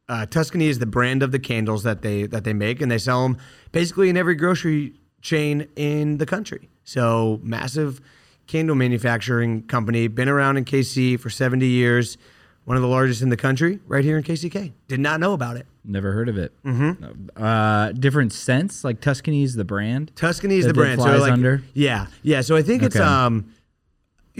Uh, 0.08 0.26
Tuscany 0.26 0.66
is 0.66 0.80
the 0.80 0.86
brand 0.86 1.22
of 1.22 1.30
the 1.30 1.38
candles 1.38 1.84
that 1.84 2.02
they 2.02 2.26
that 2.26 2.44
they 2.44 2.52
make, 2.52 2.80
and 2.80 2.90
they 2.90 2.98
sell 2.98 3.22
them 3.22 3.38
basically 3.72 4.08
in 4.08 4.16
every 4.16 4.34
grocery 4.34 4.94
chain 5.22 5.68
in 5.76 6.18
the 6.18 6.26
country. 6.26 6.68
So 6.84 7.40
massive 7.42 8.00
candle 8.46 8.74
manufacturing 8.74 9.62
company, 9.62 10.08
been 10.08 10.28
around 10.28 10.56
in 10.56 10.64
KC 10.64 11.20
for 11.20 11.30
70 11.30 11.66
years, 11.66 12.18
one 12.64 12.76
of 12.76 12.82
the 12.82 12.88
largest 12.88 13.22
in 13.22 13.28
the 13.28 13.36
country, 13.36 13.78
right 13.86 14.04
here 14.04 14.18
in 14.18 14.24
KCK. 14.24 14.72
Did 14.88 14.98
not 14.98 15.20
know 15.20 15.32
about 15.32 15.56
it. 15.56 15.66
Never 15.84 16.10
heard 16.12 16.28
of 16.28 16.36
it. 16.36 16.52
Mm-hmm. 16.64 17.42
Uh, 17.42 17.92
different 17.92 18.32
scents, 18.32 18.82
like 18.82 19.00
Tuscany 19.00 19.44
is 19.44 19.54
the 19.54 19.64
brand. 19.64 20.10
Tuscany's 20.16 20.64
That 20.64 20.72
the 20.72 20.80
brand. 20.80 21.00
so 21.00 21.16
like, 21.18 21.32
under? 21.32 21.62
Yeah, 21.74 22.06
yeah. 22.22 22.40
So 22.40 22.56
I 22.56 22.62
think 22.62 22.82
it's 22.82 22.96
um, 22.96 23.54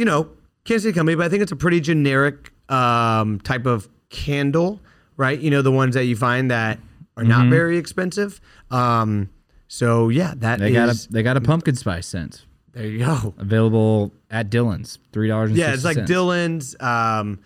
you 0.01 0.05
know, 0.07 0.31
Kansas 0.65 0.85
City 0.85 0.95
company, 0.95 1.15
but 1.17 1.27
I 1.27 1.29
think 1.29 1.43
it's 1.43 1.53
a 1.53 1.57
pretty 1.65 1.81
generic 1.81 2.53
um 2.69 3.39
type 3.41 3.67
of 3.67 3.89
candle, 4.09 4.81
right? 5.17 5.39
You 5.39 5.51
know, 5.51 5.63
the 5.63 5.73
ones 5.73 5.95
that 5.95 6.05
you 6.07 6.17
find 6.17 6.51
that 6.51 6.79
are 7.17 7.25
not 7.25 7.43
Mm-hmm. 7.43 7.51
very 7.51 7.77
expensive. 7.79 8.41
Um, 8.71 9.29
so 9.69 10.09
yeah, 10.09 10.35
that 10.39 10.59
They 10.59 10.73
got 10.73 10.89
a 10.89 11.13
they 11.13 11.23
got 11.23 11.37
a 11.37 11.41
pumpkin 11.41 11.77
spice 11.77 12.07
scent 12.07 12.45
there 12.73 12.87
you 12.87 13.01
go. 13.01 13.35
available 13.39 14.13
at 14.31 14.49
Dillons, 14.49 14.99
three 15.13 15.29
dollars. 15.29 15.51
Yeah, 15.53 15.75
it's 15.75 15.85
like 15.85 16.07
Dillons. 16.07 16.77
um, 16.81 17.41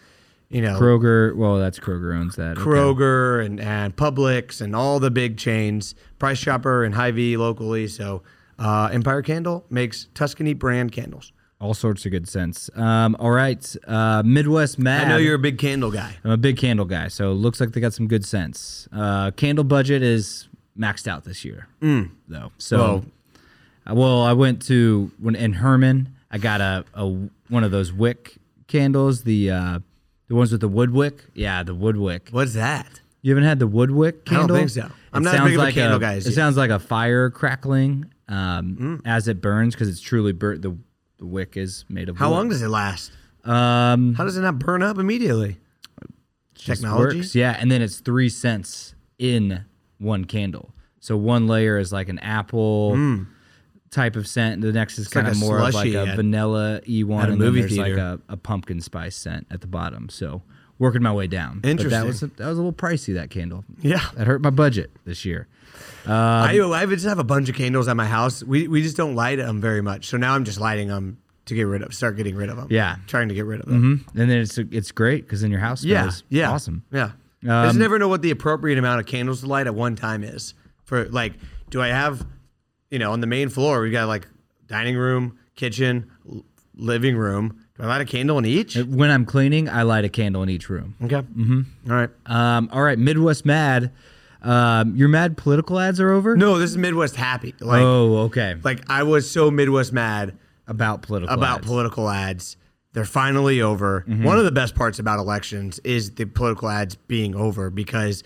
you 0.50 0.60
know, 0.62 0.78
Kroger. 0.78 1.34
Well, 1.34 1.58
that's 1.58 1.78
Kroger 1.80 2.14
owns 2.14 2.36
that. 2.36 2.52
Okay. 2.58 2.60
Kroger 2.60 3.44
and, 3.44 3.58
and 3.58 3.96
Publix 3.96 4.60
and 4.60 4.76
all 4.76 5.00
the 5.00 5.10
big 5.10 5.36
chains, 5.38 5.94
Price 6.18 6.38
Chopper 6.38 6.84
and 6.84 6.94
Hy-Vee 6.94 7.36
locally. 7.38 7.88
So 7.88 8.22
uh, 8.58 8.90
Empire 8.92 9.22
Candle 9.22 9.64
makes 9.70 10.06
Tuscany 10.14 10.52
brand 10.54 10.92
candles. 10.92 11.32
All 11.60 11.72
sorts 11.72 12.04
of 12.04 12.10
good 12.12 12.28
scents. 12.28 12.68
Um, 12.74 13.16
all 13.18 13.30
right, 13.30 13.64
uh, 13.86 14.22
Midwest 14.24 14.78
Mad. 14.78 15.06
I 15.06 15.08
know 15.08 15.16
you're 15.16 15.36
a 15.36 15.38
big 15.38 15.56
candle 15.56 15.90
guy. 15.90 16.14
I'm 16.24 16.30
a 16.32 16.36
big 16.36 16.58
candle 16.58 16.84
guy, 16.84 17.08
so 17.08 17.30
it 17.30 17.36
looks 17.36 17.58
like 17.60 17.72
they 17.72 17.80
got 17.80 17.94
some 17.94 18.06
good 18.06 18.24
scents. 18.26 18.86
Uh, 18.92 19.30
candle 19.30 19.64
budget 19.64 20.02
is 20.02 20.48
maxed 20.78 21.06
out 21.08 21.24
this 21.24 21.44
year, 21.44 21.68
though. 22.28 22.52
So, 22.58 22.76
Well- 22.78 23.04
uh, 23.88 23.94
well, 23.94 24.22
I 24.22 24.32
went 24.32 24.62
to 24.66 25.10
when 25.18 25.36
in 25.36 25.54
Hermann, 25.54 26.14
I 26.30 26.38
got 26.38 26.60
a, 26.60 26.84
a 26.94 27.06
one 27.48 27.64
of 27.64 27.70
those 27.70 27.92
wick 27.92 28.36
candles, 28.66 29.22
the 29.22 29.50
uh, 29.50 29.78
the 30.28 30.34
ones 30.34 30.52
with 30.52 30.60
the 30.60 30.68
wood 30.68 30.90
wick. 30.90 31.24
Yeah, 31.34 31.62
the 31.62 31.74
wood 31.74 31.96
wick. 31.96 32.28
What's 32.30 32.54
that? 32.54 33.00
You 33.22 33.30
haven't 33.30 33.44
had 33.48 33.58
the 33.58 33.66
wood 33.66 33.90
wick 33.90 34.24
candle? 34.26 34.44
I 34.44 34.48
don't 34.48 34.56
think 34.56 34.70
so. 34.70 34.90
I'm 35.14 35.22
It 35.22 35.24
not 35.32 35.44
big 35.44 35.54
of 35.54 35.60
a 35.60 35.64
like 35.64 35.74
candle 35.74 35.98
guy 35.98 36.14
It 36.14 36.26
you. 36.26 36.32
sounds 36.32 36.56
like 36.58 36.70
a 36.70 36.78
fire 36.78 37.30
crackling 37.30 38.06
um, 38.28 39.00
as 39.06 39.28
it 39.28 39.40
burns 39.40 39.74
because 39.74 39.88
it's 39.88 40.00
truly 40.00 40.32
burnt. 40.32 40.60
The, 40.62 40.76
the 41.18 41.27
wick 41.27 41.57
is 41.57 41.85
made 41.88 42.09
of 42.09 42.16
How 42.16 42.31
wood. 42.31 42.37
long 42.37 42.48
does 42.48 42.62
it 42.62 42.68
last? 42.68 43.12
Um, 43.44 44.14
How 44.14 44.24
does 44.24 44.37
it 44.37 44.42
not 44.42 44.59
burn 44.59 44.83
up 44.83 44.98
immediately? 44.98 45.59
just 46.55 46.83
Technology? 46.83 47.18
works. 47.18 47.35
Yeah, 47.35 47.57
and 47.59 47.70
then 47.70 47.83
it's 47.83 48.00
three 48.00 48.29
cents 48.29 48.94
in 49.18 49.64
one 49.98 50.24
candle. 50.24 50.72
So 51.00 51.16
one 51.16 51.46
layer 51.46 51.77
is 51.79 51.92
like 51.92 52.09
an 52.09 52.18
apple 52.20 53.27
type 53.90 54.16
of 54.16 54.27
scent. 54.27 54.62
The 54.62 54.72
next 54.72 54.98
is 54.98 55.09
kind 55.09 55.27
Hmm. 55.27 55.33
like 55.33 55.37
of 55.37 55.42
a 55.42 55.44
more 55.46 55.57
of 55.59 55.62
like 55.64 55.72
slushy 55.72 55.94
a 55.94 56.07
at- 56.07 56.16
vanilla 56.16 56.81
E 56.88 57.05
one, 57.05 57.22
at 57.24 57.29
a 57.29 57.33
and 57.33 57.40
then 57.40 57.46
movie 57.48 57.61
there's 57.61 57.77
like 57.77 57.87
theater. 57.94 58.18
a, 58.29 58.33
a 58.33 58.37
pumpkin 58.37 58.81
spice 58.81 59.14
scent 59.16 59.46
at 59.50 59.61
the 59.61 59.66
bottom. 59.66 60.09
So 60.09 60.42
working 60.78 61.02
my 61.02 61.12
way 61.12 61.26
down. 61.26 61.60
But 61.60 61.70
Interesting. 61.70 62.00
that 62.00 62.06
was 62.06 62.22
a, 62.22 62.26
that 62.28 62.46
was 62.48 62.58
a 62.58 62.60
little 62.62 62.72
pricey. 62.72 63.14
That 63.14 63.30
candle. 63.30 63.64
Yeah. 63.80 64.04
That 64.16 64.26
hurt 64.26 64.40
my 64.42 64.50
budget 64.50 64.90
this 65.04 65.24
year. 65.24 65.46
I, 66.06 66.58
I 66.60 66.87
just 66.87 67.04
have 67.06 67.18
a 67.18 67.24
bunch 67.24 67.48
of 67.48 67.54
candles 67.54 67.88
at 67.88 67.96
my 67.96 68.06
house. 68.06 68.42
We, 68.44 68.68
we 68.68 68.82
just 68.82 68.96
don't 68.96 69.14
light 69.14 69.37
them 69.37 69.60
very 69.60 69.80
much. 69.80 70.06
So 70.06 70.16
now 70.16 70.34
I'm 70.34 70.44
just 70.44 70.60
lighting 70.60 70.88
them 70.88 71.18
to 71.46 71.54
get 71.54 71.62
rid 71.62 71.82
of, 71.82 71.94
start 71.94 72.16
getting 72.16 72.37
rid 72.37 72.48
of 72.50 72.56
them. 72.56 72.68
Yeah. 72.70 72.96
Trying 73.06 73.28
to 73.28 73.34
get 73.34 73.44
rid 73.46 73.60
of 73.60 73.66
them. 73.66 74.02
hmm 74.04 74.18
And 74.20 74.30
then 74.30 74.38
it's 74.38 74.56
it's 74.58 74.92
great 74.92 75.24
because 75.24 75.40
then 75.42 75.50
your 75.50 75.60
house 75.60 75.82
Yeah. 75.84 76.02
smells 76.02 76.22
Yeah. 76.28 76.50
awesome. 76.50 76.84
Yeah. 76.92 77.10
I 77.42 77.64
just 77.66 77.74
Um, 77.74 77.78
never 77.78 77.98
know 77.98 78.08
what 78.08 78.22
the 78.22 78.30
appropriate 78.30 78.78
amount 78.78 79.00
of 79.00 79.06
candles 79.06 79.40
to 79.40 79.46
light 79.46 79.66
at 79.66 79.74
one 79.74 79.96
time 79.96 80.22
is. 80.24 80.54
For 80.84 81.06
like, 81.08 81.34
do 81.70 81.80
I 81.82 81.88
have, 81.88 82.26
you 82.90 82.98
know, 82.98 83.12
on 83.12 83.20
the 83.20 83.26
main 83.26 83.48
floor, 83.48 83.80
we 83.80 83.90
got 83.90 84.06
like 84.08 84.26
dining 84.66 84.96
room, 84.96 85.38
kitchen, 85.54 86.10
living 86.74 87.16
room. 87.16 87.63
Do 87.76 87.82
I 87.82 87.87
light 87.87 88.00
a 88.02 88.04
candle 88.04 88.38
in 88.38 88.44
each? 88.44 88.76
When 88.76 89.10
I'm 89.10 89.24
cleaning, 89.24 89.68
I 89.68 89.82
light 89.82 90.04
a 90.04 90.08
candle 90.08 90.42
in 90.44 90.48
each 90.48 90.68
room. 90.68 90.94
Okay. 91.02 91.16
Mm-hmm. 91.16 91.90
All 91.90 91.96
right. 91.96 92.10
Um, 92.26 92.68
all 92.72 92.82
right, 92.82 92.98
Midwest 92.98 93.44
Mad. 93.44 93.90
Um, 94.42 94.94
your 94.94 95.08
mad 95.08 95.37
political 95.37 95.80
ads 95.80 95.98
are 96.00 96.10
over. 96.12 96.37
No, 96.37 96.58
this 96.58 96.70
is 96.70 96.76
Midwest 96.76 97.16
happy. 97.16 97.54
Like, 97.60 97.82
oh, 97.82 98.18
okay. 98.24 98.56
like 98.62 98.82
I 98.90 99.02
was 99.02 99.28
so 99.28 99.50
Midwest 99.50 99.92
mad 99.92 100.37
About 100.68 101.02
political 101.02 101.34
about 101.34 101.58
ads. 101.60 101.66
political 101.66 102.08
ads. 102.10 102.56
They're 102.92 103.06
finally 103.06 103.60
over. 103.60 104.04
Mm-hmm. 104.06 104.22
One 104.22 104.38
of 104.38 104.44
the 104.44 104.52
best 104.52 104.74
parts 104.74 104.98
about 104.98 105.18
elections 105.18 105.80
is 105.82 106.12
the 106.12 106.26
political 106.26 106.68
ads 106.68 106.94
being 106.94 107.34
over 107.34 107.70
because 107.70 108.22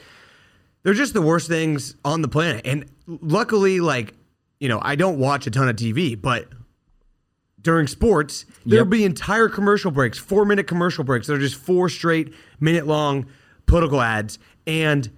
they're 0.82 0.92
just 0.92 1.14
the 1.14 1.22
worst 1.22 1.48
things 1.48 1.94
on 2.04 2.20
the 2.20 2.28
planet. 2.28 2.62
And 2.66 2.84
luckily, 3.06 3.80
like, 3.80 4.12
you 4.61 4.68
know, 4.68 4.80
I 4.82 4.94
don't 4.96 5.18
watch 5.18 5.46
a 5.46 5.50
ton 5.50 5.68
of 5.68 5.76
TV, 5.76 6.20
but 6.20 6.48
during 7.62 7.86
sports, 7.86 8.44
there'll 8.64 8.86
Yep. 8.86 8.90
be 8.90 9.04
entire 9.04 9.48
commercial 9.48 9.90
breaks, 9.90 10.18
four 10.18 10.44
minute 10.44 10.66
commercial 10.66 11.04
breaks. 11.04 11.26
They're 11.26 11.38
just 11.38 11.56
four 11.56 11.88
straight 11.88 12.32
minute 12.60 12.86
long 12.86 13.26
political 13.66 14.00
ads. 14.00 14.38
And 14.66 15.10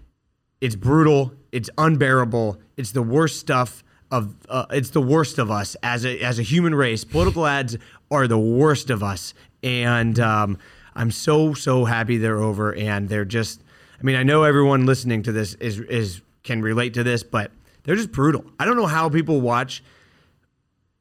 it's 0.61 0.77
brutal. 0.77 1.33
It's 1.53 1.71
unbearable. 1.79 2.59
It's 2.77 2.93
the 2.93 3.03
worst 3.03 3.39
stuff 3.41 3.83
of. 4.11 4.35
Uh, 4.49 4.67
it's 4.71 4.91
the 4.91 5.01
worst 5.03 5.39
of 5.39 5.51
us 5.51 5.77
as 5.83 6.05
a 6.05 6.19
as 6.21 6.39
a 6.39 6.43
human 6.43 6.75
race. 6.75 7.05
Political 7.05 7.47
ads 7.47 7.77
are 8.11 8.27
the 8.27 8.39
worst 8.39 8.91
of 8.91 9.03
us, 9.03 9.35
and 9.63 10.19
um, 10.21 10.59
I'm 10.95 11.11
so 11.11 11.55
so 11.55 11.85
happy 11.85 12.17
they're 12.19 12.39
over. 12.39 12.75
And 12.75 13.09
they're 13.09 13.25
just. 13.25 13.63
I 14.01 14.03
mean, 14.03 14.17
I 14.17 14.23
know 14.23 14.45
everyone 14.45 14.87
listening 14.87 15.23
to 15.25 15.33
this 15.33 15.55
is 15.55 15.81
is 15.81 16.23
can 16.43 16.63
relate 16.63 16.95
to 16.95 17.03
this, 17.03 17.23
but 17.23 17.51
they're 17.85 17.97
just 17.97 18.13
brutal. 18.13 18.45
I 18.59 18.65
don't 18.65 18.77
know 18.77 18.87
how 18.87 19.09
people 19.09 19.41
watch 19.41 19.83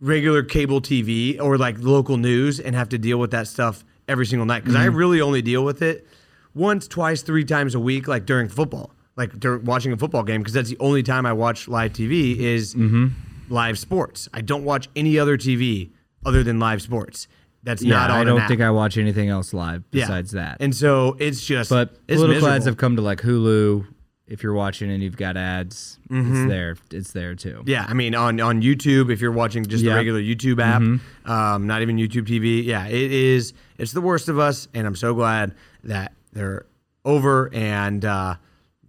regular 0.02 0.44
cable 0.44 0.82
TV 0.82 1.40
or 1.40 1.58
like 1.58 1.78
local 1.80 2.18
news 2.18 2.60
and 2.60 2.76
have 2.76 2.90
to 2.90 2.98
deal 2.98 3.18
with 3.18 3.32
that 3.32 3.48
stuff 3.48 3.84
every 4.08 4.26
single 4.26 4.46
night 4.46 4.64
because 4.64 4.76
I 4.76 4.88
mm-hmm. 4.88 4.96
really 4.96 5.22
only 5.22 5.42
deal 5.42 5.64
with 5.64 5.82
it 5.82 6.08
once, 6.54 6.88
twice, 6.88 7.22
three 7.22 7.46
times 7.46 7.76
a 7.76 7.80
week, 7.80 8.08
like 8.08 8.26
during 8.26 8.50
football, 8.50 8.92
like 9.16 9.40
during 9.40 9.66
watching 9.66 9.92
a 9.92 9.98
football 9.98 10.24
game 10.24 10.42
because 10.42 10.54
that's 10.54 10.70
the 10.70 10.80
only 10.80 11.04
time 11.04 11.26
I 11.26 11.34
watch 11.34 11.68
live 11.68 11.94
TV 11.94 12.38
is 12.38 12.76
mm-hmm. 12.76 13.08
live 13.50 13.78
sports. 13.78 14.28
I 14.34 14.42
don't 14.42 14.64
watch 14.64 14.90
any 14.96 15.20
other 15.20 15.38
TV 15.38 15.92
other 16.26 16.44
than 16.44 16.60
live 16.60 16.82
sports. 16.82 17.28
That's 17.64 17.82
Yeah, 17.82 17.96
not 17.96 18.12
I 18.12 18.24
don't 18.24 18.48
think 18.48 18.62
I 18.62 18.72
watch 18.72 18.98
anything 18.98 19.30
else 19.30 19.54
live 19.54 19.84
Yeah. 19.92 20.06
besides 20.06 20.32
that. 20.32 20.58
And 20.60 20.74
so 20.76 21.18
it's 21.20 21.44
just 21.46 21.70
but 21.70 21.90
it's 22.08 22.20
political 22.20 22.28
miserable. 22.28 22.56
ads 22.56 22.66
have 22.66 22.78
come 22.78 22.96
to 22.96 23.02
like 23.02 23.20
Hulu. 23.20 23.86
If 24.30 24.44
you're 24.44 24.54
watching 24.54 24.92
and 24.92 25.02
you've 25.02 25.18
got 25.18 25.36
ads, 25.38 25.98
it's 26.10 26.48
there. 26.50 26.76
It's 26.92 27.12
there 27.12 27.34
too. 27.36 27.64
Yeah, 27.66 27.86
I 27.90 27.94
mean 27.94 28.14
on 28.16 28.40
on 28.40 28.62
YouTube 28.62 29.12
if 29.12 29.22
you're 29.22 29.32
watching 29.32 29.66
just 29.66 29.84
Yeah. 29.84 29.92
the 29.94 29.96
regular 29.98 30.22
YouTube 30.22 30.62
app, 30.62 30.82
um, 31.30 31.68
not 31.68 31.82
even 31.82 31.98
YouTube 31.98 32.28
TV. 32.28 32.64
Yeah, 32.64 32.86
it 32.88 33.12
is. 33.12 33.54
It's 33.78 33.92
the 33.92 34.02
worst 34.02 34.30
of 34.30 34.38
us, 34.40 34.68
and 34.74 34.86
I'm 34.86 34.96
so 34.96 35.14
glad 35.16 35.56
that 35.84 36.14
they're 36.32 36.66
over 37.06 37.50
and 37.54 38.06
uh, 38.06 38.36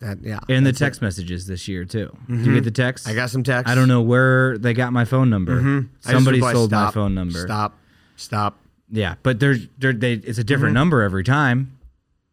that 0.01 0.19
yeah. 0.23 0.41
And 0.49 0.67
the 0.67 0.71
that's 0.73 0.81
it. 0.81 0.85
text 0.85 1.03
messages 1.03 1.47
this 1.47 1.67
year 1.69 1.85
too. 1.85 2.15
Did 2.29 2.45
you 2.47 2.55
get 2.55 2.65
the 2.65 2.71
text? 2.71 3.09
I 3.09 3.15
got 3.15 3.31
some 3.31 3.43
text. 3.43 3.71
I 3.71 3.75
don't 3.75 3.89
know 3.89 4.03
where 4.03 4.59
they 4.59 4.75
got 4.75 4.93
my 4.93 5.05
phone 5.07 5.31
number. 5.31 5.61
Just 6.03 6.11
Somebody 6.13 6.41
sold 6.41 6.71
my 6.73 6.91
phone 6.91 7.15
number. 7.15 7.39
Stop. 7.41 7.79
Stop. 8.17 8.59
Yeah, 8.93 9.15
but 9.23 9.41
there's 9.41 9.69
there 9.79 9.93
they 9.93 10.15
it's 10.15 10.37
a 10.39 10.41
Mm-hmm. 10.43 10.47
different 10.49 10.75
number 10.75 11.01
every 11.03 11.25
time. 11.25 11.79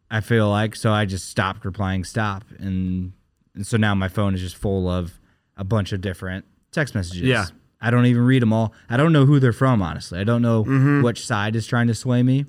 I 0.10 0.22
feel 0.22 0.50
like 0.50 0.76
so 0.76 0.92
I 0.92 1.06
just 1.06 1.30
stopped 1.30 1.66
replying 1.66 2.04
stop 2.04 2.44
and 2.60 3.12
and 3.56 3.66
so 3.68 3.76
now 3.78 3.94
my 3.96 4.08
phone 4.08 4.34
is 4.36 4.42
just 4.42 4.56
full 4.56 4.90
of 4.90 5.20
a 5.58 5.64
bunch 5.64 5.92
of 5.92 6.02
different 6.02 6.46
text 6.72 6.96
messages. 6.96 7.24
Yeah. 7.24 7.46
I 7.82 7.92
don't 7.92 8.06
even 8.06 8.24
read 8.24 8.42
them 8.42 8.54
all. 8.54 8.74
I 8.90 8.98
don't 8.98 9.12
know 9.14 9.26
who 9.26 9.40
they're 9.40 9.54
from 9.54 9.82
honestly. 9.82 10.20
I 10.20 10.24
don't 10.24 10.42
know 10.42 10.64
Mm-hmm. 10.64 11.02
which 11.04 11.26
side 11.26 11.56
is 11.56 11.68
trying 11.68 11.88
to 11.88 11.96
sway 11.96 12.24
me 12.24 12.46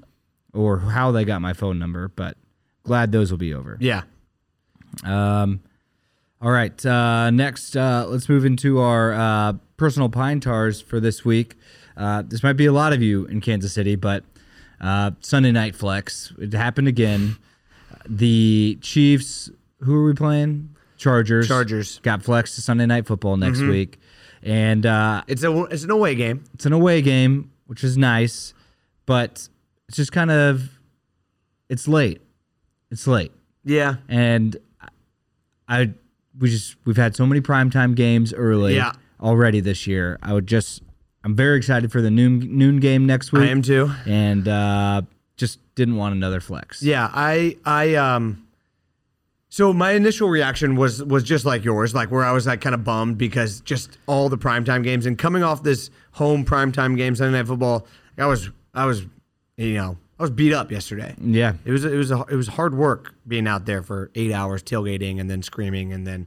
or 0.55 0.79
how 0.79 1.11
they 1.13 1.25
got 1.25 1.41
my 1.43 1.53
phone 1.53 1.79
number, 1.79 2.09
but 2.09 2.37
glad 2.85 3.13
those 3.13 3.31
will 3.31 3.39
be 3.39 3.53
over. 3.55 3.77
Yeah. 3.81 4.03
Um, 5.05 5.61
all 6.41 6.51
right. 6.51 6.85
Uh, 6.87 7.31
next, 7.31 7.77
uh, 7.77 8.07
let's 8.09 8.29
move 8.29 8.45
into 8.45 8.79
our 8.81 9.13
uh, 9.13 9.53
personal 9.77 10.09
pine 10.09 10.41
tars 10.41 10.81
for 10.81 11.01
this 11.01 11.25
week. 11.25 11.57
Uh, 11.97 12.23
this 12.27 12.43
might 12.43 12.55
be 12.55 12.67
a 12.67 12.73
lot 12.73 12.93
of 12.93 13.03
you 13.03 13.25
in 13.27 13.41
Kansas 13.41 13.73
City, 13.73 13.97
but 13.97 14.25
uh, 14.81 15.11
Sunday 15.21 15.51
night 15.53 15.75
flex. 15.75 16.33
It 16.39 16.53
happened 16.53 16.89
again. 16.89 17.37
The 18.09 18.79
Chiefs, 18.81 19.51
who 19.81 19.95
are 19.95 20.05
we 20.05 20.15
playing? 20.15 20.75
Chargers. 20.97 21.47
Chargers. 21.47 22.01
got 22.01 22.23
flexed 22.23 22.55
to 22.57 22.61
Sunday 22.63 22.87
night 22.87 23.07
football 23.07 23.37
next 23.37 23.61
week, 23.61 24.01
and 24.43 24.85
uh, 24.85 25.23
It's 25.29 25.45
a 25.45 25.63
it's 25.65 25.85
an 25.85 25.91
away 25.91 26.15
game. 26.15 26.45
it's 26.55 26.67
an 26.67 26.73
away 26.73 27.03
game, 27.03 27.51
which 27.67 27.85
is 27.85 27.97
nice, 27.97 28.53
but 29.07 29.49
it's 29.89 29.97
just 29.97 30.11
kind 30.13 30.31
of 30.31 30.71
it's 31.69 31.87
late. 31.87 32.21
It's 32.91 33.07
late 33.07 33.31
Yeah. 33.65 33.97
and 34.09 34.57
I 35.69 35.93
we 36.39 36.49
just 36.51 36.77
we've 36.85 36.97
had 36.97 37.15
so 37.15 37.27
many 37.27 37.41
primetime 37.41 37.95
games 37.95 38.33
early 38.33 38.75
Yeah. 38.77 38.93
already 39.21 39.61
this 39.61 39.87
year. 39.87 40.19
I 40.23 40.33
would 40.33 40.47
just 40.47 40.83
I'm 41.23 41.37
very 41.37 41.59
excited 41.59 41.93
for 41.93 42.01
the 42.01 42.11
noon 42.11 42.57
noon 42.57 42.81
game 42.81 43.07
next 43.07 43.33
week. 43.33 43.43
I 43.43 43.47
am 43.49 43.61
too. 43.63 43.91
and 44.07 44.49
uh, 44.49 45.03
didn't 45.79 45.97
want 45.97 46.15
another 46.15 46.41
flex. 46.41 46.83
Yeah, 46.83 47.09
I 47.13 47.57
I 47.65 47.95
um 47.95 48.45
so 49.49 49.73
my 49.73 49.93
initial 49.93 50.29
reaction 50.29 50.77
was 50.77 51.03
was 51.03 51.23
just 51.23 51.47
like 51.47 51.65
yours, 51.65 51.95
like 51.95 52.11
where 52.11 52.25
I 52.25 52.33
was 52.33 52.47
like 52.47 52.61
kind 52.61 52.75
of 52.75 52.85
bummed 52.85 53.17
because 53.17 53.61
just 53.61 53.97
all 54.07 54.29
the 54.29 54.37
primetime 54.37 54.83
games 54.83 55.07
and 55.07 55.17
coming 55.17 55.43
off 55.43 55.63
this 55.63 55.91
home 56.13 56.45
primetime 56.45 56.97
game 56.97 57.15
Sunday 57.15 57.39
night 57.39 57.47
football, 57.47 57.87
I 58.19 58.27
was 58.27 58.51
I 58.75 58.85
was 58.85 59.07
you 59.57 59.75
know, 59.75 59.97
I 60.19 60.23
was 60.23 60.31
beat 60.31 60.53
up 60.53 60.71
yesterday. 60.71 61.15
Yeah. 61.21 61.55
It 61.65 61.71
was 61.71 61.85
it 61.85 61.97
was 61.97 62.11
a, 62.11 62.25
it 62.29 62.35
was 62.35 62.49
hard 62.49 62.75
work 62.75 63.15
being 63.27 63.47
out 63.47 63.65
there 63.65 63.83
for 63.83 64.11
eight 64.17 64.33
hours 64.33 64.63
tailgating 64.63 65.21
and 65.21 65.31
then 65.31 65.43
screaming 65.43 65.93
and 65.93 66.07
then 66.07 66.27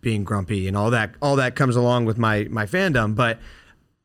being 0.00 0.22
grumpy 0.22 0.68
and 0.68 0.76
all 0.76 0.90
that 0.90 1.14
all 1.20 1.36
that 1.36 1.56
comes 1.56 1.74
along 1.74 2.04
with 2.04 2.16
my 2.16 2.44
my 2.44 2.64
fandom. 2.64 3.16
But 3.16 3.40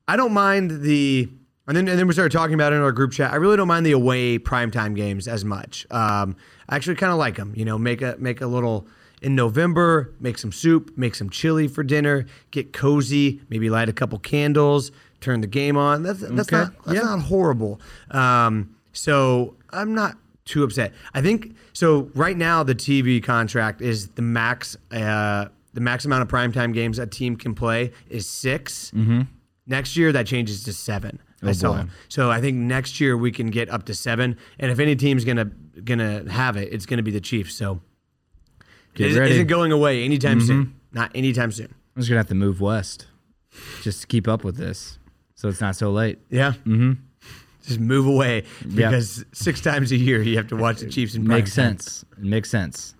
I 0.07 0.16
don't 0.16 0.34
mind 0.34 0.82
the 0.82 1.30
and 1.70 1.78
then 1.78 1.88
and 1.88 1.97
then 1.97 2.05
we 2.07 2.13
started 2.13 2.32
talking 2.38 2.53
about 2.55 2.74
it 2.74 2.76
in 2.78 2.82
our 2.82 2.91
group 2.91 3.13
chat. 3.13 3.32
I 3.32 3.38
really 3.38 3.55
don't 3.55 3.67
mind 3.70 3.86
the 3.86 3.93
away 3.93 4.38
primetime 4.39 4.93
games 4.95 5.28
as 5.28 5.45
much. 5.45 5.88
Um, 5.91 6.36
I 6.67 6.76
actually 6.76 6.95
kind 6.97 7.13
of 7.13 7.17
like 7.17 7.38
them. 7.38 7.53
You 7.55 7.63
know, 7.63 7.78
make 7.78 8.01
a 8.01 8.15
make 8.20 8.41
a 8.41 8.47
little 8.47 8.88
in 9.22 9.36
November, 9.36 10.13
make 10.20 10.38
some 10.38 10.51
soup, 10.51 10.91
make 10.97 11.15
some 11.15 11.30
chili 11.30 11.67
for 11.67 11.84
dinner, 11.84 12.26
get 12.51 12.74
cozy, 12.74 13.41
maybe 13.49 13.70
light 13.70 13.88
a 13.89 13.93
couple 13.93 14.17
candles, 14.20 14.91
turn 15.22 15.41
the 15.41 15.47
game 15.47 15.78
on. 15.78 16.03
That's 16.03 16.20
that's 16.20 16.32
Okay. 16.51 16.57
not 16.57 16.74
that's 16.86 16.97
Yeah. 16.97 17.03
not 17.05 17.22
horrible. 17.22 17.80
Um, 18.11 18.76
so 18.93 19.55
I'm 19.72 19.93
not 19.93 20.17
too 20.45 20.63
upset. 20.63 20.93
I 21.13 21.22
think 21.22 21.55
so. 21.74 22.09
Right 22.15 22.36
now, 22.36 22.63
the 22.63 22.74
TV 22.76 23.22
contract 23.24 23.82
is 23.82 24.07
the 24.09 24.22
max. 24.24 24.76
Uh, 24.91 25.45
the 25.76 25.82
max 25.82 26.03
amount 26.03 26.24
of 26.24 26.28
primetime 26.28 26.74
games 26.74 26.97
a 26.97 27.05
team 27.05 27.36
can 27.36 27.53
play 27.53 27.91
is 28.09 28.28
6 28.28 28.91
Mm-hmm. 28.95 29.22
Next 29.67 29.95
year, 29.95 30.11
that 30.11 30.26
changes 30.26 30.63
to 30.63 30.74
seven. 30.74 31.20
I 31.43 31.51
saw. 31.53 31.83
boy. 31.83 31.89
So 32.09 32.29
I 32.29 32.41
think 32.41 32.57
next 32.57 32.99
year 32.99 33.15
we 33.17 33.31
can 33.31 33.47
get 33.49 33.69
up 33.69 33.85
to 33.85 33.93
seven. 33.93 34.37
And 34.59 34.71
if 34.71 34.79
any 34.79 34.95
team's 34.95 35.23
gonna 35.25 35.45
gonna 35.83 36.29
have 36.31 36.57
it, 36.57 36.73
it's 36.73 36.85
gonna 36.85 37.03
be 37.03 37.11
the 37.11 37.21
Chiefs. 37.21 37.55
So 37.55 37.81
Get 38.95 39.11
it 39.15 39.31
isn't 39.31 39.47
going 39.47 39.71
away 39.71 40.03
anytime 40.03 40.41
soon. 40.41 40.75
Not 40.91 41.11
anytime 41.15 41.51
soon. 41.51 41.73
I'm 41.95 42.01
just 42.01 42.09
gonna 42.09 42.19
have 42.19 42.27
to 42.27 42.35
move 42.35 42.59
west 42.61 43.07
just 43.81 44.01
to 44.01 44.07
keep 44.07 44.27
up 44.27 44.43
with 44.43 44.57
this, 44.57 44.99
so 45.35 45.47
it's 45.47 45.61
not 45.61 45.75
so 45.75 45.91
late. 45.91 46.19
Yeah. 46.29 46.53
Mm-hmm. 46.65 46.93
Just 47.65 47.79
move 47.79 48.07
away 48.07 48.45
because 48.75 49.23
six 49.31 49.61
times 49.61 49.91
a 49.91 49.95
year 49.95 50.21
you 50.21 50.37
have 50.37 50.47
to 50.47 50.55
watch 50.55 50.79
the 50.79 50.89
Chiefs 50.89 51.13
in 51.15 51.27
Makes 51.27 51.53
sense. 51.53 52.03
It 52.17 52.23
makes 52.23 52.49
sense. 52.49 52.95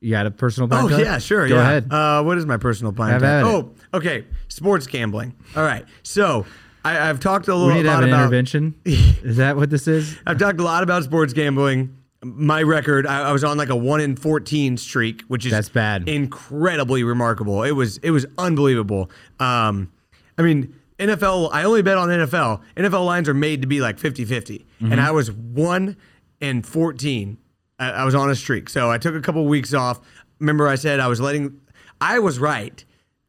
You 0.00 0.10
got 0.10 0.26
a 0.26 0.30
personal 0.30 0.68
Oh 0.72 0.86
podcast? 0.88 0.98
yeah, 1.04 1.18
sure. 1.18 1.48
Go 1.48 1.56
yeah. 1.56 1.62
ahead. 1.62 1.92
Uh, 1.92 2.22
what 2.22 2.38
is 2.38 2.46
my 2.46 2.58
personal 2.58 2.92
pine 2.92 3.12
Have 3.12 3.22
time? 3.22 3.44
at 3.46 3.54
it. 3.54 3.66
Okay. 3.96 4.24
Sports 4.48 4.86
gambling. 4.86 5.34
All 5.56 5.62
right. 5.64 5.84
So 6.02 6.46
I, 6.84 7.08
I've 7.08 7.20
talked 7.20 7.48
a 7.48 7.52
we 7.54 7.58
little 7.60 7.74
need 7.74 7.82
to 7.84 7.90
have 7.90 8.02
an 8.02 8.08
about. 8.08 8.20
intervention. 8.22 8.74
is 8.84 9.36
that 9.38 9.56
what 9.56 9.70
this 9.70 9.88
is? 9.88 10.16
I've 10.26 10.38
talked 10.38 10.60
a 10.60 10.62
lot 10.64 10.82
about 10.82 11.02
sports 11.04 11.32
gambling. 11.32 11.96
My 12.22 12.62
record, 12.62 13.06
I, 13.06 13.28
I 13.28 13.32
was 13.32 13.44
on 13.44 13.56
like 13.58 13.68
a 13.68 13.76
one 13.76 14.00
in 14.00 14.16
fourteen 14.16 14.76
streak, 14.76 15.22
which 15.28 15.44
is 15.44 15.52
That's 15.52 15.68
bad. 15.68 16.08
incredibly 16.08 17.04
remarkable. 17.04 17.62
It 17.62 17.72
was 17.72 17.98
it 17.98 18.10
was 18.10 18.24
unbelievable. 18.38 19.10
Um, 19.38 19.92
I 20.38 20.42
mean, 20.42 20.74
NFL. 20.98 21.50
I 21.52 21.64
only 21.64 21.82
bet 21.82 21.98
on 21.98 22.08
NFL. 22.08 22.62
NFL 22.76 23.04
lines 23.04 23.28
are 23.28 23.34
made 23.34 23.60
to 23.62 23.68
be 23.68 23.80
like 23.80 23.98
50-50. 23.98 24.26
Mm-hmm. 24.26 24.92
and 24.92 25.00
I 25.00 25.10
was 25.10 25.30
one 25.30 25.96
and 26.40 26.66
fourteen. 26.66 27.36
I, 27.78 27.90
I 27.90 28.04
was 28.04 28.14
on 28.14 28.30
a 28.30 28.34
streak, 28.34 28.70
so 28.70 28.90
I 28.90 28.96
took 28.98 29.14
a 29.14 29.20
couple 29.20 29.44
weeks 29.46 29.74
off. 29.74 30.00
Remember, 30.40 30.66
I 30.68 30.76
said 30.76 31.00
I 31.00 31.08
was 31.08 31.20
letting. 31.20 31.60
I 32.00 32.18
was 32.18 32.38
right. 32.38 32.82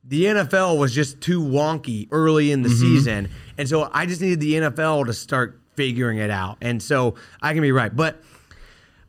The 0.08 0.24
NFL 0.26 0.78
was 0.78 0.94
just 0.94 1.20
too 1.22 1.42
wonky 1.42 2.08
early 2.12 2.52
in 2.52 2.62
the 2.62 2.70
Mm-hmm. 2.70 2.80
season, 2.80 3.30
and 3.58 3.68
so 3.68 3.90
I 3.94 4.06
just 4.06 4.22
needed 4.22 4.40
the 4.40 4.54
NFL 4.54 5.06
to 5.08 5.14
start 5.14 5.60
figuring 5.76 6.18
it 6.18 6.30
out. 6.32 6.58
And 6.62 6.82
so 6.82 7.16
I 7.42 7.54
can 7.54 7.62
be 7.62 7.72
right, 7.72 7.94
but. 7.96 8.22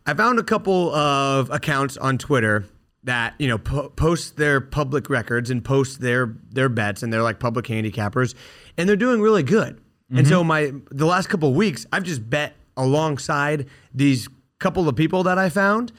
I 0.06 0.14
found 0.14 0.38
a 0.38 0.42
couple 0.42 0.94
of 0.94 1.50
accounts 1.50 1.98
on 1.98 2.16
Twitter 2.16 2.64
that 3.04 3.34
you 3.38 3.46
know 3.46 3.58
po- 3.58 3.90
post 3.90 4.38
their 4.38 4.58
public 4.58 5.10
records 5.10 5.50
and 5.50 5.62
post 5.62 6.00
their 6.00 6.34
their 6.50 6.70
bets 6.70 7.02
and 7.02 7.12
they're 7.12 7.22
like 7.22 7.38
public 7.38 7.66
handicappers 7.66 8.34
and 8.78 8.88
they're 8.88 8.96
doing 8.96 9.20
really 9.20 9.42
good. 9.42 9.78
And 10.10 10.26
so 10.26 10.42
my 10.42 10.72
the 10.90 11.04
last 11.04 11.26
couple 11.28 11.50
of 11.50 11.54
weeks 11.56 11.84
I've 11.92 12.04
just 12.04 12.30
bet 12.30 12.54
alongside 12.74 13.66
these 13.94 14.30
couple 14.60 14.88
of 14.88 14.96
people 14.96 15.24
that 15.24 15.36
I 15.36 15.50
found 15.50 15.92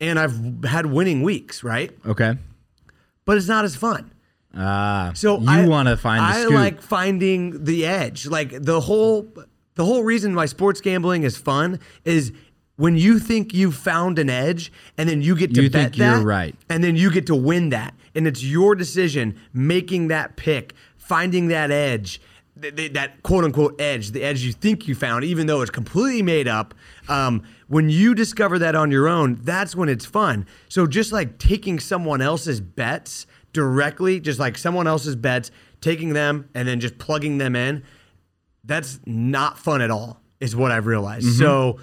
and 0.00 0.16
I've 0.20 0.62
had 0.62 0.86
winning 0.86 1.22
weeks, 1.22 1.64
right? 1.64 1.90
Okay. 2.06 2.36
But 3.24 3.36
it's 3.36 3.48
not 3.48 3.64
as 3.64 3.74
fun. 3.74 4.12
Ah, 4.54 5.12
So 5.14 5.38
you 5.40 5.48
I- 5.48 5.66
want 5.66 5.88
to 5.88 5.96
find 5.96 6.20
the 6.20 6.52
I 6.54 6.54
like 6.54 6.82
finding 6.82 7.64
the 7.64 7.86
edge. 7.86 8.26
Like 8.26 8.62
the 8.62 8.80
whole 8.80 9.32
the 9.76 9.84
whole 9.84 10.02
reason 10.02 10.34
why 10.34 10.46
sports 10.46 10.80
gambling 10.80 11.22
is 11.22 11.36
fun 11.36 11.78
is 12.04 12.32
when 12.76 12.96
you 12.96 13.18
think 13.18 13.54
you've 13.54 13.76
found 13.76 14.18
an 14.18 14.28
edge 14.28 14.72
and 14.98 15.08
then 15.08 15.22
you 15.22 15.36
get 15.36 15.54
to 15.54 15.62
You 15.62 15.70
bet 15.70 15.82
think 15.92 15.98
you're 15.98 16.18
that, 16.18 16.24
right. 16.24 16.54
and 16.68 16.82
then 16.82 16.96
you 16.96 17.10
get 17.10 17.26
to 17.26 17.34
win 17.34 17.68
that 17.70 17.94
and 18.14 18.26
it's 18.26 18.42
your 18.42 18.74
decision 18.74 19.36
making 19.52 20.08
that 20.08 20.36
pick 20.36 20.74
finding 20.98 21.48
that 21.48 21.70
edge 21.70 22.20
th- 22.60 22.74
th- 22.74 22.92
that 22.94 23.22
quote 23.22 23.44
unquote 23.44 23.80
edge 23.80 24.10
the 24.10 24.22
edge 24.22 24.42
you 24.42 24.52
think 24.52 24.88
you 24.88 24.94
found 24.94 25.24
even 25.24 25.46
though 25.46 25.60
it's 25.62 25.70
completely 25.70 26.22
made 26.22 26.48
up 26.48 26.74
um, 27.08 27.42
when 27.68 27.88
you 27.88 28.14
discover 28.14 28.58
that 28.58 28.74
on 28.74 28.90
your 28.90 29.06
own 29.08 29.38
that's 29.42 29.76
when 29.76 29.88
it's 29.88 30.04
fun 30.06 30.44
so 30.68 30.86
just 30.86 31.12
like 31.12 31.38
taking 31.38 31.78
someone 31.78 32.20
else's 32.20 32.60
bets 32.60 33.26
directly 33.52 34.20
just 34.20 34.38
like 34.38 34.56
someone 34.58 34.86
else's 34.86 35.16
bets 35.16 35.50
taking 35.80 36.12
them 36.12 36.48
and 36.54 36.66
then 36.68 36.78
just 36.80 36.98
plugging 36.98 37.38
them 37.38 37.56
in 37.56 37.82
that's 38.64 39.00
not 39.06 39.58
fun 39.58 39.80
at 39.82 39.90
all 39.90 40.20
is 40.40 40.54
what 40.54 40.70
i've 40.70 40.86
realized 40.86 41.26
Mm-hmm. 41.26 41.38
so 41.38 41.78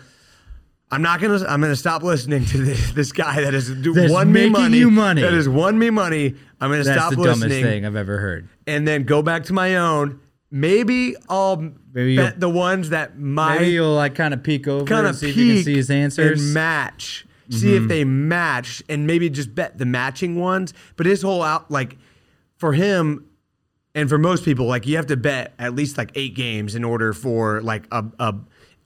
I'm 0.90 1.02
not 1.02 1.20
gonna. 1.20 1.44
I'm 1.46 1.60
gonna 1.60 1.76
stop 1.76 2.02
listening 2.02 2.46
to 2.46 2.58
this, 2.64 2.92
this 2.92 3.12
guy 3.12 3.42
that 3.42 3.54
has 3.54 3.68
That's 3.68 4.10
won 4.10 4.32
me 4.32 4.48
money. 4.48 4.78
you 4.78 4.90
money. 4.90 5.22
That 5.22 5.34
has 5.34 5.50
won 5.50 5.78
me 5.78 5.90
money. 5.90 6.34
I'm 6.62 6.72
gonna 6.72 6.86
stop 6.86 7.10
listening. 7.12 7.26
That's 7.26 7.40
stop 7.40 7.40
the 7.42 7.50
dumbest 7.50 7.62
thing 7.62 7.86
I've 7.86 7.98
ever 7.98 8.18
heard. 8.20 8.48
and 8.68 8.88
then 8.88 9.04
go 9.04 9.22
back 9.22 9.44
to 9.48 9.54
my 9.54 9.76
own. 9.76 10.22
Maybe 10.50 11.14
I'll 11.28 11.74
Maybe 11.92 12.16
bet 12.16 12.40
the 12.40 12.48
ones 12.50 12.92
that 12.92 13.20
my 13.20 13.58
Maybe 13.60 13.72
you'll 13.72 13.96
like 13.96 14.16
kind 14.16 14.34
of 14.34 14.44
peek 14.44 14.66
over 14.66 14.86
kind 14.86 15.06
of 15.08 15.18
see 15.18 15.30
if 15.32 15.36
you 15.36 15.56
can 15.56 15.64
see 15.66 15.76
his 15.76 15.92
answers. 15.92 16.42
and 16.42 16.54
match. 16.54 17.27
See 17.50 17.76
if 17.76 17.84
mm-hmm. 17.84 17.88
they 17.88 18.04
match, 18.04 18.84
and 18.90 19.08
maybe 19.08 19.30
just 19.30 19.56
bet 19.56 19.78
the 19.78 19.86
matching 19.86 20.40
ones. 20.40 20.74
But 20.98 21.06
his 21.06 21.22
whole 21.22 21.44
out 21.44 21.72
like 21.72 21.98
for 22.58 22.74
him 22.74 23.26
and 23.96 24.10
for 24.10 24.18
most 24.18 24.44
people, 24.44 24.66
like 24.66 24.86
you 24.86 24.98
have 24.98 25.08
to 25.08 25.18
bet 25.18 25.54
at 25.58 25.74
least 25.74 25.98
like 25.98 26.12
eight 26.16 26.36
games 26.36 26.76
in 26.76 26.84
order 26.84 27.14
for 27.14 27.62
like 27.62 27.86
a 27.92 28.06
a, 28.20 28.36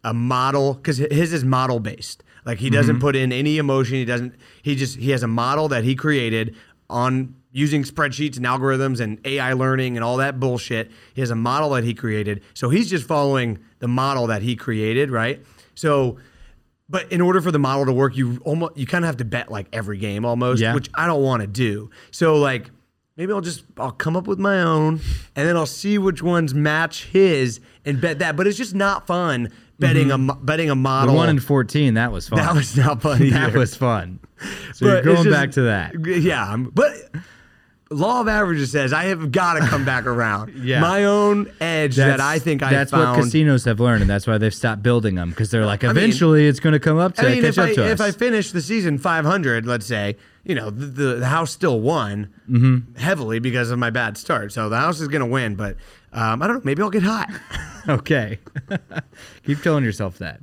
a 0.03 0.13
model 0.13 0.75
because 0.75 0.97
his 0.97 1.33
is 1.33 1.43
model 1.43 1.79
based. 1.79 2.23
Like 2.45 2.59
he 2.59 2.69
doesn't 2.69 2.95
mm-hmm. 2.95 3.01
put 3.01 3.15
in 3.15 3.31
any 3.31 3.57
emotion. 3.57 3.95
He 3.95 4.05
doesn't. 4.05 4.35
He 4.61 4.75
just 4.75 4.97
he 4.97 5.11
has 5.11 5.23
a 5.23 5.27
model 5.27 5.67
that 5.69 5.83
he 5.83 5.95
created 5.95 6.55
on 6.89 7.35
using 7.51 7.83
spreadsheets 7.83 8.37
and 8.37 8.45
algorithms 8.45 8.99
and 8.99 9.19
AI 9.25 9.53
learning 9.53 9.97
and 9.97 10.03
all 10.03 10.17
that 10.17 10.39
bullshit. 10.39 10.91
He 11.13 11.21
has 11.21 11.31
a 11.31 11.35
model 11.35 11.71
that 11.71 11.83
he 11.83 11.93
created. 11.93 12.41
So 12.53 12.69
he's 12.69 12.89
just 12.89 13.05
following 13.05 13.59
the 13.79 13.87
model 13.87 14.27
that 14.27 14.41
he 14.41 14.55
created, 14.55 15.11
right? 15.11 15.43
So 15.75 16.17
but 16.91 17.11
in 17.11 17.21
order 17.21 17.41
for 17.41 17.51
the 17.51 17.57
model 17.59 17.85
to 17.85 17.93
work, 17.93 18.15
you 18.17 18.39
almost 18.43 18.77
you 18.77 18.85
kind 18.85 19.03
of 19.03 19.07
have 19.07 19.17
to 19.17 19.25
bet 19.25 19.49
like 19.49 19.67
every 19.73 19.97
game 19.97 20.25
almost, 20.25 20.61
Yeah. 20.61 20.73
which 20.75 20.89
I 20.93 21.07
don't 21.07 21.23
want 21.23 21.41
to 21.41 21.47
do. 21.47 21.89
So 22.11 22.35
like 22.35 22.69
maybe 23.17 23.31
I'll 23.33 23.41
just 23.41 23.63
I'll 23.77 23.91
come 23.91 24.15
up 24.17 24.27
with 24.27 24.37
my 24.39 24.61
own 24.61 24.99
and 25.35 25.47
then 25.47 25.55
I'll 25.55 25.65
see 25.65 25.97
which 25.97 26.21
ones 26.21 26.53
match 26.53 27.05
his 27.05 27.61
and 27.85 27.99
bet 28.01 28.19
that. 28.19 28.35
But 28.35 28.45
it's 28.45 28.57
just 28.57 28.75
not 28.75 29.07
fun 29.07 29.49
betting 29.79 30.09
mm-hmm. 30.09 30.29
a 30.29 30.35
betting 30.35 30.69
a 30.69 30.73
the 30.73 30.75
model. 30.75 31.15
one 31.15 31.29
in 31.29 31.39
fourteen, 31.39 31.93
that 31.95 32.11
was 32.11 32.27
fun. 32.27 32.39
that 32.39 32.53
was 32.53 32.75
not 32.77 33.01
fun 33.01 33.29
that 33.31 33.53
was 33.53 33.73
fun. 33.75 34.19
So 34.73 34.85
But 34.87 35.03
you're 35.05 35.15
going 35.15 35.23
just- 35.25 35.29
back 35.35 35.51
to 35.51 35.61
that. 35.63 35.93
Yeah, 36.21 36.45
I'm- 36.45 36.71
but 36.73 36.91
law 37.91 38.21
of 38.21 38.27
averages 38.27 38.71
says 38.71 38.93
I 38.93 39.03
have 39.05 39.31
got 39.31 39.55
to 39.55 39.59
come 39.67 39.85
back 39.85 40.05
around. 40.07 40.53
Yeah. 40.63 40.79
my 40.79 41.03
own 41.05 41.51
edge 41.61 41.97
that 41.97 42.19
I 42.19 42.39
think 42.39 42.63
I 42.63 42.71
that's 42.71 42.91
found. 42.91 43.17
what 43.17 43.23
casinos 43.25 43.65
have 43.65 43.79
learned, 43.79 44.01
and 44.01 44.09
that's 44.09 44.25
why 44.25 44.37
they've 44.37 44.53
stopped 44.53 44.81
building 44.81 45.15
them 45.15 45.29
because 45.29 45.51
they're 45.51 45.65
like, 45.65 45.81
mean- 45.83 45.91
eventually 45.91 46.47
it's 46.47 46.59
going 46.59 46.73
to 46.73 46.79
come 46.79 46.97
up 46.97 47.15
to 47.15 47.27
I 47.27 47.31
mean, 47.33 47.41
catch 47.41 47.49
if 47.49 47.57
up 47.59 47.65
I 47.69 47.73
to 47.75 47.85
if 47.91 47.99
us. 47.99 48.01
I 48.01 48.11
finish 48.17 48.51
the 48.51 48.61
season 48.61 48.97
500, 48.97 49.65
let's 49.65 49.85
say, 49.85 50.15
you 50.43 50.55
know, 50.55 50.69
the 50.69 50.85
the, 50.87 51.15
the 51.15 51.27
house 51.27 51.51
still 51.51 51.79
won 51.81 52.33
Mm-hmm. 52.49 52.95
heavily 52.99 53.39
because 53.39 53.71
of 53.71 53.79
my 53.79 53.89
bad 53.91 54.17
start. 54.17 54.51
So 54.51 54.67
the 54.67 54.77
house 54.77 54.99
is 54.99 55.07
going 55.07 55.21
to 55.21 55.25
win, 55.25 55.55
but 55.55 55.77
um, 56.11 56.41
I 56.41 56.47
don't 56.47 56.57
know. 56.57 56.61
Maybe 56.65 56.81
I'll 56.81 56.89
get 56.89 57.03
hot. 57.03 57.29
okay, 57.87 58.39
keep 59.45 59.61
telling 59.61 59.83
yourself 59.83 60.17
that. 60.17 60.39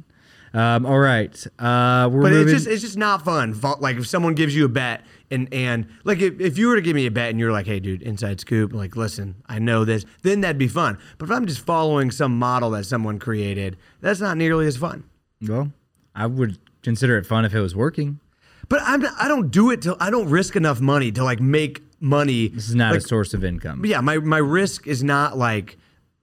Um, 0.55 0.86
all 0.86 0.99
right, 0.99 1.34
uh, 1.59 2.09
we're 2.11 2.22
But 2.22 2.32
moving. 2.32 2.55
it's 2.55 2.64
just 2.64 2.66
it's 2.66 2.82
just 2.82 2.96
not 2.96 3.24
fun. 3.24 3.55
Like 3.80 3.96
if 3.96 4.07
someone 4.07 4.34
gives 4.34 4.57
you 4.57 4.64
a 4.64 4.68
bet 4.68 5.03
and 5.31 5.53
and 5.53 5.87
like 6.05 6.20
if, 6.20 6.41
if 6.41 6.59
you 6.59 6.68
were 6.68 6.76
to 6.76 6.83
give 6.83 6.95
me 6.97 7.07
a 7.07 7.11
bet 7.11 7.31
and 7.31 7.39
you're 7.41 7.53
like, 7.53 7.66
hey, 7.66 7.81
dude, 7.81 8.03
inside 8.03 8.41
scoop, 8.41 8.72
like 8.72 8.97
listen, 8.97 9.37
I 9.47 9.59
know 9.59 9.85
this, 9.85 10.05
then 10.22 10.41
that'd 10.41 10.59
be 10.59 10.68
fun. 10.68 10.99
But 11.18 11.26
if 11.26 11.31
I'm 11.31 11.47
just 11.47 11.61
following 11.61 12.11
some 12.11 12.39
model 12.39 12.70
that 12.70 12.85
someone 12.85 13.18
created, 13.18 13.76
that's 14.01 14.20
not 14.20 14.37
nearly 14.37 14.66
as 14.66 14.76
fun. 14.76 15.05
well, 15.47 15.72
I 16.14 16.26
would 16.26 16.59
consider 16.83 17.18
it 17.18 17.26
fun 17.26 17.45
if 17.45 17.55
it 17.55 17.61
was 17.61 17.74
working. 17.76 18.20
But 18.68 18.81
I'm 18.83 19.05
I 19.18 19.29
don't 19.29 19.51
do 19.51 19.70
it 19.70 19.83
till 19.83 19.97
I 20.01 20.11
don't 20.11 20.29
risk 20.29 20.57
enough 20.57 20.81
money 20.81 21.11
to 21.12 21.24
like 21.24 21.41
make 21.41 21.83
money. 22.01 22.49
This 22.49 22.68
is 22.68 22.74
not 22.74 22.93
like, 22.93 23.03
a 23.05 23.07
source 23.09 23.35
of 23.35 23.45
income. 23.45 23.85
yeah, 23.85 24.01
my 24.01 24.18
my 24.18 24.39
risk 24.39 24.87
is 24.87 25.03
not 25.03 25.39
like 25.39 25.79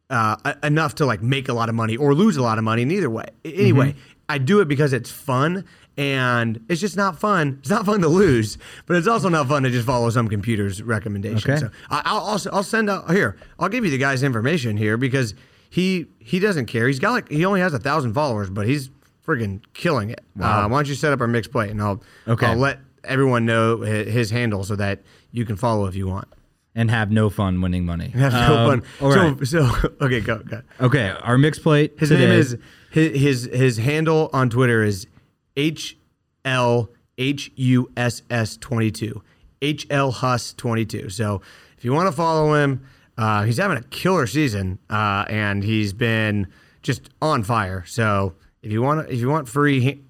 uh, 0.10 0.54
enough 0.64 0.96
to 0.96 1.06
like 1.06 1.24
make 1.24 1.50
a 1.50 1.54
lot 1.54 1.70
of 1.70 1.76
money 1.76 1.98
or 1.98 2.14
lose 2.14 2.38
a 2.38 2.44
lot 2.44 2.58
of 2.60 2.64
money 2.64 2.84
in 2.84 2.92
either 2.92 3.10
way. 3.10 3.26
Anyway, 3.44 3.92
Mm-hmm. 3.94 4.00
I 4.28 4.38
do 4.40 4.60
it 4.60 4.68
because 4.68 4.92
it's 4.94 5.12
fun 5.12 5.66
and 5.98 6.64
it's 6.70 6.82
just 6.82 6.98
not 6.98 7.20
fun. 7.20 7.58
It's 7.60 7.70
not 7.70 7.86
fun 7.86 8.02
to 8.02 8.08
lose, 8.08 8.58
but 8.86 8.98
it's 8.98 9.08
also 9.08 9.30
not 9.30 9.48
fun 9.48 9.64
to 9.64 9.70
just 9.70 9.86
follow 9.88 10.10
some 10.10 10.28
computer's 10.28 10.82
recommendation. 10.84 11.52
Okay. 11.52 11.60
So 11.60 11.70
I, 11.90 12.02
I'll 12.06 12.20
also 12.20 12.50
I'll 12.52 12.64
send 12.64 12.90
out 12.90 13.10
here. 13.12 13.38
I'll 13.60 13.70
give 13.70 13.86
you 13.86 13.92
the 13.92 13.98
guy's 13.98 14.24
information 14.24 14.78
here 14.78 14.98
because 14.98 15.34
he 15.70 16.08
he 16.20 16.40
doesn't 16.40 16.66
care. 16.68 16.88
He's 16.88 17.00
got 17.00 17.12
like 17.12 17.30
he 17.30 17.46
only 17.46 17.62
has 17.62 17.74
a 17.74 17.80
thousand 17.80 18.14
followers, 18.14 18.50
but 18.50 18.68
he's 18.68 18.90
friggin' 19.26 19.62
killing 19.74 20.10
it. 20.10 20.22
Uh, 20.40 20.68
why 20.68 20.78
don't 20.78 20.88
you 20.88 20.96
set 20.96 21.12
up 21.14 21.20
our 21.22 21.28
mixed 21.28 21.52
plate 21.52 21.72
and 21.72 21.82
I'll 21.82 22.04
Okay. 22.28 22.46
I'll 22.46 22.58
let 22.58 22.80
everyone 23.04 23.46
know 23.46 23.82
his, 23.82 24.12
his 24.14 24.32
handle 24.32 24.64
so 24.64 24.76
that 24.76 25.02
you 25.32 25.46
can 25.46 25.56
follow 25.56 25.86
if 25.88 25.96
you 25.96 26.08
want. 26.08 26.28
and 26.76 26.92
have 26.92 27.10
no 27.10 27.30
fun 27.30 27.62
winning 27.62 27.86
money. 27.86 28.10
Have 28.10 28.34
no 28.34 28.58
Um, 28.58 28.82
fun. 28.82 28.84
All 29.02 29.16
right. 29.16 29.38
So 29.48 29.70
so 29.72 29.90
okay, 30.02 30.20
go 30.20 30.40
go. 30.40 30.62
okay. 30.82 31.10
Our 31.22 31.38
mixed 31.38 31.64
plate. 31.64 31.94
His 32.00 32.10
today, 32.10 32.28
name 32.28 32.40
is 32.40 32.58
his, 32.92 33.20
his 33.22 33.44
his 33.54 33.78
handle 33.78 34.30
on 34.34 34.50
Twitter 34.50 34.84
is 34.84 35.08
H 35.56 35.98
L 36.44 36.90
H 37.18 37.52
U 37.56 37.92
S 37.98 38.22
S 38.30 38.58
twenty 38.58 38.92
two. 38.92 39.22
H 39.62 39.88
L 39.90 40.12
Hus 40.12 40.54
twenty 40.54 40.86
two. 40.86 41.10
So 41.10 41.42
if 41.78 41.86
you 41.86 41.94
want 41.94 42.08
to 42.08 42.12
follow 42.12 42.54
him, 42.54 42.86
uh, 43.18 43.44
he's 43.44 43.58
having 43.58 43.78
a 43.78 43.84
killer 43.84 44.28
season, 44.28 44.80
uh, 44.90 45.26
and 45.30 45.64
he's 45.64 45.94
been 45.94 46.48
just 46.82 47.10
on 47.22 47.44
fire. 47.44 47.84
So 47.88 48.36
if 48.62 48.72
you 48.72 48.82
want 48.82 49.10
if 49.10 49.20
you 49.20 49.30
want 49.30 49.48
free, 49.48 49.80
he- 49.80 50.02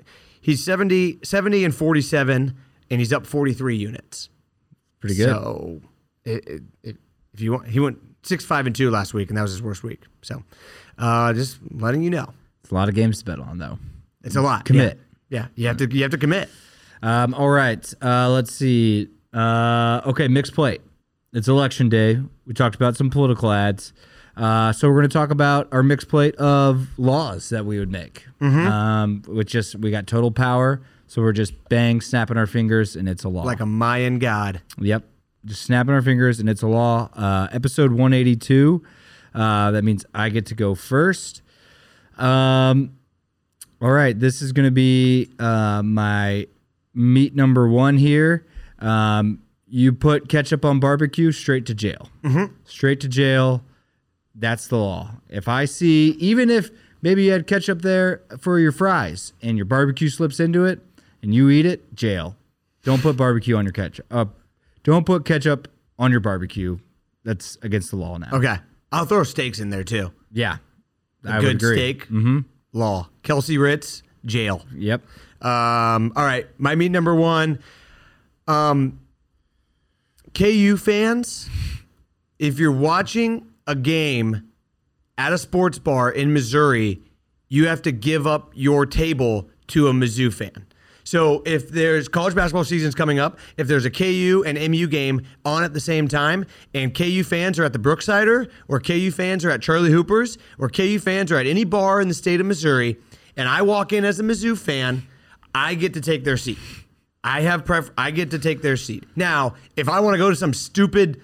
he's 0.41 0.63
70, 0.63 1.19
70 1.23 1.63
and 1.63 1.73
forty 1.75 2.01
seven, 2.01 2.55
and 2.89 2.99
he's 2.99 3.13
up 3.13 3.25
forty 3.25 3.53
three 3.53 3.75
units. 3.77 4.29
pretty 4.99 5.15
good. 5.15 5.29
So 5.29 5.81
it, 6.25 6.47
it, 6.47 6.63
it, 6.83 6.97
if 7.33 7.41
you 7.41 7.51
want, 7.53 7.67
he 7.67 7.79
went 7.79 7.99
six 8.23 8.43
five 8.43 8.65
and 8.65 8.75
two 8.75 8.89
last 8.89 9.13
week, 9.13 9.29
and 9.29 9.37
that 9.37 9.43
was 9.43 9.51
his 9.51 9.61
worst 9.61 9.83
week. 9.83 10.01
So 10.23 10.43
uh, 10.97 11.31
just 11.33 11.59
letting 11.71 12.01
you 12.01 12.09
know, 12.09 12.33
It's 12.63 12.71
a 12.71 12.75
lot 12.75 12.89
of 12.89 12.95
games 12.95 13.19
to 13.19 13.25
bet 13.25 13.39
on, 13.39 13.59
though. 13.59 13.77
it's 14.23 14.35
a 14.35 14.41
lot. 14.41 14.65
Commit. 14.65 14.97
Yeah, 14.97 15.03
yeah 15.29 15.47
you 15.55 15.67
have 15.67 15.77
to 15.77 15.87
you 15.93 16.01
have 16.03 16.11
to 16.11 16.17
commit. 16.17 16.49
Um, 17.01 17.33
all 17.33 17.49
right. 17.49 17.93
Uh, 18.01 18.29
let's 18.29 18.51
see. 18.51 19.09
Uh, 19.33 20.01
okay, 20.05 20.27
mixed 20.27 20.53
plate. 20.53 20.81
It's 21.33 21.47
election 21.47 21.89
day. 21.89 22.21
We 22.47 22.53
talked 22.53 22.75
about 22.75 22.95
some 22.95 23.09
political 23.09 23.51
ads. 23.51 23.93
Uh, 24.37 24.71
so 24.73 24.87
we're 24.89 24.95
going 24.95 25.09
to 25.09 25.13
talk 25.13 25.29
about 25.31 25.67
our 25.71 25.83
mixed 25.83 26.07
plate 26.09 26.35
of 26.37 26.87
laws 26.97 27.49
that 27.49 27.65
we 27.65 27.79
would 27.79 27.91
make. 27.91 28.25
Um, 28.41 29.21
which 29.27 29.51
just 29.51 29.75
we 29.75 29.91
got 29.91 30.07
total 30.07 30.31
power, 30.31 30.81
so 31.07 31.21
we're 31.21 31.31
just 31.31 31.53
bang 31.69 32.01
snapping 32.01 32.37
our 32.37 32.47
fingers 32.47 32.95
and 32.95 33.07
it's 33.07 33.23
a 33.23 33.29
law. 33.29 33.43
Like 33.43 33.59
a 33.59 33.65
Mayan 33.65 34.19
god. 34.19 34.61
Yep. 34.79 35.03
Just 35.45 35.61
snapping 35.63 35.93
our 35.93 36.01
fingers 36.01 36.39
and 36.39 36.49
it's 36.49 36.61
a 36.63 36.67
law. 36.67 37.09
Uh, 37.13 37.47
episode 37.51 37.91
182. 37.91 38.83
Uh, 39.33 39.71
that 39.71 39.83
means 39.83 40.05
I 40.13 40.29
get 40.29 40.45
to 40.47 40.55
go 40.55 40.75
first. 40.75 41.41
Um, 42.17 42.97
all 43.85 43.91
right. 43.91 44.19
This 44.19 44.41
is 44.41 44.51
going 44.51 44.65
to 44.65 44.71
be 44.71 45.29
uh, 45.37 45.83
my 45.83 46.47
meat 46.95 47.35
number 47.35 47.67
one 47.67 47.97
here. 47.97 48.47
Um, 48.79 49.43
you 49.67 49.93
put 49.93 50.27
ketchup 50.27 50.65
on 50.65 50.79
barbecue, 50.79 51.31
straight 51.31 51.67
to 51.67 51.75
jail. 51.75 52.09
Straight 52.63 52.99
to 53.01 53.07
jail. 53.07 53.63
That's 54.33 54.69
the 54.69 54.77
law. 54.77 55.11
If 55.29 55.47
I 55.47 55.65
see, 55.65 56.15
even 56.19 56.49
if 56.49 56.71
maybe 57.03 57.25
you 57.25 57.31
had 57.31 57.45
ketchup 57.45 57.83
there 57.83 58.23
for 58.39 58.59
your 58.59 58.71
fries 58.71 59.33
and 59.43 59.55
your 59.55 59.65
barbecue 59.65 60.09
slips 60.09 60.39
into 60.39 60.65
it 60.65 60.79
and 61.21 61.31
you 61.35 61.51
eat 61.51 61.67
it, 61.67 61.93
jail. 61.95 62.35
Don't 62.81 63.03
put 63.03 63.15
barbecue 63.17 63.55
on 63.55 63.65
your 63.65 63.71
ketchup. 63.71 64.07
Uh, 64.09 64.25
don't 64.81 65.05
put 65.05 65.25
ketchup 65.25 65.67
on 65.99 66.09
your 66.09 66.21
barbecue. 66.21 66.79
That's 67.23 67.59
against 67.61 67.91
the 67.91 67.97
law 67.97 68.17
now. 68.17 68.29
Okay, 68.33 68.55
I'll 68.91 69.05
throw 69.05 69.21
steaks 69.21 69.59
in 69.59 69.69
there 69.69 69.83
too. 69.83 70.11
Yeah. 70.31 70.57
I 71.23 71.37
would 71.37 71.41
Good 71.43 71.55
agree. 71.57 71.77
steak. 71.77 72.03
Mm-hmm. 72.05 72.39
Law. 72.75 73.09
Kelsey 73.23 73.57
Ritz, 73.57 74.03
jail. 74.25 74.65
Yep. 74.75 75.01
Um, 75.41 76.11
all 76.15 76.25
right, 76.25 76.47
my 76.57 76.75
meat 76.75 76.89
number 76.89 77.15
one. 77.15 77.59
Um, 78.47 78.99
KU 80.33 80.77
fans, 80.77 81.49
if 82.37 82.59
you're 82.59 82.71
watching 82.71 83.47
a 83.65 83.75
game 83.75 84.49
at 85.17 85.33
a 85.33 85.37
sports 85.37 85.79
bar 85.79 86.11
in 86.11 86.33
Missouri, 86.33 87.01
you 87.47 87.67
have 87.67 87.81
to 87.83 87.91
give 87.91 88.27
up 88.27 88.51
your 88.53 88.85
table 88.85 89.49
to 89.67 89.87
a 89.87 89.93
Mizzou 89.93 90.33
fan. 90.33 90.67
So 91.05 91.43
if 91.45 91.69
there's 91.69 92.07
college 92.09 92.35
basketball 92.35 92.63
season's 92.65 92.95
coming 92.95 93.19
up, 93.19 93.39
if 93.57 93.67
there's 93.67 93.85
a 93.85 93.91
KU 93.91 94.43
and 94.45 94.57
MU 94.71 94.87
game 94.87 95.21
on 95.45 95.63
at 95.63 95.71
the 95.73 95.79
same 95.79 96.07
time, 96.07 96.45
and 96.73 96.93
KU 96.93 97.23
fans 97.23 97.57
are 97.59 97.63
at 97.63 97.71
the 97.73 97.79
Brooksider, 97.79 98.49
or 98.67 98.79
KU 98.79 99.11
fans 99.11 99.45
are 99.45 99.51
at 99.51 99.61
Charlie 99.61 99.91
Hooper's, 99.91 100.37
or 100.59 100.67
KU 100.67 100.99
fans 100.99 101.31
are 101.31 101.37
at 101.37 101.45
any 101.45 101.63
bar 101.63 102.01
in 102.01 102.07
the 102.07 102.13
state 102.13 102.41
of 102.41 102.47
Missouri, 102.47 102.97
and 103.37 103.47
I 103.47 103.61
walk 103.61 103.93
in 103.93 104.03
as 104.03 104.19
a 104.19 104.23
Mizzou 104.23 104.57
fan, 104.57 105.07
I 105.53 105.75
get 105.75 105.93
to 105.93 106.01
take 106.01 106.23
their 106.25 106.37
seat. 106.37 106.57
I 107.23 107.41
have 107.41 107.65
pref- 107.65 107.91
I 107.97 108.11
get 108.11 108.31
to 108.31 108.39
take 108.39 108.61
their 108.61 108.75
seat. 108.77 109.05
Now, 109.15 109.55
if 109.75 109.87
I 109.87 109.99
want 110.01 110.15
to 110.15 110.17
go 110.17 110.29
to 110.29 110.35
some 110.35 110.53
stupid 110.53 111.21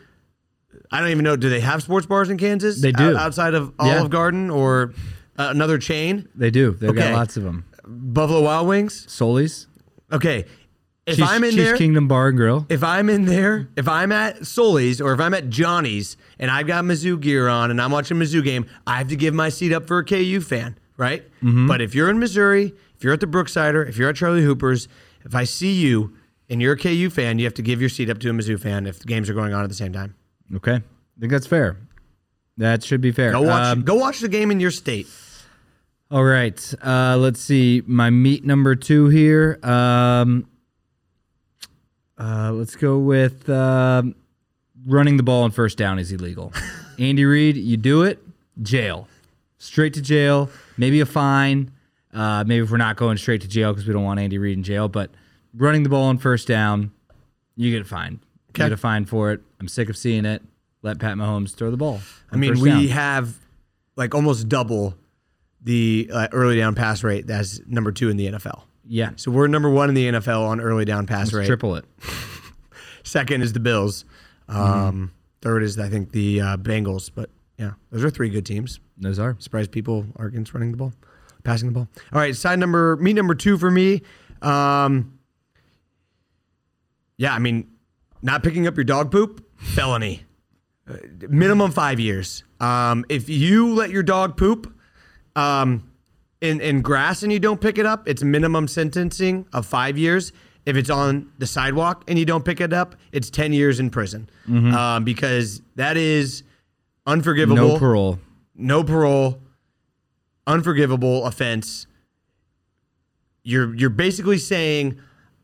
I 0.94 1.00
don't 1.00 1.10
even 1.10 1.24
know. 1.24 1.36
Do 1.38 1.50
they 1.50 1.60
have 1.62 1.82
sports 1.84 2.06
bars 2.06 2.30
in 2.30 2.38
Kansas? 2.38 2.82
They 2.82 2.92
do. 2.92 3.14
O- 3.14 3.18
outside 3.18 3.54
of 3.54 3.74
Yeah. 3.82 3.98
Olive 4.00 4.10
Garden 4.10 4.50
or 4.50 4.94
uh, 5.38 5.48
another 5.50 5.78
chain, 5.78 6.28
They 6.36 6.52
do. 6.52 6.72
They've 6.72 6.90
Okay. 6.90 7.00
got 7.00 7.14
lots 7.14 7.38
of 7.38 7.44
them. 7.44 7.64
Buffalo 7.88 8.42
Wild 8.44 8.68
Wings. 8.68 9.06
Solis. 9.10 9.68
Okay, 10.12 10.46
if 11.08 11.22
I'm 11.22 11.44
in 11.44 11.52
Chiefs 11.52 11.64
there, 11.64 11.78
Kingdom 11.78 12.08
Bar 12.08 12.30
and 12.30 12.38
Grill. 12.38 12.66
if 12.70 12.84
I'm 12.84 13.10
in 13.10 13.26
there, 13.26 13.70
if 13.76 13.88
I'm 13.88 14.12
at 14.12 14.46
Sully's 14.46 15.02
or 15.02 15.14
if 15.14 15.20
I'm 15.20 15.34
at 15.34 15.50
Johnny's 15.50 16.16
and 16.40 16.52
I've 16.52 16.68
got 16.68 16.84
Mizzou 16.84 17.20
gear 17.20 17.48
on 17.48 17.72
and 17.72 17.82
I'm 17.82 17.92
watching 17.92 18.18
a 18.18 18.24
Mizzou 18.24 18.44
game, 18.44 18.66
I 18.86 18.98
have 18.98 19.08
to 19.10 19.16
give 19.16 19.34
my 19.34 19.50
seat 19.50 19.74
up 19.74 19.88
for 19.88 19.98
a 20.00 20.06
KU 20.06 20.42
fan, 20.42 20.78
right? 20.98 21.24
Mm-hmm. 21.42 21.68
But 21.68 21.82
if 21.82 21.96
you're 21.96 22.10
in 22.10 22.20
Missouri, 22.20 22.74
if 22.96 23.04
you're 23.04 23.14
at 23.14 23.20
the 23.20 23.26
Brooksider, 23.28 23.88
if 23.88 23.98
you're 23.98 24.10
at 24.10 24.16
Charlie 24.16 24.44
Hooper's, 24.44 24.88
if 25.26 25.34
I 25.34 25.44
see 25.44 25.74
you 25.74 26.14
and 26.50 26.62
you're 26.62 26.74
a 26.74 26.78
KU 26.78 27.10
fan, 27.10 27.40
you 27.40 27.46
have 27.46 27.54
to 27.56 27.62
give 27.64 27.80
your 27.80 27.90
seat 27.90 28.10
up 28.10 28.20
to 28.20 28.30
a 28.30 28.34
Mizzou 28.34 28.60
fan 28.60 28.86
if 28.86 29.00
the 29.00 29.06
games 29.06 29.30
are 29.30 29.34
going 29.34 29.54
on 29.54 29.64
at 29.64 29.70
the 29.70 29.76
same 29.76 29.94
time. 29.94 30.16
Okay. 30.56 30.76
I 30.76 31.20
think 31.20 31.32
that's 31.32 31.48
fair. 31.48 31.78
That 32.58 32.84
should 32.84 33.02
be 33.02 33.12
fair. 33.12 33.32
Go 33.32 33.42
watch, 33.42 33.66
Um, 33.66 33.82
go 33.84 33.96
watch 33.96 34.20
the 34.20 34.28
game 34.30 34.52
in 34.52 34.60
your 34.60 34.72
state. 34.72 35.08
All 36.12 36.26
right. 36.26 36.74
Uh, 36.84 37.16
let's 37.18 37.40
see. 37.40 37.84
My 37.88 38.10
meat 38.10 38.44
number 38.44 38.76
two 38.76 39.08
here. 39.08 39.58
Um, 39.64 40.46
uh, 42.18 42.52
let's 42.52 42.76
go 42.76 42.98
with 42.98 43.50
um, 43.50 44.16
running 44.86 45.16
the 45.16 45.24
ball 45.24 45.44
on 45.44 45.52
first 45.52 45.78
down 45.78 46.00
is 46.00 46.12
illegal. 46.12 46.52
Andy 47.00 47.24
Reid, 47.24 47.56
you 47.56 47.78
do 47.78 48.04
it, 48.04 48.22
jail. 48.62 49.08
Straight 49.58 49.94
to 49.94 50.02
jail. 50.02 50.50
Maybe 50.76 51.00
a 51.00 51.06
fine. 51.06 51.72
Uh, 52.14 52.44
maybe 52.46 52.66
if 52.66 52.70
we're 52.70 52.76
not 52.78 52.98
going 52.98 53.16
straight 53.16 53.40
to 53.42 53.48
jail 53.48 53.72
because 53.72 53.88
we 53.88 53.94
don't 53.94 54.04
want 54.04 54.20
Andy 54.20 54.38
Reid 54.38 54.58
in 54.58 54.64
jail, 54.64 54.90
but 54.90 55.12
running 55.56 55.84
the 55.84 55.90
ball 55.90 56.04
on 56.04 56.18
first 56.18 56.46
down, 56.46 56.92
you 57.56 57.72
get 57.72 57.84
a 57.84 57.86
fine. 57.86 58.20
Okay. 58.50 58.64
You 58.64 58.70
get 58.70 58.74
a 58.74 58.78
fine 58.78 59.06
for 59.06 59.32
it. 59.32 59.40
I'm 59.62 59.70
sick 59.70 59.88
of 59.88 59.96
seeing 59.96 60.26
it. 60.26 60.42
Let 60.82 61.00
Pat 61.00 61.16
Mahomes 61.16 61.56
throw 61.56 61.72
the 61.72 61.78
ball. 61.78 62.02
I 62.30 62.36
mean, 62.36 62.60
we 62.60 62.90
have 62.90 63.38
like 63.96 64.14
almost 64.14 64.50
double 64.50 64.96
the 65.64 66.10
uh, 66.14 66.28
early 66.32 66.58
down 66.58 66.76
pass 66.76 67.04
rate 67.04 67.28
that's 67.28 67.60
number 67.68 67.92
two 67.92 68.10
in 68.10 68.18
the 68.18 68.28
NFL. 68.28 68.64
yeah, 68.88 69.12
So 69.16 69.32
we're 69.32 69.48
number 69.48 69.70
one 69.70 69.90
in 69.90 69.96
the 69.96 70.08
NFL 70.10 70.48
on 70.48 70.60
early 70.60 70.86
down 70.86 71.06
pass 71.08 71.32
rate. 71.34 71.46
triple 71.46 71.76
it. 71.76 71.86
Second 73.04 73.42
is 73.42 73.54
the 73.54 73.60
Bills. 73.60 74.06
Um, 74.48 75.12
Third 75.42 75.64
is 75.64 75.80
I 75.80 75.90
think 75.90 76.12
the 76.12 76.42
uh, 76.42 76.58
Bengals. 76.58 77.10
But 77.14 77.30
yeah, 77.58 77.72
those 77.92 78.04
are 78.04 78.10
three 78.10 78.30
good 78.30 78.46
teams. 78.46 78.80
Those 78.98 79.18
are. 79.20 79.36
Surprised 79.40 79.72
people 79.72 80.06
are 80.18 80.26
against 80.28 80.54
running 80.54 80.72
the 80.72 80.78
ball, 80.78 80.94
passing 81.44 81.70
the 81.70 81.74
ball. 81.74 81.88
All 82.14 82.20
right, 82.20 82.36
side 82.36 82.60
number 82.60 82.96
me 82.98 83.14
number 83.14 83.34
two 83.36 83.58
for 83.58 83.72
me. 83.72 84.02
Um, 84.42 85.18
yeah, 87.18 87.34
I 87.34 87.40
mean, 87.40 87.70
not 88.22 88.44
picking 88.44 88.68
up 88.68 88.76
your 88.78 88.84
dog 88.84 89.12
poop 89.12 89.46
felony, 89.58 90.24
Uh, 90.88 90.98
minimum 91.30 91.72
five 91.72 92.00
years. 92.00 92.44
Um, 92.60 93.06
if 93.10 93.30
you 93.30 93.74
let 93.74 93.90
your 93.92 94.04
dog 94.04 94.38
poop 94.38 94.74
um, 95.36 95.90
in 96.42 96.60
in 96.62 96.82
grass 96.82 97.24
and 97.24 97.32
you 97.32 97.40
don't 97.40 97.62
pick 97.62 97.78
it 97.78 97.86
up, 97.86 98.08
it's 98.08 98.24
minimum 98.24 98.68
sentencing 98.68 99.46
of 99.54 99.66
five 99.66 99.98
years. 99.98 100.32
If 100.66 100.76
it's 100.76 100.90
on 100.92 101.32
the 101.40 101.48
sidewalk 101.48 102.04
and 102.08 102.20
you 102.20 102.26
don't 102.26 102.46
pick 102.46 102.62
it 102.62 102.72
up, 102.74 102.96
it's 103.12 103.30
ten 103.32 103.52
years 103.54 103.80
in 103.80 103.90
prison 103.90 104.30
um, 104.48 105.04
because 105.04 105.62
that 105.76 105.98
is 105.98 106.44
unforgivable 107.08 107.56
No 107.74 107.80
parole. 107.80 108.20
no 108.56 108.84
parole, 108.84 109.42
unforgivable 110.46 111.26
offense. 111.26 111.88
You're 113.44 113.74
you're 113.76 113.90
basically 113.90 114.38
saying, 114.38 115.00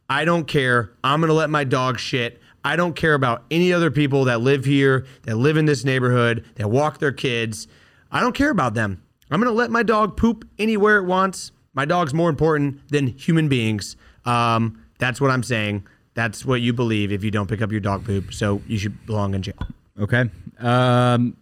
I 0.09 0.23
don't 0.25 0.47
care. 0.47 0.91
I'm 1.03 1.19
gonna 1.21 1.33
let 1.33 1.49
my 1.49 1.63
dog 1.63 1.99
shit. 1.99 2.39
I 2.63 2.75
don't 2.75 2.95
care 2.95 3.13
about 3.13 3.43
any 3.49 3.71
other 3.73 3.89
people 3.89 4.25
that 4.25 4.41
live 4.41 4.65
here, 4.65 5.05
that 5.23 5.37
live 5.37 5.57
in 5.57 5.65
this 5.65 5.83
neighborhood, 5.85 6.45
that 6.55 6.69
walk 6.69 6.99
their 6.99 7.11
kids. 7.13 7.67
I 8.11 8.19
don't 8.19 8.35
care 8.35 8.51
about 8.51 8.73
them. 8.73 9.01
I'm 9.29 9.39
gonna 9.39 9.51
let 9.51 9.71
my 9.71 9.83
dog 9.83 10.17
poop 10.17 10.47
anywhere 10.57 10.97
it 10.97 11.03
wants. 11.05 11.51
My 11.73 11.85
dog's 11.85 12.13
more 12.13 12.29
important 12.29 12.87
than 12.89 13.07
human 13.07 13.47
beings. 13.49 13.95
Um, 14.25 14.83
that's 14.99 15.21
what 15.21 15.31
I'm 15.31 15.43
saying. 15.43 15.85
That's 16.13 16.43
what 16.45 16.61
you 16.61 16.73
believe 16.73 17.11
if 17.11 17.23
you 17.23 17.29
don't 17.29 17.47
pick 17.47 17.61
up 17.61 17.71
your 17.71 17.79
dog 17.79 18.03
poop. 18.05 18.33
So 18.33 18.61
you 18.67 18.77
should 18.79 19.05
belong 19.05 19.35
in 19.35 19.43
jail. 19.43 19.59
Okay. 19.99 20.29
Um, 20.59 21.37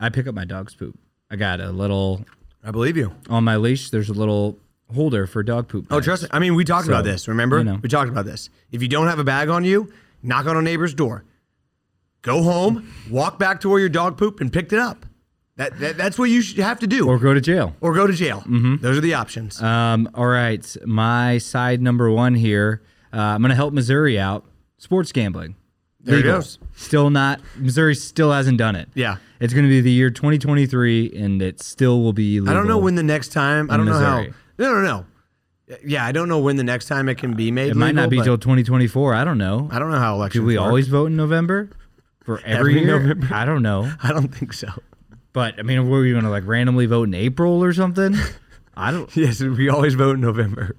I 0.00 0.08
pick 0.08 0.26
up 0.26 0.34
my 0.34 0.44
dog's 0.44 0.74
poop. 0.74 0.98
I 1.30 1.36
got 1.36 1.60
a 1.60 1.70
little 1.70 2.24
I 2.64 2.70
believe 2.70 2.96
you. 2.96 3.12
on 3.28 3.44
my 3.44 3.56
leash. 3.56 3.90
There's 3.90 4.08
a 4.08 4.14
little 4.14 4.58
holder 4.92 5.26
for 5.26 5.42
dog 5.42 5.68
poop. 5.68 5.86
Oh, 5.90 5.96
bags. 5.96 6.06
trust 6.06 6.22
me. 6.24 6.28
I 6.32 6.38
mean, 6.38 6.54
we 6.54 6.64
talked 6.64 6.88
about 6.88 7.04
this. 7.04 7.28
Remember, 7.28 7.58
you 7.58 7.64
know. 7.64 7.78
we 7.82 7.88
talked 7.88 8.10
about 8.10 8.24
this. 8.24 8.50
If 8.72 8.82
you 8.82 8.88
don't 8.88 9.06
have 9.06 9.18
a 9.18 9.24
bag 9.24 9.48
on 9.48 9.64
you, 9.64 9.92
knock 10.22 10.46
on 10.46 10.56
a 10.56 10.62
neighbor's 10.62 10.94
door. 10.94 11.24
Go 12.22 12.42
home, 12.42 12.92
walk 13.08 13.38
back 13.38 13.60
to 13.60 13.68
where 13.68 13.78
your 13.78 13.88
dog 13.88 14.18
pooped 14.18 14.40
and 14.40 14.52
picked 14.52 14.72
it 14.72 14.80
up. 14.80 15.06
That, 15.56 15.78
that 15.80 15.96
that's 15.96 16.18
what 16.18 16.28
you 16.28 16.42
should 16.42 16.58
have 16.58 16.78
to 16.80 16.86
do, 16.86 17.08
or 17.08 17.18
go 17.18 17.32
to 17.32 17.40
jail. 17.40 17.74
Or 17.80 17.94
go 17.94 18.06
to 18.06 18.12
jail. 18.12 18.44
Those 18.46 18.98
are 18.98 19.00
the 19.00 19.14
options. 19.14 19.60
Um, 19.62 20.08
all 20.14 20.26
right, 20.26 20.76
my 20.84 21.38
side 21.38 21.80
number 21.80 22.10
one 22.10 22.34
here. 22.34 22.82
Uh, 23.12 23.18
I'm 23.20 23.40
going 23.40 23.48
to 23.50 23.56
help 23.56 23.72
Missouri 23.72 24.18
out. 24.18 24.44
Sports 24.78 25.12
gambling. 25.12 25.56
There 26.00 26.16
it 26.16 26.18
Legal. 26.18 26.32
goes. 26.34 26.58
Still 26.74 27.08
not. 27.08 27.40
Missouri 27.56 27.94
still 27.94 28.30
hasn't 28.32 28.58
done 28.58 28.76
it. 28.76 28.88
yeah. 28.94 29.16
It's 29.40 29.52
going 29.52 29.64
to 29.64 29.68
be 29.70 29.80
the 29.82 29.90
year 29.90 30.08
2023, 30.10 31.12
and 31.16 31.42
it 31.42 31.60
still 31.62 32.00
will 32.02 32.12
be 32.14 32.36
illegal. 32.36 32.50
I 32.50 32.54
don't 32.56 32.68
know 32.68 32.78
when 32.78 32.94
the 32.94 33.02
next 33.02 33.28
time. 33.32 33.70
I 33.70 33.76
don't 33.76 33.84
know 33.86 33.98
how. 33.98 34.22
No, 34.58 34.72
no, 34.74 34.80
no. 34.82 35.06
Yeah, 35.84 36.06
I 36.06 36.12
don't 36.12 36.28
know 36.28 36.38
when 36.38 36.56
the 36.56 36.64
next 36.64 36.86
time 36.86 37.08
it 37.08 37.16
can 37.18 37.34
be 37.34 37.50
made. 37.50 37.70
It 37.70 37.76
might 37.76 37.94
not 37.94 38.08
be 38.08 38.16
legal, 38.18 38.36
till 38.38 38.54
2024. 38.54 39.14
I 39.14 39.24
don't 39.24 39.36
know. 39.38 39.68
I 39.72 39.78
don't 39.78 39.90
know 39.90 39.98
how 39.98 40.14
elections. 40.14 40.42
Do 40.42 40.46
we 40.46 40.56
work. 40.56 40.66
always 40.66 40.88
vote 40.88 41.06
in 41.06 41.16
November 41.16 41.68
for 42.24 42.38
every, 42.40 42.78
Every 42.78 42.84
year? 42.84 42.98
November? 43.00 43.28
I 43.34 43.44
don't 43.44 43.62
know. 43.62 43.92
I 44.02 44.12
don't 44.12 44.34
think 44.34 44.52
so. 44.52 44.68
But 45.36 45.58
I 45.58 45.64
mean, 45.64 45.90
were 45.90 46.00
we 46.00 46.12
going 46.12 46.24
to 46.24 46.30
like 46.30 46.46
randomly 46.46 46.86
vote 46.86 47.08
in 47.08 47.12
April 47.14 47.62
or 47.62 47.74
something? 47.74 48.16
I 48.74 48.90
don't. 48.90 49.14
Yes, 49.14 49.42
we 49.42 49.68
always 49.68 49.92
vote 49.92 50.14
in 50.14 50.22
November. 50.22 50.74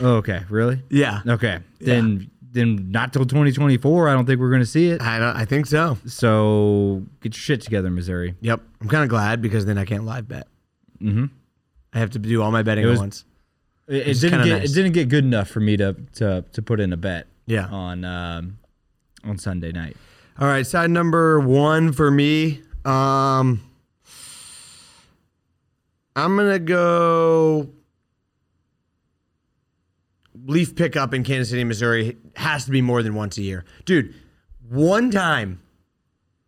Oh, 0.00 0.14
okay, 0.16 0.42
really? 0.50 0.82
Yeah. 0.90 1.20
Okay, 1.24 1.60
then 1.78 2.28
then 2.50 2.90
not 2.90 3.12
till 3.12 3.24
2024. 3.24 4.08
I 4.08 4.14
don't 4.14 4.26
think 4.26 4.40
we're 4.40 4.50
going 4.50 4.60
to 4.60 4.66
see 4.66 4.88
it. 4.88 5.00
I 5.00 5.20
don't, 5.20 5.36
I 5.36 5.44
think 5.44 5.66
so. 5.66 5.98
So 6.04 7.04
get 7.20 7.36
your 7.36 7.40
shit 7.40 7.60
together, 7.60 7.90
Missouri. 7.90 8.34
Yep. 8.40 8.60
I'm 8.80 8.88
kind 8.88 9.04
of 9.04 9.08
glad 9.08 9.40
because 9.40 9.66
then 9.66 9.78
I 9.78 9.84
can't 9.84 10.04
live 10.04 10.26
bet. 10.26 10.48
Mm-hmm. 11.00 11.26
I 11.92 11.98
have 12.00 12.10
to 12.10 12.18
do 12.18 12.42
all 12.42 12.50
my 12.50 12.64
betting 12.64 12.84
was- 12.84 12.98
at 12.98 13.02
once. 13.02 13.24
It, 13.86 14.08
it 14.08 14.20
didn't 14.20 14.42
get 14.44 14.58
nice. 14.58 14.70
it 14.72 14.74
didn't 14.74 14.94
get 14.94 15.10
good 15.10 15.24
enough 15.24 15.46
for 15.48 15.60
me 15.60 15.76
to 15.76 15.94
to 16.16 16.44
to 16.54 16.60
put 16.60 16.80
in 16.80 16.92
a 16.92 16.96
bet. 16.96 17.28
Yeah. 17.46 17.66
On 17.68 18.04
um, 18.04 18.58
on 19.22 19.38
Sunday 19.38 19.70
night. 19.70 19.96
All 20.40 20.48
right, 20.48 20.66
side 20.66 20.90
number 20.90 21.38
one 21.38 21.92
for 21.92 22.10
me. 22.10 22.62
Um, 22.84 23.60
I'm 26.14 26.36
gonna 26.36 26.58
go. 26.58 27.70
Leaf 30.44 30.74
pickup 30.74 31.14
in 31.14 31.22
Kansas 31.22 31.50
City, 31.50 31.62
Missouri 31.62 32.16
has 32.36 32.64
to 32.64 32.70
be 32.70 32.82
more 32.82 33.02
than 33.02 33.14
once 33.14 33.38
a 33.38 33.42
year, 33.42 33.64
dude. 33.84 34.14
One 34.68 35.10
time, 35.10 35.60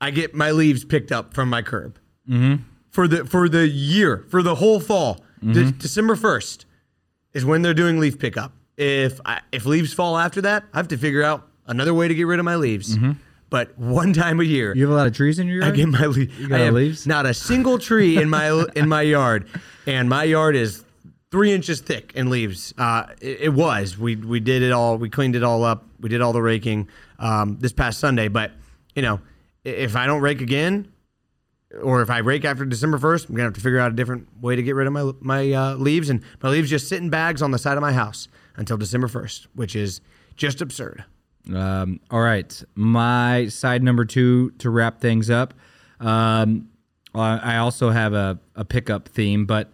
I 0.01 0.11
get 0.11 0.35
my 0.35 0.51
leaves 0.51 0.85
picked 0.85 1.13
up 1.13 1.35
from 1.35 1.49
my 1.49 1.63
curb 1.63 1.99
mm-hmm. 2.29 2.63
for 2.91 3.07
the 3.07 3.25
for 3.25 3.49
the 3.49 3.69
year 3.69 4.25
for 4.29 4.43
the 4.43 4.57
whole 4.57 4.81
fall. 4.81 5.25
De- 5.41 5.47
mm-hmm. 5.47 5.79
December 5.79 6.17
first 6.17 6.67
is 7.35 7.45
when 7.45 7.63
they're 7.63 7.75
doing 7.75 7.99
leaf 7.99 8.19
pickup. 8.19 8.53
If 8.77 9.21
I, 9.25 9.41
if 9.53 9.67
leaves 9.67 9.93
fall 9.93 10.17
after 10.17 10.41
that, 10.43 10.65
I 10.73 10.79
have 10.79 10.89
to 10.89 10.97
figure 10.97 11.23
out 11.23 11.49
another 11.67 11.95
way 11.95 12.09
to 12.09 12.15
get 12.15 12.27
rid 12.27 12.39
of 12.39 12.45
my 12.45 12.57
leaves. 12.57 12.97
Mm-hmm. 12.97 13.13
But 13.55 13.79
one 13.79 14.13
time 14.13 14.41
a 14.41 14.43
year, 14.43 14.75
You 14.75 14.83
have 14.83 14.91
a 14.91 14.97
lot 14.97 15.07
of 15.07 15.15
trees 15.15 15.39
in 15.39 15.47
your 15.47 15.61
yard. 15.61 15.75
I 15.75 15.77
get 15.77 15.87
my 15.87 16.07
leaves. 16.07 16.47
got 16.49 16.61
I 16.61 16.65
have 16.65 16.75
leaves? 16.75 17.07
Not 17.07 17.25
a 17.25 17.33
single 17.33 17.79
tree 17.79 18.21
in 18.21 18.29
my 18.29 18.65
in 18.75 18.89
my 18.89 19.03
yard, 19.03 19.47
and 19.87 20.09
my 20.09 20.25
yard 20.25 20.57
is 20.57 20.85
three 21.31 21.53
inches 21.53 21.81
thick 21.81 22.11
in 22.17 22.31
leaves. 22.31 22.75
Uh, 22.77 23.07
it, 23.21 23.43
it 23.43 23.49
was. 23.51 23.97
We 23.97 24.17
we 24.17 24.41
did 24.41 24.65
it 24.65 24.73
all. 24.73 24.99
We 24.99 25.09
cleaned 25.09 25.37
it 25.37 25.45
all 25.45 25.63
up. 25.63 25.87
We 26.01 26.09
did 26.09 26.21
all 26.21 26.33
the 26.33 26.43
raking 26.43 26.89
um, 27.21 27.59
this 27.61 27.73
past 27.73 28.01
Sunday. 28.01 28.27
But 28.27 28.51
you 28.97 29.03
know, 29.03 29.21
if 29.63 29.95
I 29.95 30.07
don't 30.07 30.21
rake 30.21 30.41
again, 30.41 30.93
or 31.81 32.03
if 32.03 32.11
I 32.11 32.19
rake 32.19 32.45
after 32.45 32.65
December 32.65 32.99
first, 32.99 33.29
I'm 33.29 33.37
gonna 33.37 33.45
have 33.45 33.55
to 33.55 33.61
figure 33.61 33.79
out 33.79 33.93
a 33.93 33.95
different 33.95 34.27
way 34.43 34.57
to 34.57 34.65
get 34.65 34.75
rid 34.75 34.89
of 34.89 34.93
my 34.93 35.13
my 35.21 35.53
uh, 35.53 35.75
leaves. 35.77 36.11
And 36.11 36.25
my 36.43 36.49
leaves 36.49 36.71
just 36.71 36.89
sit 36.89 37.01
in 37.01 37.09
bags 37.09 37.41
on 37.41 37.53
the 37.53 37.59
side 37.59 37.77
of 37.77 37.83
my 37.83 37.93
house 37.93 38.27
until 38.57 38.77
December 38.77 39.07
first, 39.07 39.47
which 39.55 39.77
is 39.77 40.01
just 40.35 40.61
absurd. 40.61 41.05
Um, 41.53 42.01
all 42.11 42.21
right, 42.21 42.63
my 42.75 43.49
side 43.49 43.83
number 43.83 44.05
two 44.05 44.51
to 44.59 44.71
wrap 44.71 45.01
things 45.01 45.29
up. 45.31 45.55
Um, 46.01 46.69
I 47.15 47.39
I 47.55 47.57
also 47.59 47.91
have 47.91 48.13
a, 48.13 48.39
a 48.55 48.65
pickup 48.65 49.09
theme, 49.09 49.45
but 49.47 49.71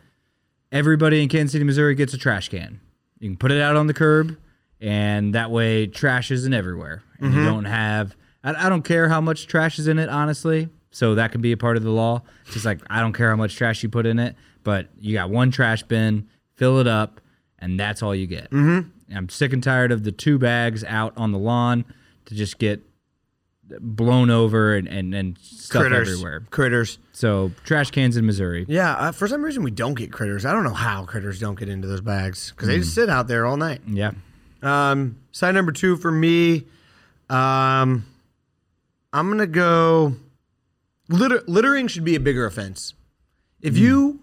everybody 0.73 1.23
in 1.23 1.29
Kansas 1.29 1.53
City, 1.53 1.65
Missouri 1.65 1.95
gets 1.95 2.15
a 2.15 2.19
trash 2.19 2.49
can. 2.49 2.81
You 3.19 3.31
can 3.31 3.37
put 3.37 3.53
it 3.53 3.61
out 3.61 3.77
on 3.77 3.87
the 3.87 3.95
curb, 3.95 4.37
and 4.81 5.35
that 5.35 5.51
way 5.51 5.87
trash 5.87 6.31
isn't 6.31 6.53
everywhere. 6.53 7.03
And 7.19 7.35
you 7.35 7.45
don't 7.45 7.67
have. 7.67 8.17
I, 8.43 8.67
I 8.67 8.69
don't 8.69 8.83
care 8.83 9.09
how 9.09 9.21
much 9.21 9.47
trash 9.47 9.79
is 9.79 9.87
in 9.89 9.99
it, 9.99 10.09
honestly. 10.09 10.71
So 10.91 11.15
that 11.15 11.31
can 11.33 11.41
be 11.41 11.53
a 11.53 11.57
part 11.57 11.77
of 11.77 11.83
the 11.83 11.91
law. 11.91 12.23
It's 12.45 12.55
just 12.55 12.65
like 12.65 12.81
I 12.89 13.01
don't 13.01 13.13
care 13.13 13.31
how 13.31 13.37
much 13.37 13.55
trash 13.57 13.83
you 13.83 13.89
put 13.89 14.07
in 14.07 14.19
it, 14.19 14.35
but 14.65 14.89
you 14.99 15.13
got 15.15 15.31
one 15.31 15.51
trash 15.51 15.83
bin, 15.85 16.29
fill 16.57 16.79
it 16.79 16.87
up, 16.87 17.21
and 17.59 17.79
that's 17.79 18.03
all 18.03 18.15
you 18.15 18.27
get. 18.27 18.51
Mm-hmm. 18.51 18.89
I'm 19.13 19.29
sick 19.29 19.53
and 19.53 19.63
tired 19.63 19.93
of 19.93 20.05
the 20.05 20.13
two 20.13 20.39
bags 20.39 20.85
out 20.85 21.13
on 21.17 21.33
the 21.33 21.39
lawn 21.39 21.85
to 22.27 22.35
just 22.35 22.59
get 22.59 22.81
blown 23.81 24.31
over 24.31 24.75
and, 24.75 24.89
and, 24.89 25.15
and 25.15 25.39
stuff 25.39 25.83
Critters, 25.83 26.09
everywhere. 26.11 26.41
critters. 26.51 26.99
So 27.13 27.53
trash 27.65 27.91
cans 27.93 28.17
in 28.17 28.27
Missouri. 28.27 28.65
Yeah, 28.69 28.93
uh, 28.95 29.13
for 29.13 29.29
some 29.29 29.43
reason 29.45 29.63
we 29.63 29.71
don't 29.71 29.95
get 29.95 30.13
critters. 30.13 30.45
I 30.45 30.53
don't 30.53 30.65
know 30.65 30.75
how 30.75 31.05
critters 31.05 31.39
don't 31.39 31.59
get 31.59 31.69
into 31.69 31.87
those 31.87 32.01
bags 32.01 32.51
because 32.51 32.69
they 32.69 32.79
just 32.79 32.95
sit 32.95 33.09
out 33.09 33.29
there 33.29 33.47
all 33.47 33.57
night. 33.57 33.81
Yeah. 33.87 34.13
Um, 34.63 35.21
side 35.33 35.55
number 35.55 35.73
two 35.73 35.97
for 35.97 36.11
me, 36.11 36.67
um, 37.29 38.05
I'm 39.13 39.29
gonna 39.31 39.47
go. 39.47 40.17
Litter, 41.09 41.43
littering 41.47 41.89
should 41.89 42.05
be 42.05 42.15
a 42.15 42.21
bigger 42.21 42.47
offense. 42.47 42.95
If 43.61 43.77
you 43.77 44.21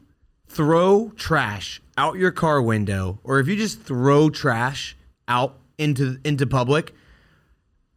throw 0.48 1.12
trash 1.16 1.82
out 1.98 2.18
your 2.18 2.32
car 2.32 2.62
window, 2.62 3.20
or 3.24 3.40
if 3.40 3.48
you 3.48 3.56
just 3.56 3.82
throw 3.82 4.30
trash 4.30 4.96
out 5.28 5.58
into 5.78 6.20
into 6.24 6.48
public, 6.48 6.94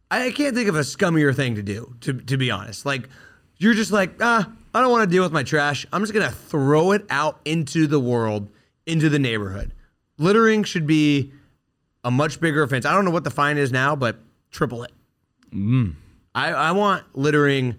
I 0.09 0.31
can't 0.31 0.55
think 0.55 0.67
of 0.67 0.75
a 0.75 0.81
scummier 0.81 1.35
thing 1.35 1.55
to 1.55 1.63
do. 1.63 1.95
To 2.01 2.13
to 2.13 2.37
be 2.37 2.51
honest, 2.51 2.85
like 2.85 3.09
you're 3.57 3.73
just 3.73 3.91
like 3.91 4.11
ah, 4.21 4.51
I 4.73 4.81
don't 4.81 4.91
want 4.91 5.09
to 5.09 5.13
deal 5.13 5.23
with 5.23 5.31
my 5.31 5.43
trash. 5.43 5.85
I'm 5.91 6.01
just 6.01 6.13
gonna 6.13 6.31
throw 6.31 6.91
it 6.91 7.05
out 7.09 7.39
into 7.45 7.87
the 7.87 7.99
world, 7.99 8.49
into 8.85 9.09
the 9.09 9.19
neighborhood. 9.19 9.73
Littering 10.17 10.63
should 10.63 10.85
be 10.85 11.31
a 12.03 12.11
much 12.11 12.39
bigger 12.39 12.63
offense. 12.63 12.85
I 12.85 12.93
don't 12.93 13.05
know 13.05 13.11
what 13.11 13.23
the 13.23 13.31
fine 13.31 13.57
is 13.57 13.71
now, 13.71 13.95
but 13.95 14.19
triple 14.51 14.83
it. 14.83 14.91
I, 16.33 16.51
I 16.51 16.71
want 16.71 17.03
littering. 17.13 17.75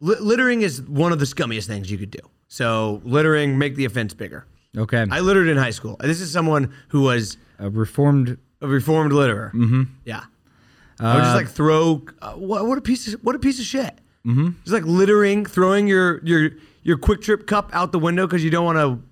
Li- 0.00 0.16
littering 0.20 0.62
is 0.62 0.82
one 0.82 1.12
of 1.12 1.18
the 1.18 1.24
scummiest 1.24 1.66
things 1.66 1.90
you 1.90 1.98
could 1.98 2.10
do. 2.10 2.18
So 2.54 3.00
littering, 3.04 3.58
make 3.58 3.74
the 3.74 3.84
offense 3.84 4.14
bigger. 4.14 4.46
Okay. 4.76 5.04
I 5.10 5.18
littered 5.18 5.48
in 5.48 5.56
high 5.56 5.70
school. 5.70 5.96
This 5.98 6.20
is 6.20 6.30
someone 6.30 6.72
who 6.86 7.00
was 7.00 7.36
a 7.58 7.68
reformed. 7.68 8.38
a 8.60 8.68
reformed 8.68 9.10
litterer. 9.10 9.52
Mm-hmm. 9.52 9.82
Yeah. 10.04 10.22
I 11.00 11.16
would 11.16 11.24
just 11.24 11.34
like 11.34 11.48
throw. 11.48 12.02
Uh, 12.22 12.34
what, 12.34 12.64
what 12.64 12.78
a 12.78 12.80
piece 12.80 13.12
of 13.12 13.20
what 13.24 13.34
a 13.34 13.40
piece 13.40 13.58
of 13.58 13.64
shit. 13.64 13.98
Mm-hmm. 14.24 14.50
Just 14.62 14.72
like 14.72 14.84
littering, 14.84 15.44
throwing 15.44 15.88
your 15.88 16.24
your 16.24 16.50
your 16.84 16.96
QuikTrip 16.96 17.48
cup 17.48 17.70
out 17.72 17.90
the 17.90 17.98
window 17.98 18.24
because 18.24 18.44
you 18.44 18.50
don't 18.50 18.64
want 18.64 18.78
to 18.78 19.02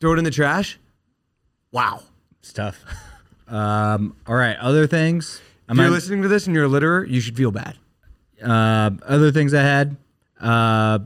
throw 0.00 0.14
it 0.14 0.18
in 0.18 0.24
the 0.24 0.32
trash. 0.32 0.80
Wow. 1.70 2.02
Stuff. 2.42 2.84
um, 3.46 4.16
all 4.26 4.34
right. 4.34 4.56
Other 4.56 4.88
things. 4.88 5.40
If 5.70 5.76
you're 5.76 5.88
listening 5.88 6.22
to 6.22 6.28
this 6.28 6.48
and 6.48 6.56
you're 6.56 6.64
a 6.64 6.68
litterer, 6.68 7.08
you 7.08 7.20
should 7.20 7.36
feel 7.36 7.52
bad. 7.52 7.76
Uh, 8.42 8.90
other 9.06 9.30
things 9.30 9.54
I 9.54 9.62
had. 9.62 9.96
Uh, 10.40 10.98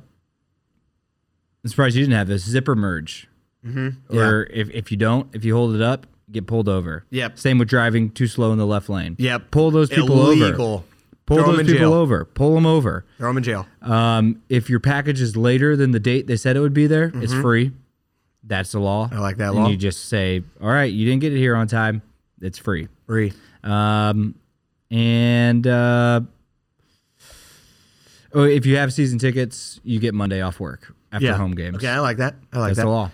I'm 1.64 1.70
surprised 1.70 1.96
you 1.96 2.02
didn't 2.02 2.18
have 2.18 2.28
this 2.28 2.44
zipper 2.44 2.74
merge. 2.74 3.28
Mm-hmm. 3.64 4.16
Or 4.16 4.48
if, 4.50 4.70
if 4.70 4.90
you 4.90 4.96
don't, 4.96 5.28
if 5.34 5.44
you 5.44 5.54
hold 5.54 5.74
it 5.74 5.80
up, 5.82 6.06
get 6.30 6.46
pulled 6.46 6.68
over. 6.68 7.04
Yep. 7.10 7.38
Same 7.38 7.58
with 7.58 7.68
driving 7.68 8.10
too 8.10 8.26
slow 8.26 8.52
in 8.52 8.58
the 8.58 8.66
left 8.66 8.88
lane. 8.88 9.14
Yep. 9.18 9.50
Pull 9.50 9.70
those 9.70 9.88
people 9.88 10.20
over. 10.20 10.32
Illegal. 10.32 10.84
Pull 11.26 11.36
Throw 11.36 11.52
those 11.52 11.66
people 11.66 11.78
jail. 11.78 11.94
over. 11.94 12.24
Pull 12.24 12.54
them 12.54 12.66
over. 12.66 13.04
Throw 13.18 13.28
them 13.28 13.36
in 13.36 13.42
jail. 13.44 13.66
Um, 13.80 14.42
if 14.48 14.68
your 14.68 14.80
package 14.80 15.20
is 15.20 15.36
later 15.36 15.76
than 15.76 15.92
the 15.92 16.00
date 16.00 16.26
they 16.26 16.36
said 16.36 16.56
it 16.56 16.60
would 16.60 16.74
be 16.74 16.88
there, 16.88 17.12
it's 17.14 17.32
free. 17.32 17.70
That's 18.42 18.72
the 18.72 18.80
law. 18.80 19.06
Mm-hmm. 19.06 19.16
I 19.16 19.20
like 19.20 19.36
that 19.36 19.50
and 19.50 19.58
law. 19.58 19.68
you 19.68 19.76
just 19.76 20.06
say, 20.06 20.42
"All 20.60 20.68
right, 20.68 20.92
you 20.92 21.06
didn't 21.06 21.20
get 21.20 21.32
it 21.32 21.38
here 21.38 21.54
on 21.54 21.68
time. 21.68 22.02
It's 22.40 22.58
free." 22.58 22.88
Free. 23.06 23.32
Um, 23.62 24.34
and 24.90 25.64
uh, 25.64 26.22
oh, 28.34 28.42
if 28.42 28.66
you 28.66 28.76
have 28.78 28.92
season 28.92 29.20
tickets, 29.20 29.80
you 29.84 30.00
get 30.00 30.14
Monday 30.14 30.40
off 30.40 30.58
work 30.58 30.92
after 31.12 31.32
home 31.34 31.52
games. 31.54 31.76
Okay, 31.76 31.88
I 31.88 32.00
like 32.00 32.16
that. 32.18 32.34
I 32.52 32.58
like 32.58 32.68
That's 32.70 32.78
that. 32.78 32.84
the 32.84 32.90
law. 32.90 33.10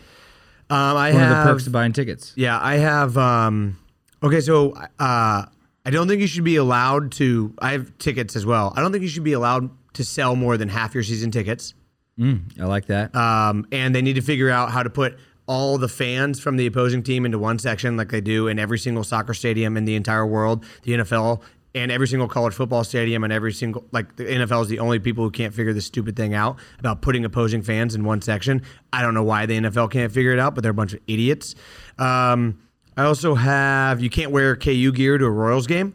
Um, 0.71 0.97
I 0.97 1.13
One 1.13 1.21
have 1.21 1.31
of 1.39 1.45
the 1.45 1.53
perks 1.53 1.67
of 1.67 1.73
buying 1.73 1.93
tickets. 1.93 2.33
Yeah, 2.37 2.59
I 2.61 2.77
have. 2.77 3.17
Um, 3.17 3.79
okay, 4.23 4.41
so 4.41 4.73
uh, 4.73 4.87
I 4.99 5.91
don't 5.91 6.09
think 6.09 6.21
you 6.21 6.27
should 6.27 6.45
be 6.45 6.57
allowed 6.57 7.13
to. 7.13 7.55
I 7.59 7.73
have 7.73 7.97
tickets 7.99 8.37
as 8.37 8.45
well. 8.45 8.73
I 8.77 8.81
don't 8.81 8.93
think 8.93 9.03
you 9.03 9.09
should 9.09 9.25
be 9.25 9.33
allowed 9.33 9.71
to 9.95 10.05
sell 10.05 10.37
more 10.37 10.57
than 10.57 10.69
half 10.69 10.95
your 10.95 11.03
season 11.03 11.31
tickets. 11.31 11.75
I 12.21 12.65
like 12.65 12.87
that. 12.87 13.15
Um, 13.15 13.67
and 13.71 13.95
they 13.95 14.03
need 14.03 14.15
to 14.15 14.23
figure 14.23 14.51
out 14.51 14.73
how 14.73 14.83
to 14.83 14.91
put 14.91 15.17
all 15.47 15.79
the 15.79 15.89
fans 15.89 16.41
from 16.41 16.57
the 16.57 16.67
opposing 16.67 17.03
team 17.03 17.25
into 17.25 17.39
one 17.39 17.59
section, 17.59 17.97
like 17.97 18.11
they 18.11 18.21
do 18.21 18.49
in 18.49 18.59
every 18.59 18.79
single 18.79 19.05
soccer 19.05 19.33
stadium 19.33 19.77
in 19.77 19.85
the 19.85 19.95
entire 19.95 20.27
world, 20.27 20.65
the 20.83 20.93
NFL, 20.93 21.41
and 21.79 21.91
every 21.93 22.09
single 22.09 22.29
college 22.29 22.55
football 22.55 22.85
stadium, 22.85 23.25
and 23.25 23.33
every 23.33 23.53
single 23.53 23.85
like 23.93 24.17
the 24.17 24.25
NFL 24.25 24.63
is 24.63 24.69
the 24.69 24.79
only 24.79 24.99
people 24.99 25.25
who 25.25 25.31
can't 25.31 25.55
figure 25.55 25.73
this 25.73 25.87
stupid 25.87 26.17
thing 26.17 26.35
out 26.35 26.59
about 26.79 27.01
putting 27.03 27.25
opposing 27.25 27.63
fans 27.63 27.95
in 27.95 28.05
one 28.05 28.21
section. 28.23 28.63
I 28.93 29.03
don't 29.03 29.15
know 29.15 29.23
why 29.23 29.47
the 29.47 29.59
NFL 29.59 29.91
can't 29.91 30.13
figure 30.13 30.33
it 30.33 30.39
out, 30.39 30.55
but 30.55 30.63
they're 30.63 30.71
a 30.73 30.75
bunch 30.75 30.93
of 30.95 31.01
idiots. 31.07 31.55
Um, 31.99 32.59
I 32.97 33.05
also 33.05 33.35
have 33.35 34.01
you 34.01 34.11
can't 34.11 34.31
wear 34.33 34.57
KU 34.57 34.93
gear 34.93 35.19
to 35.19 35.25
a 35.25 35.31
Royals 35.31 35.67
game. 35.67 35.95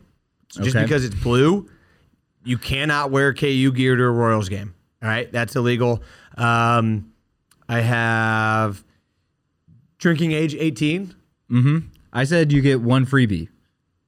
So 0.51 0.63
just 0.63 0.75
Okay. 0.75 0.85
because 0.85 1.03
it's 1.03 1.15
blue, 1.15 1.67
you 2.43 2.57
cannot 2.57 3.11
wear 3.11 3.33
KU 3.33 3.71
gear 3.71 3.95
to 3.95 4.03
a 4.03 4.09
Royals 4.11 4.49
game. 4.49 4.73
All 5.01 5.09
right, 5.09 5.31
that's 5.31 5.55
illegal. 5.55 6.01
Um, 6.37 7.11
I 7.67 7.79
have 7.81 8.83
drinking 9.97 10.31
age 10.33 10.55
18. 10.55 11.15
Mm-hmm. 11.51 11.77
I 12.11 12.23
said 12.23 12.51
you 12.51 12.61
get 12.61 12.81
one 12.81 13.05
freebie, 13.05 13.49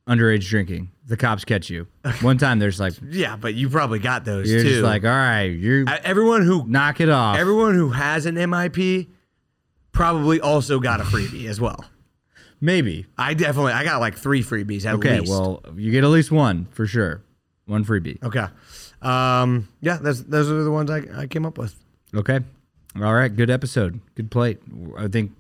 underage 0.07 0.47
drinking. 0.47 0.91
The 1.07 1.17
cops 1.17 1.45
catch 1.45 1.69
you. 1.69 1.85
One 2.21 2.37
time 2.39 2.57
there's 2.59 2.79
like 2.79 2.93
Yeah, 3.09 3.35
but 3.35 3.53
you 3.53 3.69
probably 3.69 3.99
got 3.99 4.25
those 4.25 4.49
you're 4.51 4.63
too. 4.63 4.69
just 4.69 4.81
like, 4.83 5.03
all 5.03 5.09
right, 5.09 5.43
you 5.43 5.85
everyone 5.87 6.41
who 6.43 6.65
knock 6.67 6.99
it 6.99 7.09
off. 7.09 7.37
everyone 7.37 7.75
who 7.75 7.89
has 7.89 8.25
an 8.25 8.35
MIP 8.35 9.07
probably 9.91 10.41
also 10.41 10.79
got 10.79 10.99
a 11.01 11.03
freebie 11.03 11.45
as 11.47 11.61
well. 11.61 11.85
Maybe. 12.59 13.05
I 13.17 13.33
definitely 13.35 13.73
I 13.73 13.83
got 13.83 13.99
like 13.99 14.17
three 14.17 14.41
freebies 14.43 14.85
at 14.85 14.95
Okay, 14.95 15.19
least. 15.19 15.29
well, 15.31 15.63
you 15.75 15.91
get 15.91 16.03
at 16.03 16.09
least 16.09 16.31
one 16.31 16.65
for 16.71 16.87
sure. 16.87 17.21
One 17.65 17.85
freebie. 17.85 18.21
okay. 18.23 18.47
Um, 19.01 19.67
yeah, 19.81 19.97
that's 20.01 20.21
those 20.23 20.49
are 20.49 20.63
the 20.63 20.71
ones 20.71 20.89
I, 20.89 21.03
I 21.15 21.27
came 21.27 21.45
up 21.45 21.57
with. 21.59 21.75
Okay. 22.15 22.39
All 22.95 23.13
right. 23.13 23.33
Good 23.33 23.49
episode. 23.51 23.99
Good 24.15 24.31
plate. 24.31 24.59
I 24.97 25.07
think 25.07 25.33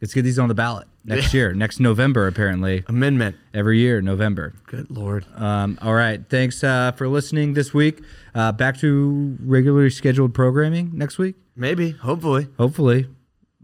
let's 0.00 0.14
get 0.14 0.22
these 0.22 0.38
on 0.38 0.48
the 0.48 0.54
ballot 0.54 0.86
next 1.04 1.34
year, 1.34 1.52
next 1.52 1.80
November, 1.80 2.26
apparently. 2.26 2.84
Amendment. 2.88 3.36
Every 3.52 3.78
year, 3.78 4.00
November. 4.00 4.54
Good 4.66 4.90
lord. 4.90 5.26
Um, 5.36 5.78
all 5.82 5.94
right. 5.94 6.20
Thanks 6.28 6.64
uh, 6.64 6.92
for 6.92 7.08
listening 7.08 7.54
this 7.54 7.72
week. 7.72 8.00
Uh, 8.34 8.52
back 8.52 8.78
to 8.78 9.36
regularly 9.40 9.90
scheduled 9.90 10.34
programming 10.34 10.90
next 10.94 11.18
week, 11.18 11.36
Maybe, 11.56 11.90
hopefully. 11.90 12.48
hopefully. 12.56 13.06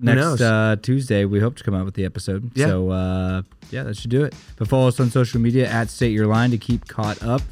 Next 0.02 0.40
uh, 0.40 0.76
Tuesday, 0.80 1.26
we 1.26 1.40
hope 1.40 1.56
to 1.56 1.64
come 1.64 1.74
out 1.74 1.84
with 1.84 1.94
the 1.94 2.06
episode. 2.06 2.52
Yeah. 2.54 2.66
So, 2.68 2.90
uh, 2.90 3.42
yeah, 3.70 3.82
that 3.82 3.98
should 3.98 4.10
do 4.10 4.24
it. 4.24 4.34
But 4.56 4.66
follow 4.68 4.88
us 4.88 4.98
on 4.98 5.10
social 5.10 5.40
media 5.40 5.68
at 5.68 5.90
State 5.90 6.12
Your 6.12 6.26
Line 6.26 6.50
to 6.52 6.58
keep 6.58 6.88
caught 6.88 7.22
up 7.22 7.42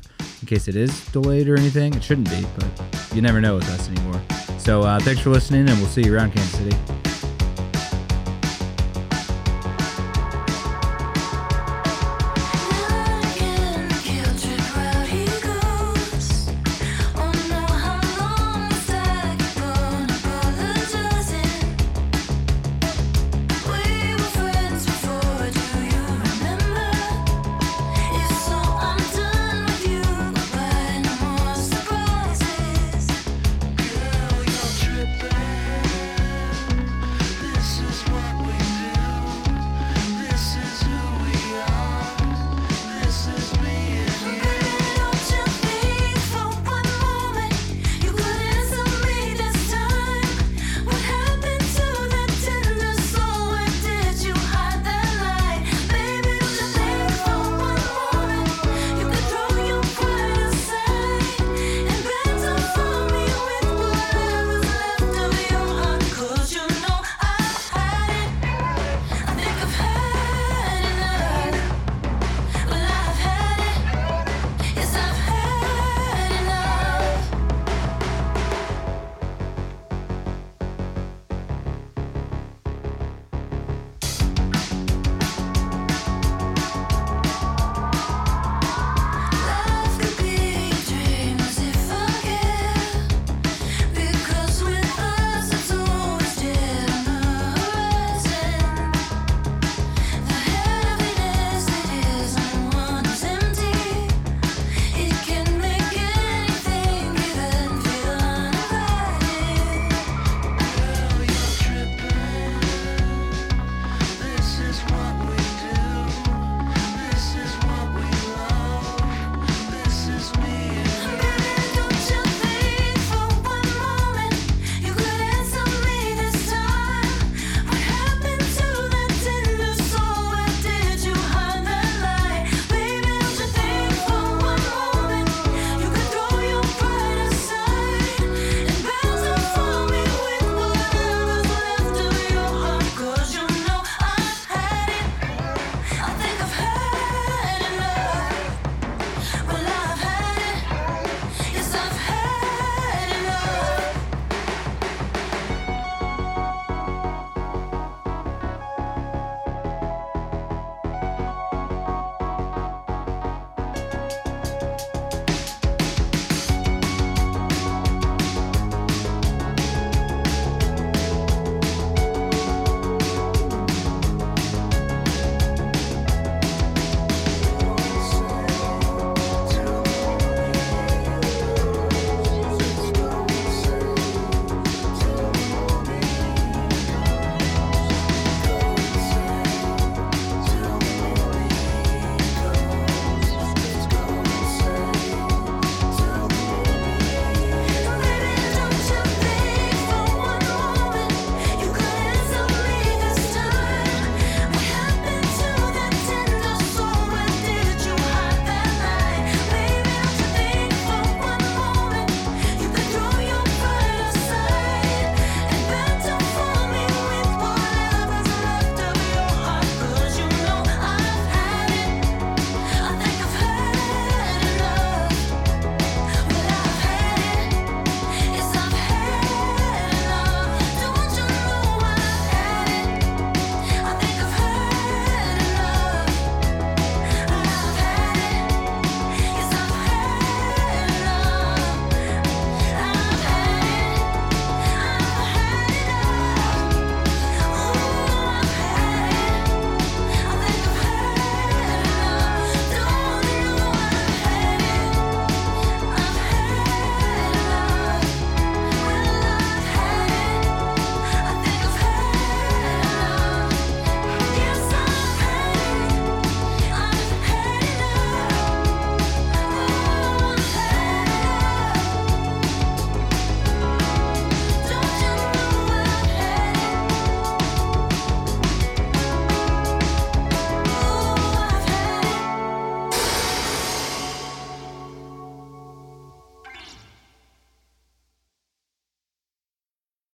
in 0.40 0.46
case 0.46 0.66
it 0.66 0.74
is 0.74 1.04
delayed 1.08 1.48
or 1.48 1.58
anything. 1.58 1.92
It 1.92 2.02
shouldn't 2.02 2.30
be, 2.30 2.46
but 2.56 3.14
you 3.14 3.20
never 3.20 3.40
know 3.40 3.56
with 3.56 3.68
us 3.68 3.88
anymore. 3.90 4.22
So, 4.58 4.82
uh, 4.82 4.98
thanks 5.00 5.20
for 5.20 5.28
listening, 5.30 5.68
and 5.68 5.78
we'll 5.78 5.88
see 5.88 6.04
you 6.04 6.14
around 6.14 6.32
Kansas 6.32 6.58
City. 6.58 7.27